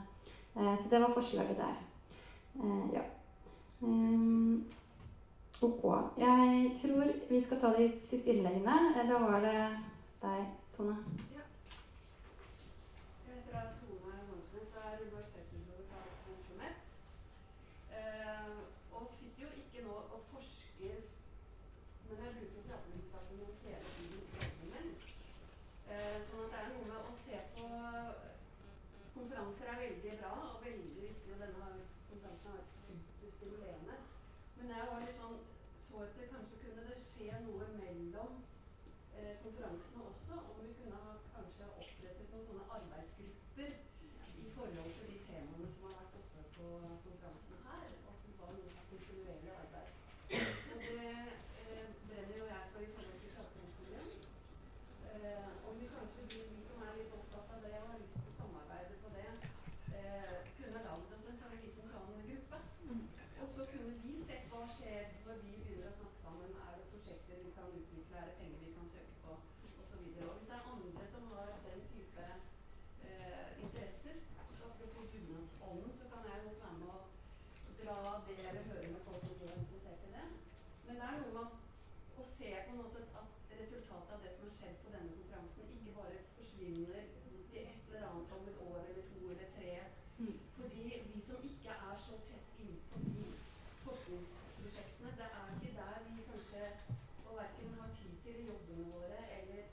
Eh, 0.57 0.83
så 0.83 0.89
det 0.91 0.99
var 0.99 1.15
forslaget 1.15 1.57
der. 1.57 1.77
Eh, 2.55 2.95
ja. 2.95 3.03
Um, 3.81 4.73
ok. 5.63 5.83
Jeg 6.19 6.79
tror 6.83 7.05
vi 7.29 7.45
skal 7.45 7.61
ta 7.61 7.67
de 7.67 8.01
siste 8.11 8.31
innleggene. 8.31 8.77
Da 9.11 9.19
var 9.19 9.41
det 9.41 9.79
deg, 10.23 10.47
Tone. 10.77 10.97
Ja. 11.37 11.45
Jeg 13.27 13.35
heter 13.35 13.61
Tone 13.81 14.13
Hansnes 14.29 14.71
og 14.77 14.83
er 14.89 14.97
universitetsbibliotekar 15.07 16.03
på 16.25 16.33
Oslo 16.33 16.55
OsloMet. 16.55 16.81
Eh, 17.97 18.57
og 18.93 19.03
sitter 19.17 19.43
jo 19.43 19.49
ikke 19.61 19.85
nå 19.89 19.95
og 20.15 20.21
forsker, 20.33 20.97
men 22.09 22.25
jeg 22.25 22.35
bruker 22.37 22.63
straffevitenskapen 22.67 23.37
hele 23.39 23.85
tiden 23.97 24.09
i 24.09 24.41
jobben 24.41 24.73
min. 24.73 24.89
Eh, 25.91 26.17
sånn 26.27 26.45
at 26.45 26.51
det 26.53 26.59
er 26.63 26.73
noe 26.73 26.89
med 26.89 27.13
å 27.13 27.15
se 27.25 27.45
på 27.53 27.67
Konferanser 29.17 29.69
er 29.73 29.79
veldig 29.81 30.19
bra 30.21 30.31
og 30.55 30.65
veldig 30.65 31.03
viktig, 31.03 31.33
og 31.35 31.39
denne 31.43 31.67
konferansen 32.09 32.51
har 32.51 32.57
vært 32.59 32.73
superstimulerende. 32.87 33.95
Men 34.57 34.73
jeg 34.75 34.89
var 34.91 35.05
litt 35.05 35.17
sånn 35.17 35.39
så 35.87 36.03
etter 36.05 36.29
kanskje 36.33 36.59
kunne 36.65 36.85
det 36.89 36.97
skje 37.01 37.39
noe 37.47 37.69
mellom 37.79 38.35
eh, 39.17 39.36
konferansene 39.47 40.01
også, 40.11 40.35
om 40.51 40.57
vi 40.67 40.73
kunne 40.79 40.99
ha 41.07 41.13
kanskje 41.35 41.67
opprettet 41.83 42.31
noen 42.31 42.47
sånne 42.49 42.65
arbeidsgrupper 42.77 43.71
i 44.45 44.49
forhold 44.57 44.91
til 44.97 45.11
de 45.13 45.19
temaene 45.29 45.69
som 45.75 45.85
har 45.87 45.99
vært 46.01 46.17
oppe 46.21 46.43
på 46.57 46.71
konferansen 47.05 47.61
her, 47.67 47.85
at 48.11 48.25
det 48.25 48.35
var 48.41 48.57
noe 48.57 48.87
kontinuerlig 48.91 49.53
arbeid. 49.63 49.91
Og 50.73 50.81
det 50.87 51.13
eh, 51.63 51.87
brenner 52.09 52.37
jo 52.41 52.49
jeg 52.55 52.73
for 52.73 52.87
i 52.87 52.91
forhold 52.97 53.21
til 53.23 53.35
samfunnsmiljø. 53.37 54.03
Eh, 55.15 55.51
om 55.69 55.81
vi 55.81 55.93
kanskje, 55.95 56.27
de, 56.33 56.43
de 56.51 56.67
som 56.71 56.83
er 56.89 56.99
litt 57.01 57.17
opptatt 57.21 57.55
av 57.59 57.63
det 57.69 57.75
og 57.83 57.91
har 57.93 58.03
lyst 58.03 58.19
til 58.19 58.33
å 58.33 58.39
samarbeide 58.41 58.99
på 59.05 59.15
det, 59.19 59.31
eh, 60.01 60.37
kunne 60.59 60.87
lagd 60.89 61.15
oss 61.19 61.31
en 61.31 61.41
sånn 61.45 61.59
liten 61.63 61.95
sånn 61.95 62.19
gruppe. 62.33 62.65
Og 63.43 63.49
så 63.55 63.65
kunne 63.71 63.95
vi 64.03 64.13
sett 64.27 64.51
hva 64.51 64.67
skjer 64.75 65.15
når 65.27 65.43
vi 65.45 65.55
begynner 65.63 65.91
å 65.93 65.97
snakke 66.01 66.21
sammen. 66.25 66.55
Er 66.67 66.79
det 66.79 66.87
prosjekter 66.91 67.43
vi 67.45 67.51
kan 67.57 67.75
utvikle, 67.81 68.21
er 68.21 68.31
det 68.31 68.39
penger 68.41 68.63
vi 68.65 68.73
kan 68.77 68.89
søke 68.95 69.17
på, 69.25 69.35
osv. 69.83 69.99
Og, 69.99 70.29
og 70.29 70.33
hvis 70.37 70.49
det 70.49 70.57
er 70.57 70.71
andre 70.73 71.05
som 71.13 71.29
har 71.35 71.53
den 71.67 71.83
type 71.93 72.25
eh, 73.09 73.49
interesser, 73.65 74.17
apropos 74.45 75.11
dugnadsånden, 75.13 75.93
så 75.99 76.09
kan 76.13 76.31
jeg 76.31 76.45
godt 76.47 76.63
være 76.65 76.79
med 76.81 76.95
å 76.95 76.99
dra 77.87 78.23
det 78.29 78.39
eller 78.49 78.63
høre 78.71 78.89
med 78.93 79.03
folk 79.09 79.25
som 79.27 79.49
er 79.49 79.59
interessert 79.63 80.07
i 80.07 80.13
det. 80.17 80.27
Men 80.87 80.97
det 81.01 81.09
er 81.09 81.21
noe 81.23 81.35
med 81.37 82.23
å 82.23 82.25
se 82.31 82.51
på 82.67 82.73
en 82.73 82.81
måte 82.81 83.03
at 83.21 83.53
resultatet 83.61 84.15
av 84.17 84.25
det 84.25 84.33
som 84.35 84.49
har 84.49 84.57
skjedd 84.59 84.81
på 84.85 84.95
denne 84.95 85.19
konferansen, 85.19 85.71
ikke 85.77 85.95
bare 85.99 86.25
forsvinner 86.39 86.99
i 87.31 87.63
et 87.63 87.87
eller 87.87 88.09
annet 88.09 88.35
om 88.39 88.51
et 88.51 88.63
år 88.67 88.81
eller 88.81 89.07
to 89.13 89.23
eller 89.35 89.53
tre. 89.59 89.77
Fordi 90.57 90.87
vi 91.13 91.21
som 91.29 91.47
ikke 91.51 91.79
er 91.91 91.99
så 92.07 92.19
tett 92.27 92.61
innpå 92.65 93.03
de 93.07 93.27
forskningsprosjektene, 93.85 95.13
det 95.21 95.29
er 95.41 95.55
ikke 95.55 95.75
der 95.79 96.07
vi 96.09 96.27
kanskje 96.31 96.71
og 97.27 97.37
verken 97.41 97.79
har 97.81 97.91
tid 98.01 98.15
til 98.25 98.41
i 98.43 98.49
jobbene 98.51 98.89
våre 98.97 99.21
eller 99.39 99.71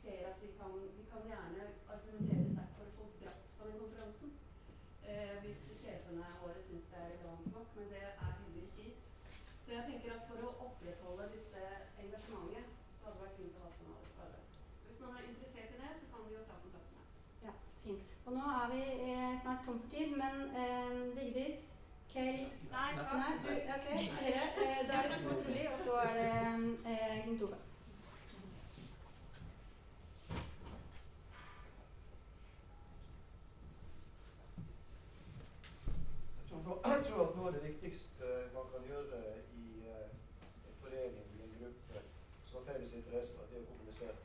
ser 0.00 0.26
at 0.32 0.42
vi 0.42 0.50
kan 0.58 0.74
Vi 0.98 1.04
kan 1.12 1.30
gjerne 1.30 1.70
argumentere 1.94 2.50
sterkt 2.50 2.76
for 2.78 2.90
å 2.90 2.96
få 2.98 3.08
dratt 3.20 3.48
på 3.58 3.68
den 3.68 3.80
konferansen. 3.84 4.34
Eh, 5.10 5.36
hvis 5.42 5.60
sjefene 5.82 6.30
våre 6.42 6.62
syns 6.68 6.86
det 6.90 6.98
er 7.00 7.10
relevant 7.10 7.46
nok, 7.54 7.68
men 7.76 7.90
det 7.92 8.00
er 8.06 8.14
heller 8.22 8.62
ikke 8.62 8.86
gitt. 8.86 9.04
Så 9.64 9.72
jeg 9.74 9.84
tenker 9.90 10.14
at 10.14 10.24
for 10.30 10.46
å 10.48 10.54
opprettholde 10.66 11.28
dette 11.34 11.62
engasjementet, 12.04 12.72
så 12.98 13.06
hadde 13.06 13.18
det 13.18 13.24
vært 13.26 13.38
fint 13.38 13.60
å 13.60 13.64
ha 13.66 13.70
sånn 13.76 13.94
arbeid. 13.98 14.58
Så 14.80 14.88
hvis 14.88 15.00
noen 15.02 15.20
er 15.20 15.28
interessert 15.30 15.76
i 15.76 15.80
det, 15.82 15.92
så 16.00 16.10
kan 16.10 16.26
de 16.26 16.34
jo 16.34 16.42
ta 16.50 16.58
kontakt 16.64 16.90
med 16.90 16.98
meg. 17.04 17.14
Ja, 17.46 17.54
fint. 17.84 18.16
Og 18.26 18.36
nå 18.38 18.50
er 18.56 18.66
vi 18.74 18.82
eh, 19.06 19.45
snart 19.56 19.66
tom 19.66 19.80
for 19.80 19.88
tid, 19.96 20.10
men 20.10 20.56
eh, 20.56 21.16
Vigdis, 21.16 21.58
Kay 22.12 22.32
Nei, 22.70 22.96
takk. 22.96 23.12
Nei, 23.12 23.32
du, 23.42 23.48
ok. 23.74 23.86
Dere, 24.20 24.44
eh, 24.64 24.88
da 24.88 24.94
er 24.94 25.08
det 25.08 25.18
Tor 25.24 25.36
Trulli, 25.42 25.64
og 25.66 25.78
så 25.84 25.92
er 25.92 26.12
det 26.18 26.30
eh, 26.92 27.24
Knut 27.24 27.42
Ove. 27.42 27.56
Jeg 36.86 37.04
tror, 37.06 37.28
at 37.28 37.36
noe 37.36 37.46
av 37.46 37.52
det 37.54 37.64
viktigste 37.64 38.24
man 38.54 38.66
kan 38.72 38.82
gjøre 38.90 39.18
i 39.54 39.56
eh, 39.88 40.08
en 40.68 40.76
forening, 40.80 41.28
i 41.36 41.38
en 41.42 41.56
gruppe 41.60 41.96
som 42.44 42.56
har 42.58 42.64
felles 42.72 42.92
interesser, 42.94 43.42
det 43.50 43.56
er 43.60 43.64
å 43.64 43.70
kommunisere. 43.70 44.18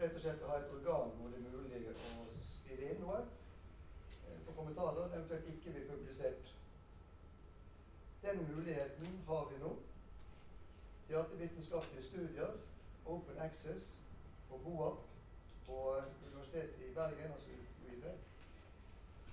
Rett 0.00 0.14
og 0.14 0.20
slett 0.20 0.44
å 0.44 0.50
ha 0.50 0.56
et 0.60 0.74
organ 0.76 1.08
hvor 1.18 1.28
det 1.32 1.38
er 1.40 1.54
mulig 1.54 1.80
å 1.88 1.90
skrive 2.42 2.82
inn 2.90 3.02
noe, 3.02 3.18
få 4.54 4.60
kommentarer, 4.60 5.14
eventuelt 5.14 5.46
ikke 5.46 5.70
blir 5.70 5.88
publisert. 5.88 6.56
Den 8.22 8.54
muligheten 8.54 9.24
har 9.26 9.48
vi 9.52 9.58
nå. 9.58 9.76
Teatervitenskapelige 11.08 12.02
studier, 12.02 12.50
Open 13.06 13.38
Access 13.38 14.04
og 14.50 14.60
BOAP 14.60 14.98
på 15.66 15.96
Universitetet 16.26 16.90
i 16.90 16.94
Bergen, 16.94 17.32
altså 17.32 17.48
UiB. 17.50 18.04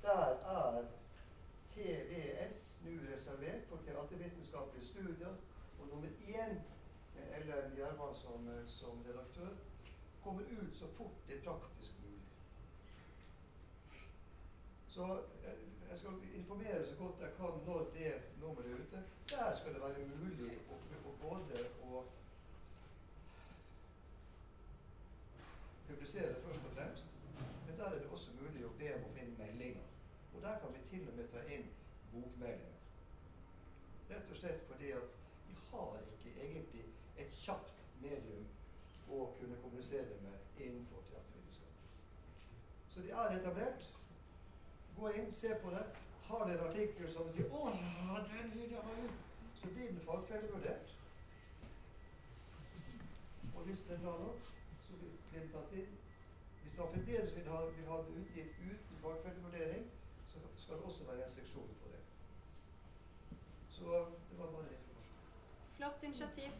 Der 0.02 0.26
er 0.58 0.86
TVS 1.74 2.82
nå 2.86 3.14
reservert 3.14 3.66
for 3.70 3.80
teatervitenskapelige 3.86 4.86
studier. 4.86 5.36
Og 5.82 5.88
nummer 5.88 6.08
én, 6.08 6.54
med 7.16 7.24
Ellen 7.38 7.76
Gjerman 7.76 8.16
som, 8.16 8.48
eh, 8.48 8.68
som 8.68 9.04
redaktør, 9.10 9.50
kommer 10.24 10.42
ut 10.42 10.76
så 10.78 10.88
fort 10.88 11.28
det 11.28 11.38
er 11.38 11.44
praktisk. 11.44 12.01
Så 14.92 15.04
eh, 15.44 15.60
jeg 15.90 15.98
skal 15.98 16.12
informere 16.34 16.86
så 16.86 16.96
godt 16.96 17.22
jeg 17.22 17.30
kan 17.38 17.54
når 17.66 17.80
det 17.94 18.14
nummeret 18.42 18.72
er 18.72 18.76
ute. 18.76 19.04
Der 19.30 19.54
skal 19.56 19.74
det 19.74 19.82
være 19.82 20.08
mulig 20.24 20.58
å, 20.70 20.76
å 21.10 21.14
både 21.22 21.62
å 21.84 22.02
publisere 25.88 26.42
først 26.44 26.66
og 26.68 26.76
fremst, 26.76 27.20
men 27.68 27.78
der 27.78 27.86
er 27.86 28.00
det 28.00 28.12
også 28.18 28.36
mulig 28.42 28.66
å 28.68 28.74
be 28.82 28.92
om 28.98 29.08
å 29.08 29.14
finne 29.16 29.38
meldinger. 29.40 29.88
Og 30.34 30.44
der 30.44 30.60
kan 30.60 30.76
vi 30.76 30.84
til 30.90 31.08
og 31.08 31.16
med 31.16 31.32
ta 31.32 31.46
inn 31.56 31.68
bokmeldinger. 32.12 32.78
Rett 34.10 34.36
og 34.36 34.42
slett 34.42 34.68
fordi 34.68 34.92
at 35.00 35.16
vi 35.48 35.56
har 35.72 36.04
ikke 36.18 36.36
egentlig 36.50 36.86
et 37.16 37.40
kjapt 37.46 37.80
medium 38.04 38.48
å 39.08 39.24
kunne 39.40 39.60
kommunisere 39.64 40.20
med 40.28 40.64
innenfor 40.68 41.08
teatervitenskapen. 41.08 41.90
Så 42.92 43.08
de 43.08 43.16
er 43.24 43.40
etablert. 43.40 43.91
Gå 45.02 45.14
inn, 45.14 45.32
se 45.32 45.56
på 45.56 45.70
det. 45.70 45.84
Har 46.28 46.48
dere 46.48 46.68
artikler 46.70 47.08
som 47.10 47.30
sier 47.32 47.46
'Å 47.50 47.70
den 47.70 48.52
jeg 48.70 48.82
ha 48.82 48.92
ut', 49.04 49.22
så 49.56 49.68
blir 49.68 49.88
den 49.88 50.00
fagfellevurdert. 50.00 50.92
Og 53.56 53.64
hvis 53.64 53.82
den 53.82 54.02
bra 54.02 54.12
nok, 54.12 54.42
så 54.82 54.94
blir 55.00 55.40
den 55.40 55.50
tatt 55.52 55.74
inn. 55.74 55.98
Hvis 56.64 56.78
man 56.78 56.88
fremdeles 56.94 57.36
vil 57.36 57.48
ha, 57.50 57.66
vil 57.66 57.86
ha 57.86 57.98
det 57.98 58.22
utgitt 58.22 58.54
uten 58.72 59.02
fagfellevurdering, 59.02 59.90
så 60.28 60.40
skal 60.56 60.76
det 60.76 60.84
også 60.84 61.06
være 61.06 61.24
en 61.24 61.30
seksjon 61.30 61.76
for 61.82 61.90
det. 61.90 62.04
Så 63.70 64.06
det 64.30 64.40
var 64.40 64.46
bare 64.46 64.74
informasjon. 64.78 65.18
Flott 65.78 66.04
initiativ. 66.04 66.52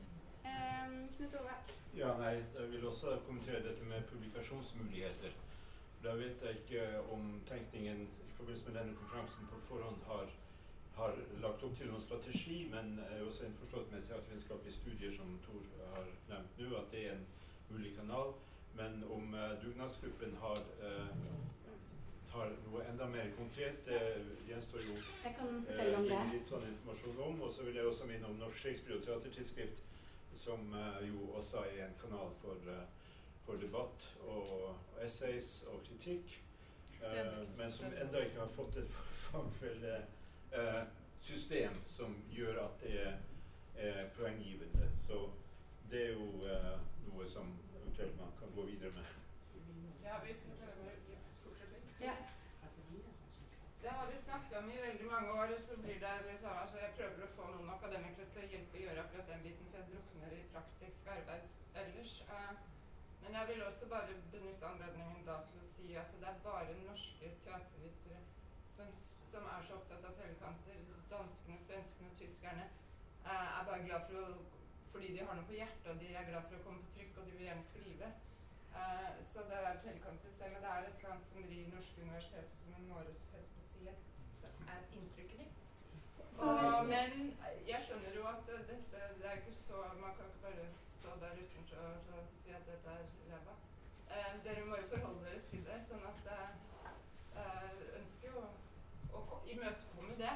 Eh, 0.46 0.90
Knut 1.16 1.36
Ove. 1.36 1.56
Ja, 1.96 2.18
nei, 2.18 2.34
jeg 2.58 2.72
vil 2.72 2.88
også 2.88 3.20
kommentere 3.26 3.64
dette 3.70 3.84
med 3.84 4.04
publikasjonsmuligheter. 4.04 5.32
Da 6.04 6.16
vet 6.16 6.42
jeg 6.42 6.52
ikke 6.52 7.12
om 7.12 7.42
tenkningen 7.46 8.10
forbindelse 8.42 8.70
med 8.70 8.80
denne 8.80 8.96
konferansen 8.96 9.48
på 9.52 9.60
forhånd 9.70 9.98
har, 10.08 10.30
har 10.96 11.18
lagt 11.42 11.64
opp 11.64 11.76
til 11.78 11.92
noen 11.92 12.02
strategi, 12.02 12.64
men 12.72 12.96
jeg 12.98 13.20
er 13.20 13.28
også 13.28 13.46
innforstått 13.46 13.92
med 13.94 14.08
teatervitenskapelige 14.08 14.78
studier 14.80 15.14
som 15.14 15.36
Tor 15.46 15.68
har 15.94 16.10
nevnt 16.32 16.58
nå, 16.62 16.72
at 16.80 16.90
det 16.96 17.04
er 17.06 17.14
en 17.20 17.28
mulig 17.70 17.94
kanal. 18.00 18.34
Men 18.80 19.04
om 19.14 19.34
uh, 19.38 19.54
dugnadsgruppen 19.64 20.36
har, 20.42 20.60
uh, 20.82 21.08
har 22.34 22.58
noe 22.66 22.84
enda 22.90 23.08
mer 23.14 23.30
konkret, 23.38 23.86
det 23.86 24.02
gjenstår 24.50 24.86
jo 24.90 24.98
Jeg 24.98 25.36
kan 25.38 25.64
fortelle 25.70 25.98
om 26.02 26.06
eh, 26.06 26.12
det. 26.12 26.36
litt 26.36 26.54
sånn 26.56 26.70
informasjon 26.74 27.24
om. 27.30 27.42
Og 27.46 27.54
så 27.54 27.68
vil 27.68 27.78
jeg 27.78 27.90
også 27.94 28.10
minne 28.10 28.30
om 28.32 28.40
Norsk 28.42 28.64
Shakespeare 28.64 28.98
og 28.98 29.06
Teatertidsskrift, 29.06 29.84
som 30.42 30.72
jo 31.06 31.28
også 31.38 31.66
er 31.76 31.84
en 31.90 31.98
kanal 32.02 32.32
for, 32.42 32.72
for 33.46 33.60
debatt 33.62 34.08
og 34.26 35.04
essays 35.04 35.60
og 35.70 35.84
kritikk. 35.86 36.40
Eh, 37.04 37.48
men 37.58 37.72
som 37.72 37.86
enda 37.94 38.24
ikke 38.26 38.40
har 38.40 38.52
fått 38.56 38.76
et 38.82 38.92
fagfelle 39.26 39.96
eh, 40.52 40.82
system 41.22 41.76
som 41.98 42.16
gjør 42.34 42.64
at 42.66 42.80
det 42.84 42.94
er 43.06 43.18
eh, 43.78 44.04
poenggivende. 44.18 44.90
Så 45.08 45.22
det 45.92 46.06
er 46.08 46.12
jo 46.18 46.46
eh, 46.48 46.78
noe 47.08 47.28
som 47.30 47.52
eventuelt 47.78 48.18
man 48.20 48.32
kan 48.40 48.54
gå 48.56 48.66
videre 48.70 48.92
med. 48.96 49.06
Ja, 50.04 50.18
vi 50.26 50.34
får 50.34 50.56
prøve 50.62 51.18
fortsatt 51.44 51.74
litt. 51.76 51.92
Ja. 52.02 52.16
Det 53.82 53.90
har 53.90 54.08
vi 54.12 54.18
snakket 54.22 54.58
om 54.60 54.68
i 54.70 54.76
veldig 54.82 55.06
mange 55.10 55.32
år, 55.42 55.52
og 55.56 55.62
så 55.62 55.76
blir 55.82 55.98
det 56.04 56.10
liksom 56.28 56.52
altså 56.64 56.78
Jeg 56.78 56.92
prøver 56.98 57.24
å 57.26 57.30
få 57.38 57.46
akademikere 57.76 58.28
til 58.34 58.44
å 58.44 58.50
hjelpe 58.52 58.78
å 58.78 58.82
gjøre 58.84 59.04
akkurat 59.06 59.32
den 59.32 59.42
biten, 59.46 59.70
for 59.72 59.80
jeg 59.80 59.88
drukner 59.90 60.36
i 60.38 60.44
praktisk 60.54 61.08
arbeid 61.16 61.48
ellers. 61.84 62.12
Eh, 62.36 62.52
men 63.24 63.38
jeg 63.40 63.48
vil 63.50 63.64
også 63.66 63.88
bare 63.90 64.20
benytte 64.34 64.70
anledningen 64.70 65.26
da 65.26 65.40
til 65.50 65.64
å 65.64 65.70
si 65.72 65.96
at 66.04 66.14
det 66.22 66.30
er 66.30 66.38
bare 66.46 66.78
norske 66.86 67.32
teatervitere 67.46 68.22
som, 68.76 68.94
s- 68.94 69.18
som 69.32 69.50
er 70.12 70.18
så 70.18 70.22
tellekanter. 70.22 70.76
Danskene, 71.12 71.60
svenskene, 71.60 72.10
tyskerne 72.16 72.66
eh, 73.26 73.60
er 73.60 73.66
bare 73.68 73.84
glad 73.86 74.08
for 74.10 74.24
å 74.24 74.28
fordi 74.92 75.14
de 75.16 75.26
har 75.26 75.38
noe 75.38 75.48
på 75.48 75.56
hjertet, 75.56 75.88
og 75.92 76.00
de 76.02 76.08
er 76.12 76.26
glad 76.28 76.48
for 76.50 76.58
å 76.58 76.64
komme 76.66 76.82
på 76.84 76.94
trykk, 76.96 77.18
og 77.20 77.28
de 77.28 77.36
vil 77.38 77.46
gjerne 77.48 77.64
skrive. 77.64 78.08
Eh, 78.76 79.12
så 79.24 79.44
det 79.50 79.60
der 79.66 79.80
tellekantsystemet, 79.84 80.64
det 80.64 80.72
er 80.72 80.88
et 80.88 80.98
eller 80.98 81.14
annet 81.14 81.28
som 81.30 81.46
driver 81.48 81.76
norske 81.76 82.02
universiteter 82.02 82.58
som 82.60 82.74
en 82.76 82.90
nårøshet 82.90 83.48
spesielt, 83.54 84.10
er 84.74 84.82
inntrykket 84.98 85.40
mitt. 85.40 85.62
Og, 86.42 86.86
men 86.90 87.16
jeg 87.68 87.80
skjønner 87.86 88.16
jo 88.18 88.28
at 88.28 88.44
dette 88.48 89.02
det 89.20 89.28
er 89.30 89.40
ikke 89.42 89.56
så 89.56 89.82
Man 90.00 90.16
kan 90.18 90.30
ikke 90.30 90.46
bare 90.46 90.68
stå 90.82 91.16
der 91.24 91.42
utenfor 91.44 91.82
og 91.88 92.00
så 92.02 92.22
si 92.42 92.54
at 92.58 92.68
dette 92.68 92.96
er 92.98 93.04
ræva. 93.32 93.56
Eh, 94.12 94.32
dere 94.46 94.66
må 94.66 94.80
jo 94.82 94.92
forholde 94.94 95.26
dere 95.28 95.44
til 95.52 95.66
det, 95.68 95.80
sånn 95.88 96.08
at 96.12 96.32
jo 96.32 96.71
ko- 99.30 99.42
imøtekomme 99.54 100.16
det. 100.18 100.34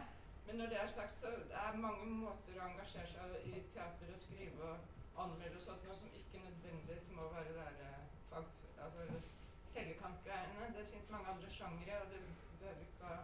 Men 0.47 0.55
når 0.55 0.67
det 0.71 0.79
er 0.81 0.87
sagt, 0.87 1.19
så 1.19 1.27
det 1.51 1.57
er 1.67 1.77
mange 1.87 2.05
måter 2.05 2.59
å 2.59 2.67
engasjere 2.69 3.07
seg 3.07 3.47
i 3.49 3.63
teater 3.73 4.11
og 4.13 4.19
skrive 4.19 4.69
og 4.71 5.23
anmelde 5.23 5.55
og 5.55 5.61
sånt 5.67 5.85
noe 5.87 5.95
som 5.95 6.09
ikke 6.21 6.43
nødvendigvis 6.43 7.07
må 7.17 7.29
være 7.37 7.53
der 7.61 7.73
eh. 7.89 8.03
Altså 8.35 9.01
tellekantgreiene. 9.73 10.73
Det 10.77 10.85
fins 10.91 11.09
mange 11.13 11.27
andre 11.33 11.49
sjangere, 11.57 12.01
og 12.03 12.07
det 12.11 12.19
behøver 12.59 12.81
ikke 12.85 13.09
å 13.13 13.17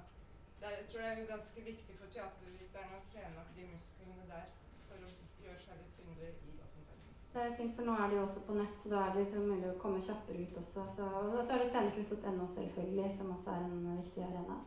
det 0.61 0.71
Jeg 0.77 0.85
tror 0.89 1.01
det 1.01 1.11
er 1.11 1.29
ganske 1.33 1.61
viktig 1.65 1.93
for 1.99 2.07
teaterviterne 2.15 2.97
å 2.97 3.05
trene 3.11 3.39
opp 3.41 3.53
de 3.57 3.63
musklene 3.71 4.25
der 4.29 4.49
for 4.87 5.05
å 5.07 5.09
gjøre 5.45 5.61
seg 5.63 5.79
litt 5.79 5.95
syndere 5.95 6.27
i 6.29 6.51
offentligheten. 6.65 7.15
Det 7.33 7.45
er 7.45 7.55
fint, 7.57 7.73
for 7.77 7.87
nå 7.87 7.95
er 7.97 8.11
det 8.11 8.17
jo 8.19 8.25
også 8.27 8.43
på 8.45 8.57
nett, 8.59 8.75
så 8.83 8.91
da 8.93 8.99
er 9.05 9.15
det 9.15 9.23
liksom 9.23 9.47
mulig 9.49 9.69
å 9.71 9.79
komme 9.81 10.03
kjappere 10.07 10.43
ut 10.45 10.59
også. 10.61 10.83
Så, 10.97 11.07
og 11.21 11.39
så 11.47 11.55
er 11.55 11.63
det 11.63 11.69
scenekunst.no 11.71 12.47
selvfølgelig, 12.57 13.07
som 13.17 13.33
også 13.37 13.55
er 13.55 13.65
en 13.69 14.01
viktig 14.03 14.23
arena. 14.27 14.59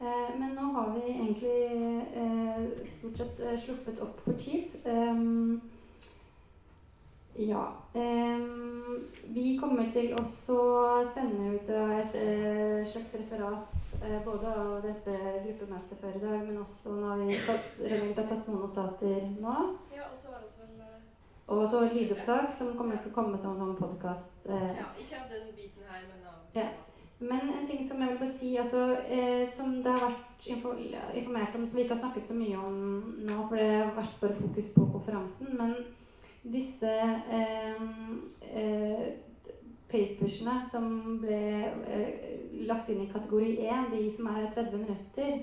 Eh, 0.00 0.38
men 0.38 0.54
nå 0.54 0.66
har 0.76 0.92
vi 0.94 1.10
egentlig 1.10 1.62
eh, 2.14 2.62
stort 2.98 3.16
sett 3.18 3.40
eh, 3.40 3.58
sluppet 3.58 4.00
opp 4.00 4.20
for 4.24 4.38
tid. 4.38 4.78
Ja. 7.38 7.64
vi 9.28 9.58
kommer 9.60 9.92
til 9.92 10.14
også 10.18 10.56
sende 11.14 11.52
ut 11.54 11.68
et 11.70 12.14
slags 12.90 13.14
referat 13.14 13.76
eh, 14.02 14.24
både 14.24 14.54
av 14.54 14.72
dette 14.82 15.14
gruppemøtet 15.44 16.00
før 16.00 16.16
i 16.16 16.22
dag, 16.24 16.40
men 16.48 16.58
også 16.64 16.96
når 16.98 17.22
vi 17.28 17.36
har 17.38 18.24
tatt 18.24 18.48
noen 18.48 18.64
notater 18.64 19.30
nå. 19.38 19.54
Ja, 19.94 20.08
og 20.08 20.18
så 20.18 20.32
var 20.32 20.42
det 20.42 20.50
også 20.50 20.66
vel 20.66 20.82
eh, 20.82 21.06
Og 21.46 21.62
så 21.70 21.84
lydopptak 21.94 22.50
som 22.58 22.74
kommer 22.80 22.98
til 22.98 23.12
å 23.12 23.16
komme 23.20 23.38
som 23.42 23.62
en 23.62 23.78
podkast. 23.78 24.42
Eh, 24.46 24.70
Ja, 24.80 24.90
ikke 24.98 25.22
av 25.22 25.30
den 25.30 25.54
biten 25.54 25.86
her, 25.86 26.06
men 26.10 26.26
av 26.26 26.58
Ja. 26.58 26.68
Men 27.20 27.40
en 27.40 27.66
ting 27.66 27.88
som 27.88 28.02
jeg 28.02 28.16
vil 28.20 28.32
si, 28.38 28.56
altså, 28.56 28.82
eh, 29.10 29.48
som 29.56 29.72
det 29.82 29.92
har 29.92 30.12
vært 30.12 30.46
informert 30.46 31.56
om, 31.56 31.64
som 31.66 31.76
vi 31.76 31.82
ikke 31.82 31.96
har 31.96 32.02
snakket 32.04 32.28
så 32.28 32.34
mye 32.38 32.58
om 32.58 32.76
nå, 33.26 33.38
for 33.48 33.58
det 33.58 33.70
har 33.72 33.96
vært 33.96 34.20
bare 34.20 34.36
fokus 34.38 34.68
på 34.74 34.86
konferansen, 34.92 35.56
men 35.58 35.74
disse 36.46 36.92
eh, 37.40 37.82
eh, 38.54 39.08
papersene 39.90 40.60
som 40.70 41.18
ble 41.22 41.42
eh, 41.90 42.08
lagt 42.68 42.90
inn 42.92 43.02
i 43.02 43.10
kategori 43.10 43.56
1, 43.66 43.90
de 43.96 44.04
som 44.14 44.30
er 44.30 44.50
30 44.54 44.84
minutter, 44.84 45.38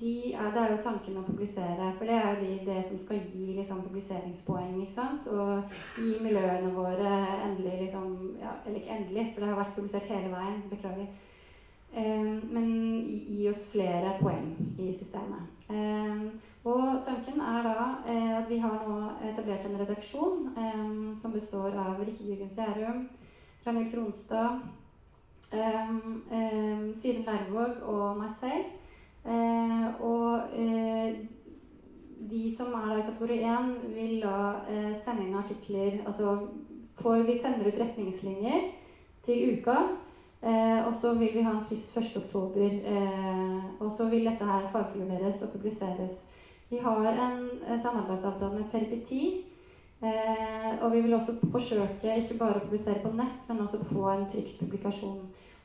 de 0.00 0.32
er, 0.34 0.50
det 0.54 0.60
er 0.62 0.70
jo 0.72 0.82
tanken 0.84 1.18
å 1.20 1.24
publisere, 1.26 1.90
for 1.98 2.08
det 2.08 2.14
er 2.16 2.28
jo 2.30 2.38
de, 2.42 2.52
det 2.66 2.78
som 2.88 3.00
skal 3.02 3.20
gi 3.32 3.56
liksom, 3.56 3.82
publiseringspoeng. 3.86 4.78
ikke 4.82 4.96
sant? 4.96 5.28
Og 5.32 5.74
gi 5.98 6.16
miljøene 6.22 6.72
våre 6.76 7.12
endelig 7.46 7.84
liksom, 7.84 8.14
ja, 8.40 8.56
Eller 8.66 8.80
ikke 8.80 8.96
endelig, 8.96 9.26
for 9.32 9.44
det 9.44 9.50
har 9.50 9.60
vært 9.60 9.76
publisert 9.76 10.10
hele 10.12 10.32
veien. 10.32 10.62
Beklager. 10.70 11.06
Eh, 11.92 12.32
men 12.56 12.68
gi, 13.28 13.48
oss 13.50 13.68
flere 13.72 14.16
poeng 14.20 14.52
i 14.80 14.92
systemet. 14.96 15.48
Eh, 15.68 16.28
og 16.64 17.02
tanken 17.06 17.40
er 17.42 17.66
da 17.66 17.88
eh, 18.06 18.30
at 18.38 18.46
vi 18.48 18.60
har 18.62 18.84
nå 18.86 18.98
etablert 19.28 19.66
en 19.66 19.80
redaksjon 19.80 20.52
eh, 20.56 20.92
som 21.20 21.34
består 21.34 21.74
av 21.76 22.00
Rikke 22.00 22.28
Jürgens 22.28 22.56
Gjærum, 22.56 23.08
Ragnhild 23.66 23.90
Tronstad, 23.92 24.62
eh, 25.52 25.90
eh, 26.38 26.86
Siren 27.02 27.26
Lervåg 27.26 27.82
og 27.82 28.22
meg 28.22 28.38
selv. 28.40 28.78
Eh, 29.24 30.02
og 30.02 30.40
eh, 30.58 31.14
de 32.30 32.42
som 32.56 32.74
er 32.74 32.96
i 32.98 33.04
kategori 33.06 33.38
1, 33.38 33.74
vil 33.94 34.16
da 34.22 34.36
eh, 34.70 34.94
sende 35.04 35.28
inn 35.28 35.36
artikler 35.38 36.00
Altså 36.06 36.36
får, 36.98 37.22
vi 37.28 37.38
sender 37.38 37.68
ut 37.68 37.78
retningslinjer 37.80 38.66
til 39.26 39.58
uka. 39.58 39.76
Eh, 40.42 40.86
og 40.86 40.94
så 41.00 41.14
vil 41.14 41.34
vi 41.34 41.46
ha 41.46 41.54
en 41.54 41.64
frist 41.68 41.96
1.10. 41.96 42.82
Eh, 42.94 43.62
og 43.80 43.92
så 43.96 44.08
vil 44.10 44.26
dette 44.26 44.44
her 44.44 44.68
fagfugleres 44.72 45.42
og 45.42 45.54
publiseres. 45.54 46.18
Vi 46.70 46.78
har 46.82 47.06
en 47.12 47.48
eh, 47.66 47.82
samarbeidsavtale 47.82 48.58
med 48.58 48.70
Peripeti. 48.72 49.44
Eh, 50.02 50.82
og 50.82 50.92
vi 50.92 51.00
vil 51.00 51.14
også 51.14 51.36
forsøke 51.52 52.16
ikke 52.18 52.38
bare 52.38 52.58
å 52.58 52.64
publisere 52.64 53.02
på 53.04 53.12
nett, 53.14 53.42
men 53.48 53.60
også 53.62 53.84
få 53.92 54.08
en 54.10 54.24
trygt 54.32 54.58
publikasjon. 54.58 55.20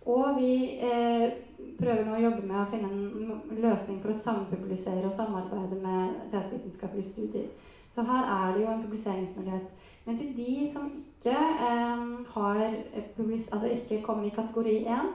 Og 0.07 0.37
vi 0.39 0.51
eh, 0.79 1.31
prøver 1.79 2.05
nå 2.07 2.15
å 2.15 2.21
jobbe 2.21 2.45
med 2.47 2.59
å 2.61 2.67
finne 2.71 2.89
en 2.89 3.57
løsning 3.59 3.97
for 4.03 4.13
å 4.13 4.21
sampublisere 4.23 5.09
og 5.09 5.15
samarbeide 5.17 5.79
med 5.81 6.29
teatervitenskapelige 6.31 7.09
studier. 7.11 7.49
Så 7.95 8.05
her 8.07 8.29
er 8.35 8.53
det 8.55 8.63
jo 8.63 8.71
en 8.71 8.83
publiseringsmulighet. 8.85 9.73
Men 10.05 10.19
til 10.21 10.29
de 10.37 10.53
som 10.71 10.85
ikke 10.93 11.33
eh, 11.67 12.05
har 12.35 12.61
eh, 12.63 13.09
altså 13.19 13.73
ikke 13.73 14.03
kommer 14.05 14.29
i 14.29 14.35
kategori 14.37 14.77
1, 14.85 15.11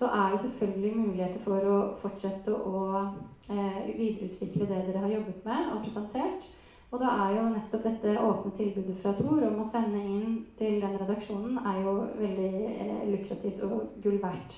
så 0.00 0.08
er 0.08 0.30
det 0.32 0.40
selvfølgelig 0.46 0.94
muligheter 0.96 1.44
for 1.44 1.68
å 1.68 1.76
fortsette 2.00 2.54
å 2.54 2.84
eh, 2.96 3.90
videreutvikle 3.98 4.68
det 4.70 4.86
dere 4.86 5.04
har 5.04 5.14
jobbet 5.18 5.44
med 5.44 5.74
og 5.74 5.84
presentert. 5.84 6.48
Og 6.90 6.98
da 6.98 7.10
er 7.24 7.36
jo 7.36 7.42
nettopp 7.52 7.84
dette 7.86 8.16
åpne 8.18 8.50
tilbudet 8.58 8.96
fra 9.02 9.12
Tor 9.14 9.44
om 9.46 9.60
å 9.62 9.68
sende 9.70 10.00
inn 10.02 10.40
til 10.58 10.80
den 10.82 10.96
redaksjonen 10.98 11.60
er 11.62 11.78
jo 11.84 11.92
veldig 12.18 12.50
eh, 12.66 13.04
lukrativt 13.12 13.62
og 13.66 13.92
gull 14.02 14.18
verdt. 14.22 14.56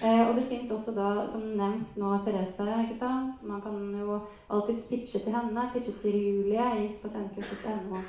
Eh, 0.00 0.28
og 0.28 0.36
det 0.38 0.46
fins 0.48 0.70
også 0.72 0.94
da, 0.96 1.08
som 1.32 1.42
nevnt 1.58 1.96
nå, 2.00 2.12
Therese. 2.24 2.68
ikke 2.84 2.98
sant? 2.98 3.42
Man 3.42 3.60
kan 3.60 3.78
jo 3.98 4.20
alltids 4.48 4.86
pitche 4.88 5.20
til 5.20 5.34
henne. 5.34 5.68
Pitche 5.72 5.92
til 6.02 6.16
Julie 6.16 6.68
i 6.84 6.86
spatenkunst.no. 6.94 8.04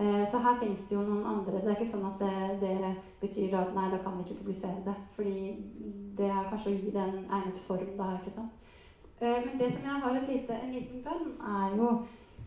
Eh, 0.00 0.30
så 0.30 0.38
her 0.38 0.56
fins 0.62 0.86
det 0.88 0.96
jo 0.96 1.02
noen 1.04 1.26
andre. 1.26 1.60
Så 1.60 1.66
det 1.66 1.74
er 1.74 1.82
ikke 1.82 1.92
sånn 1.92 2.08
at 2.08 2.24
det, 2.24 2.34
det 2.64 2.94
betyr 3.20 3.58
at 3.60 3.74
nei, 3.76 3.90
da 3.92 4.00
kan 4.00 4.16
vi 4.16 4.24
ikke 4.26 4.40
publisere 4.40 4.80
det. 4.86 4.96
Fordi 5.18 5.36
det 6.16 6.30
er 6.32 6.48
kanskje 6.48 6.72
å 6.72 6.78
gi 6.78 6.94
det 6.96 7.04
en 7.04 7.20
egnet 7.28 7.60
form 7.66 7.92
da, 8.00 8.08
ikke 8.16 8.34
sant. 8.38 8.56
Eh, 9.20 9.38
men 9.44 9.60
det 9.60 9.68
som 9.74 9.86
jeg 9.86 10.02
har 10.06 10.16
et 10.16 10.32
lite, 10.32 10.56
en 10.56 10.74
liten 10.74 11.04
bønn, 11.04 11.30
er 11.60 11.76
jo 11.76 11.90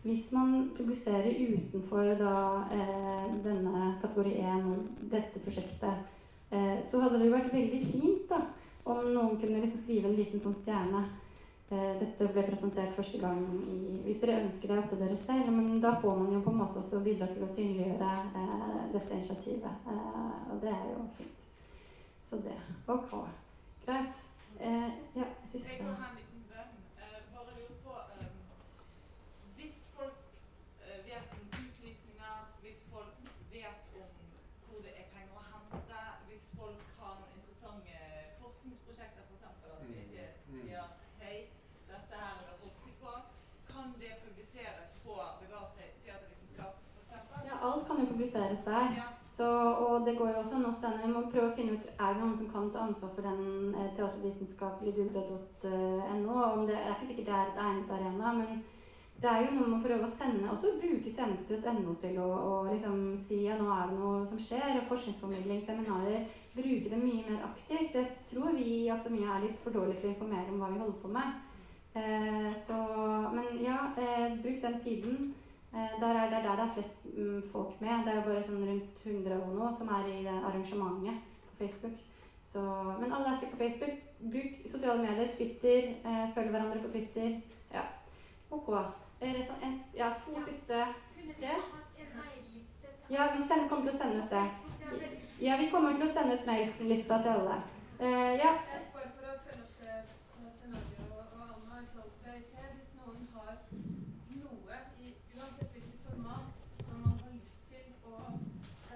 hvis 0.04 0.30
man 0.32 0.70
publiserer 0.76 1.32
utenfor 1.56 2.10
da, 2.20 2.34
eh, 2.76 3.34
denne 3.44 3.84
kategori 4.02 4.34
1, 4.40 4.88
dette 5.12 5.40
prosjektet, 5.44 6.04
eh, 6.52 6.78
så 6.90 7.00
hadde 7.00 7.18
det 7.22 7.30
vært 7.32 7.52
veldig 7.54 7.80
fint 7.92 8.28
da, 8.28 8.40
om 8.84 9.00
noen 9.14 9.38
kunne 9.40 9.60
liksom 9.64 9.80
skrive 9.86 10.08
en 10.10 10.16
liten 10.18 10.40
sånn 10.44 10.58
stjerne. 10.62 11.04
Eh, 11.72 11.94
dette 12.02 12.26
ble 12.34 12.42
presentert 12.44 12.92
første 12.96 13.18
gang 13.18 13.38
i 13.64 14.02
Hvis 14.04 14.20
dere 14.20 14.42
ønsker 14.44 14.68
det 14.68 14.78
opp 14.78 14.90
til 14.92 14.98
dere 15.00 15.16
selv, 15.16 15.48
men 15.56 15.80
da 15.80 15.94
får 16.02 16.18
man 16.20 16.32
jo 16.36 16.40
på 16.44 16.50
en 16.52 16.60
måte 16.60 16.78
også 16.82 17.00
bidra 17.06 17.26
til 17.32 17.42
å 17.46 17.54
synliggjøre 17.56 18.12
eh, 18.42 18.82
dette 18.92 19.14
initiativet. 19.16 19.88
Eh, 19.88 20.52
og 20.52 20.60
det 20.60 20.68
er 20.76 20.84
jo 20.92 21.06
fint. 21.16 21.40
Så 22.28 22.36
det. 22.44 22.58
Ok. 22.88 23.10
Greit. 23.86 24.20
Eh, 24.60 24.90
ja, 25.16 25.24
siste. 25.52 25.68
Jeg 25.72 25.78
kan 25.80 25.96
ha 25.96 26.10
en 26.12 26.18
liten 26.20 26.44
bønn. 26.52 26.76
Eh, 27.00 27.16
bare 27.32 27.56
lurer 27.56 27.80
på 27.86 27.96
eh, 28.20 28.28
Hvis 29.56 29.80
folk 29.96 30.20
eh, 30.84 31.00
vet 31.08 31.32
om 31.32 31.42
utlysninger, 31.64 32.36
hvis 32.62 32.84
folk 32.92 33.16
vet 33.56 33.84
om 33.96 34.12
hvor 34.68 34.78
det 34.84 34.92
er 35.00 35.08
penger 35.16 35.34
å 35.40 35.48
hente, 35.48 36.00
hvis 36.28 36.46
folk 36.60 36.84
har 37.00 37.16
noen 37.18 37.34
interessante 37.40 37.96
forskningsprosjekter, 38.42 39.22
f.eks. 39.28 39.44
at 39.48 39.88
VG 39.88 40.16
sier 40.44 40.86
hei, 41.24 41.36
dette 41.90 42.14
her 42.24 42.34
er 42.40 42.46
det 42.50 42.56
forskes 42.64 42.94
på, 43.02 43.12
kan 43.70 43.92
det 44.00 44.12
publiseres 44.24 44.90
på 45.04 45.14
privat 45.40 45.76
te- 45.78 45.92
teatervitenskap 46.04 46.74
f.eks.? 47.04 47.12
Ja, 47.50 47.56
alt 47.68 47.86
kan 48.62 48.88
jo. 48.90 49.02
Ja. 49.02 49.10
Så, 49.36 49.46
og 49.84 50.06
det 50.06 50.18
går 50.18 50.28
jo 50.30 50.40
også 50.40 50.54
an 50.60 50.66
å 50.68 50.74
sende 50.78 51.02
Vi 51.02 51.10
må 51.10 51.24
prøve 51.30 51.48
å 51.48 51.54
finne 51.56 51.74
ut 51.74 51.86
er 51.90 52.12
det 52.12 52.20
noen 52.20 52.36
som 52.38 52.50
kan 52.52 52.68
ta 52.70 52.84
ansvar 52.86 53.10
for 53.16 53.26
den 53.26 53.74
eh, 53.74 53.88
teatervitenskapelige 53.96 54.94
dugnad.no. 55.00 56.36
Om 56.52 56.62
det 56.68 56.76
er 56.78 56.92
ikke 56.92 57.08
sikkert 57.08 57.26
det 57.30 57.34
er 57.34 57.50
et 57.50 57.58
egnet 57.64 57.90
arena, 57.96 58.34
men 58.38 58.62
det 59.24 59.30
er 59.30 59.42
jo 59.42 59.56
noe 59.56 59.66
med 59.72 59.76
å 59.78 59.82
prøve 59.88 60.06
å 60.06 60.14
sende 60.20 60.52
Også 60.52 60.72
bruke 60.78 61.10
scenekunst.no 61.10 61.96
til 62.02 62.22
å, 62.22 62.28
og 62.46 62.70
liksom 62.70 63.02
si 63.26 63.40
ja, 63.48 63.58
nå 63.58 63.66
er 63.74 63.90
det 63.90 63.98
noe 63.98 64.22
som 64.30 64.38
skjer. 64.46 64.78
og 64.78 64.88
Forskningsformidling, 64.92 65.62
seminarer. 65.66 66.26
Bruke 66.54 66.90
det 66.92 67.02
mye 67.02 67.26
mer 67.26 67.46
aktivt. 67.48 67.94
Jeg 67.98 68.10
tror 68.30 68.54
vi 68.54 68.68
i 68.84 68.90
akademia 68.94 69.34
er 69.34 69.48
litt 69.48 69.62
for 69.66 69.74
dårlige 69.74 70.02
til 70.02 70.12
å 70.12 70.14
informere 70.14 70.54
om 70.54 70.62
hva 70.62 70.70
vi 70.70 70.82
holder 70.84 71.00
på 71.02 71.14
med. 71.16 71.40
Eh, 71.94 72.52
så, 72.66 72.78
men 73.34 73.58
ja, 73.62 73.88
eh, 73.98 74.38
bruk 74.42 74.62
den 74.62 74.78
siden. 74.86 75.34
Eh, 75.74 75.94
der 76.00 76.18
er 76.22 76.26
det 76.30 76.38
er 76.38 76.42
der 76.48 76.56
det 76.56 76.64
er 76.64 76.74
flest 76.74 77.04
mm, 77.04 77.42
folk 77.52 77.80
med. 77.80 78.04
Det 78.04 78.12
er 78.12 78.18
jo 78.20 78.26
bare 78.28 78.42
sånn 78.48 78.66
rundt 78.70 79.06
100 79.06 79.38
og 79.42 79.54
noe 79.58 79.70
som 79.78 79.88
er 79.98 80.10
i 80.12 80.18
det 80.26 80.36
arrangementet 80.50 81.16
på 81.48 81.56
Facebook. 81.62 81.96
Så, 82.52 82.60
men 83.00 83.12
alle 83.12 83.32
er 83.32 83.46
på 83.50 83.62
Facebook. 83.62 83.96
Bruk 84.34 84.52
sosiale 84.72 85.02
medier, 85.02 85.32
Twitter, 85.36 85.88
eh, 86.06 86.26
følg 86.34 86.52
hverandre 86.54 86.82
på 86.84 86.92
Twitter. 86.94 87.40
Ja. 87.74 87.88
Ok. 88.50 88.70
Sånn, 89.24 89.60
en, 89.64 89.74
ja, 89.96 90.12
to 90.24 90.36
siste 90.44 90.84
tre? 91.40 91.56
Ja, 93.10 93.28
vi 93.36 93.42
sender, 93.48 93.68
kommer 93.68 93.90
til 93.90 93.94
å 93.94 93.98
sende 93.98 94.22
ut 94.24 94.30
det. 94.30 94.46
Ja, 95.40 95.56
vi 95.60 95.70
kommer 95.70 95.96
til 95.96 96.06
å 96.06 96.12
sende 96.12 96.36
ut 96.38 96.46
maillista 96.48 97.18
til 97.22 97.32
alle. 97.34 97.56
Eh, 98.00 98.32
ja. 98.40 98.52
Eh, 98.74 98.84
Bare 98.94 99.10
for 99.16 99.28
å 99.28 99.36
følge 99.44 99.64
opp 99.64 99.76
det 99.80 99.90
eh, 99.92 100.50
Sten-Arve 100.54 101.04
og, 101.10 101.24
og 101.36 101.42
Anna 101.44 101.82
i 101.82 101.88
forhold 101.92 102.14
til 102.24 102.32
VIT. 102.32 102.54
Hvis 102.74 102.90
noen 102.98 103.20
har 103.34 103.54
noe, 104.40 104.78
i, 105.04 105.12
uansett 105.36 105.76
hvilket 105.76 106.00
format, 106.08 106.46
som 106.80 106.96
man 107.04 107.16
har 107.22 107.32
lyst 107.36 107.60
til 107.70 107.86
å 108.08 108.14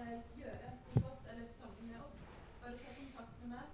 eh, 0.00 0.18
gjøre 0.40 0.72
hos 0.72 1.08
oss 1.12 1.22
eller 1.30 1.46
sammen 1.52 1.92
med 1.92 1.98
oss, 2.04 2.16
bare 2.62 2.76
ta 2.80 2.96
kontakt 2.96 3.34
med 3.42 3.48
meg. 3.54 3.66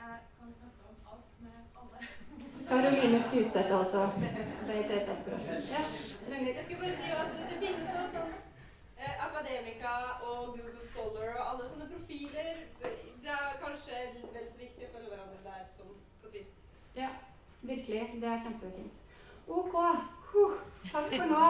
Jeg 0.00 0.14
kan 0.38 0.56
snakke 0.58 0.82
om 0.90 0.96
alt 1.12 1.30
med 1.44 1.58
alle. 1.82 1.98
Karoline 2.84 3.24
Skuseth, 3.28 3.78
altså. 3.80 4.10
Jeg 4.68 6.64
skulle 6.64 6.80
bare 6.80 6.96
si 6.96 7.10
at 7.10 7.28
det, 7.36 7.44
det 7.50 7.56
finnes 7.62 7.88
jo 7.94 8.02
sånn 8.12 8.32
eh, 9.00 9.14
Akademika 9.26 9.92
og 10.28 10.40
Google 10.52 10.84
Scholar 10.90 11.30
og 11.38 11.44
alle 11.52 11.64
sånne 11.70 11.86
profiler. 11.94 12.54
Det 13.24 13.32
er 13.36 13.56
kanskje 13.62 14.02
vel 14.34 14.44
så 14.50 14.56
viktig 14.60 14.82
å 14.84 14.92
følge 14.98 15.08
hverandre 15.14 15.40
der 15.46 15.62
som 15.78 15.88
på 16.20 16.26
Twitter. 16.28 16.54
Ja, 17.00 17.10
virkelig. 17.62 18.02
Det 18.20 18.28
er 18.34 18.44
kjempefint. 18.44 18.94
Ok. 19.48 19.74
Huh. 20.34 20.54
Takk 20.92 21.08
for 21.16 21.26
nå. 21.32 21.44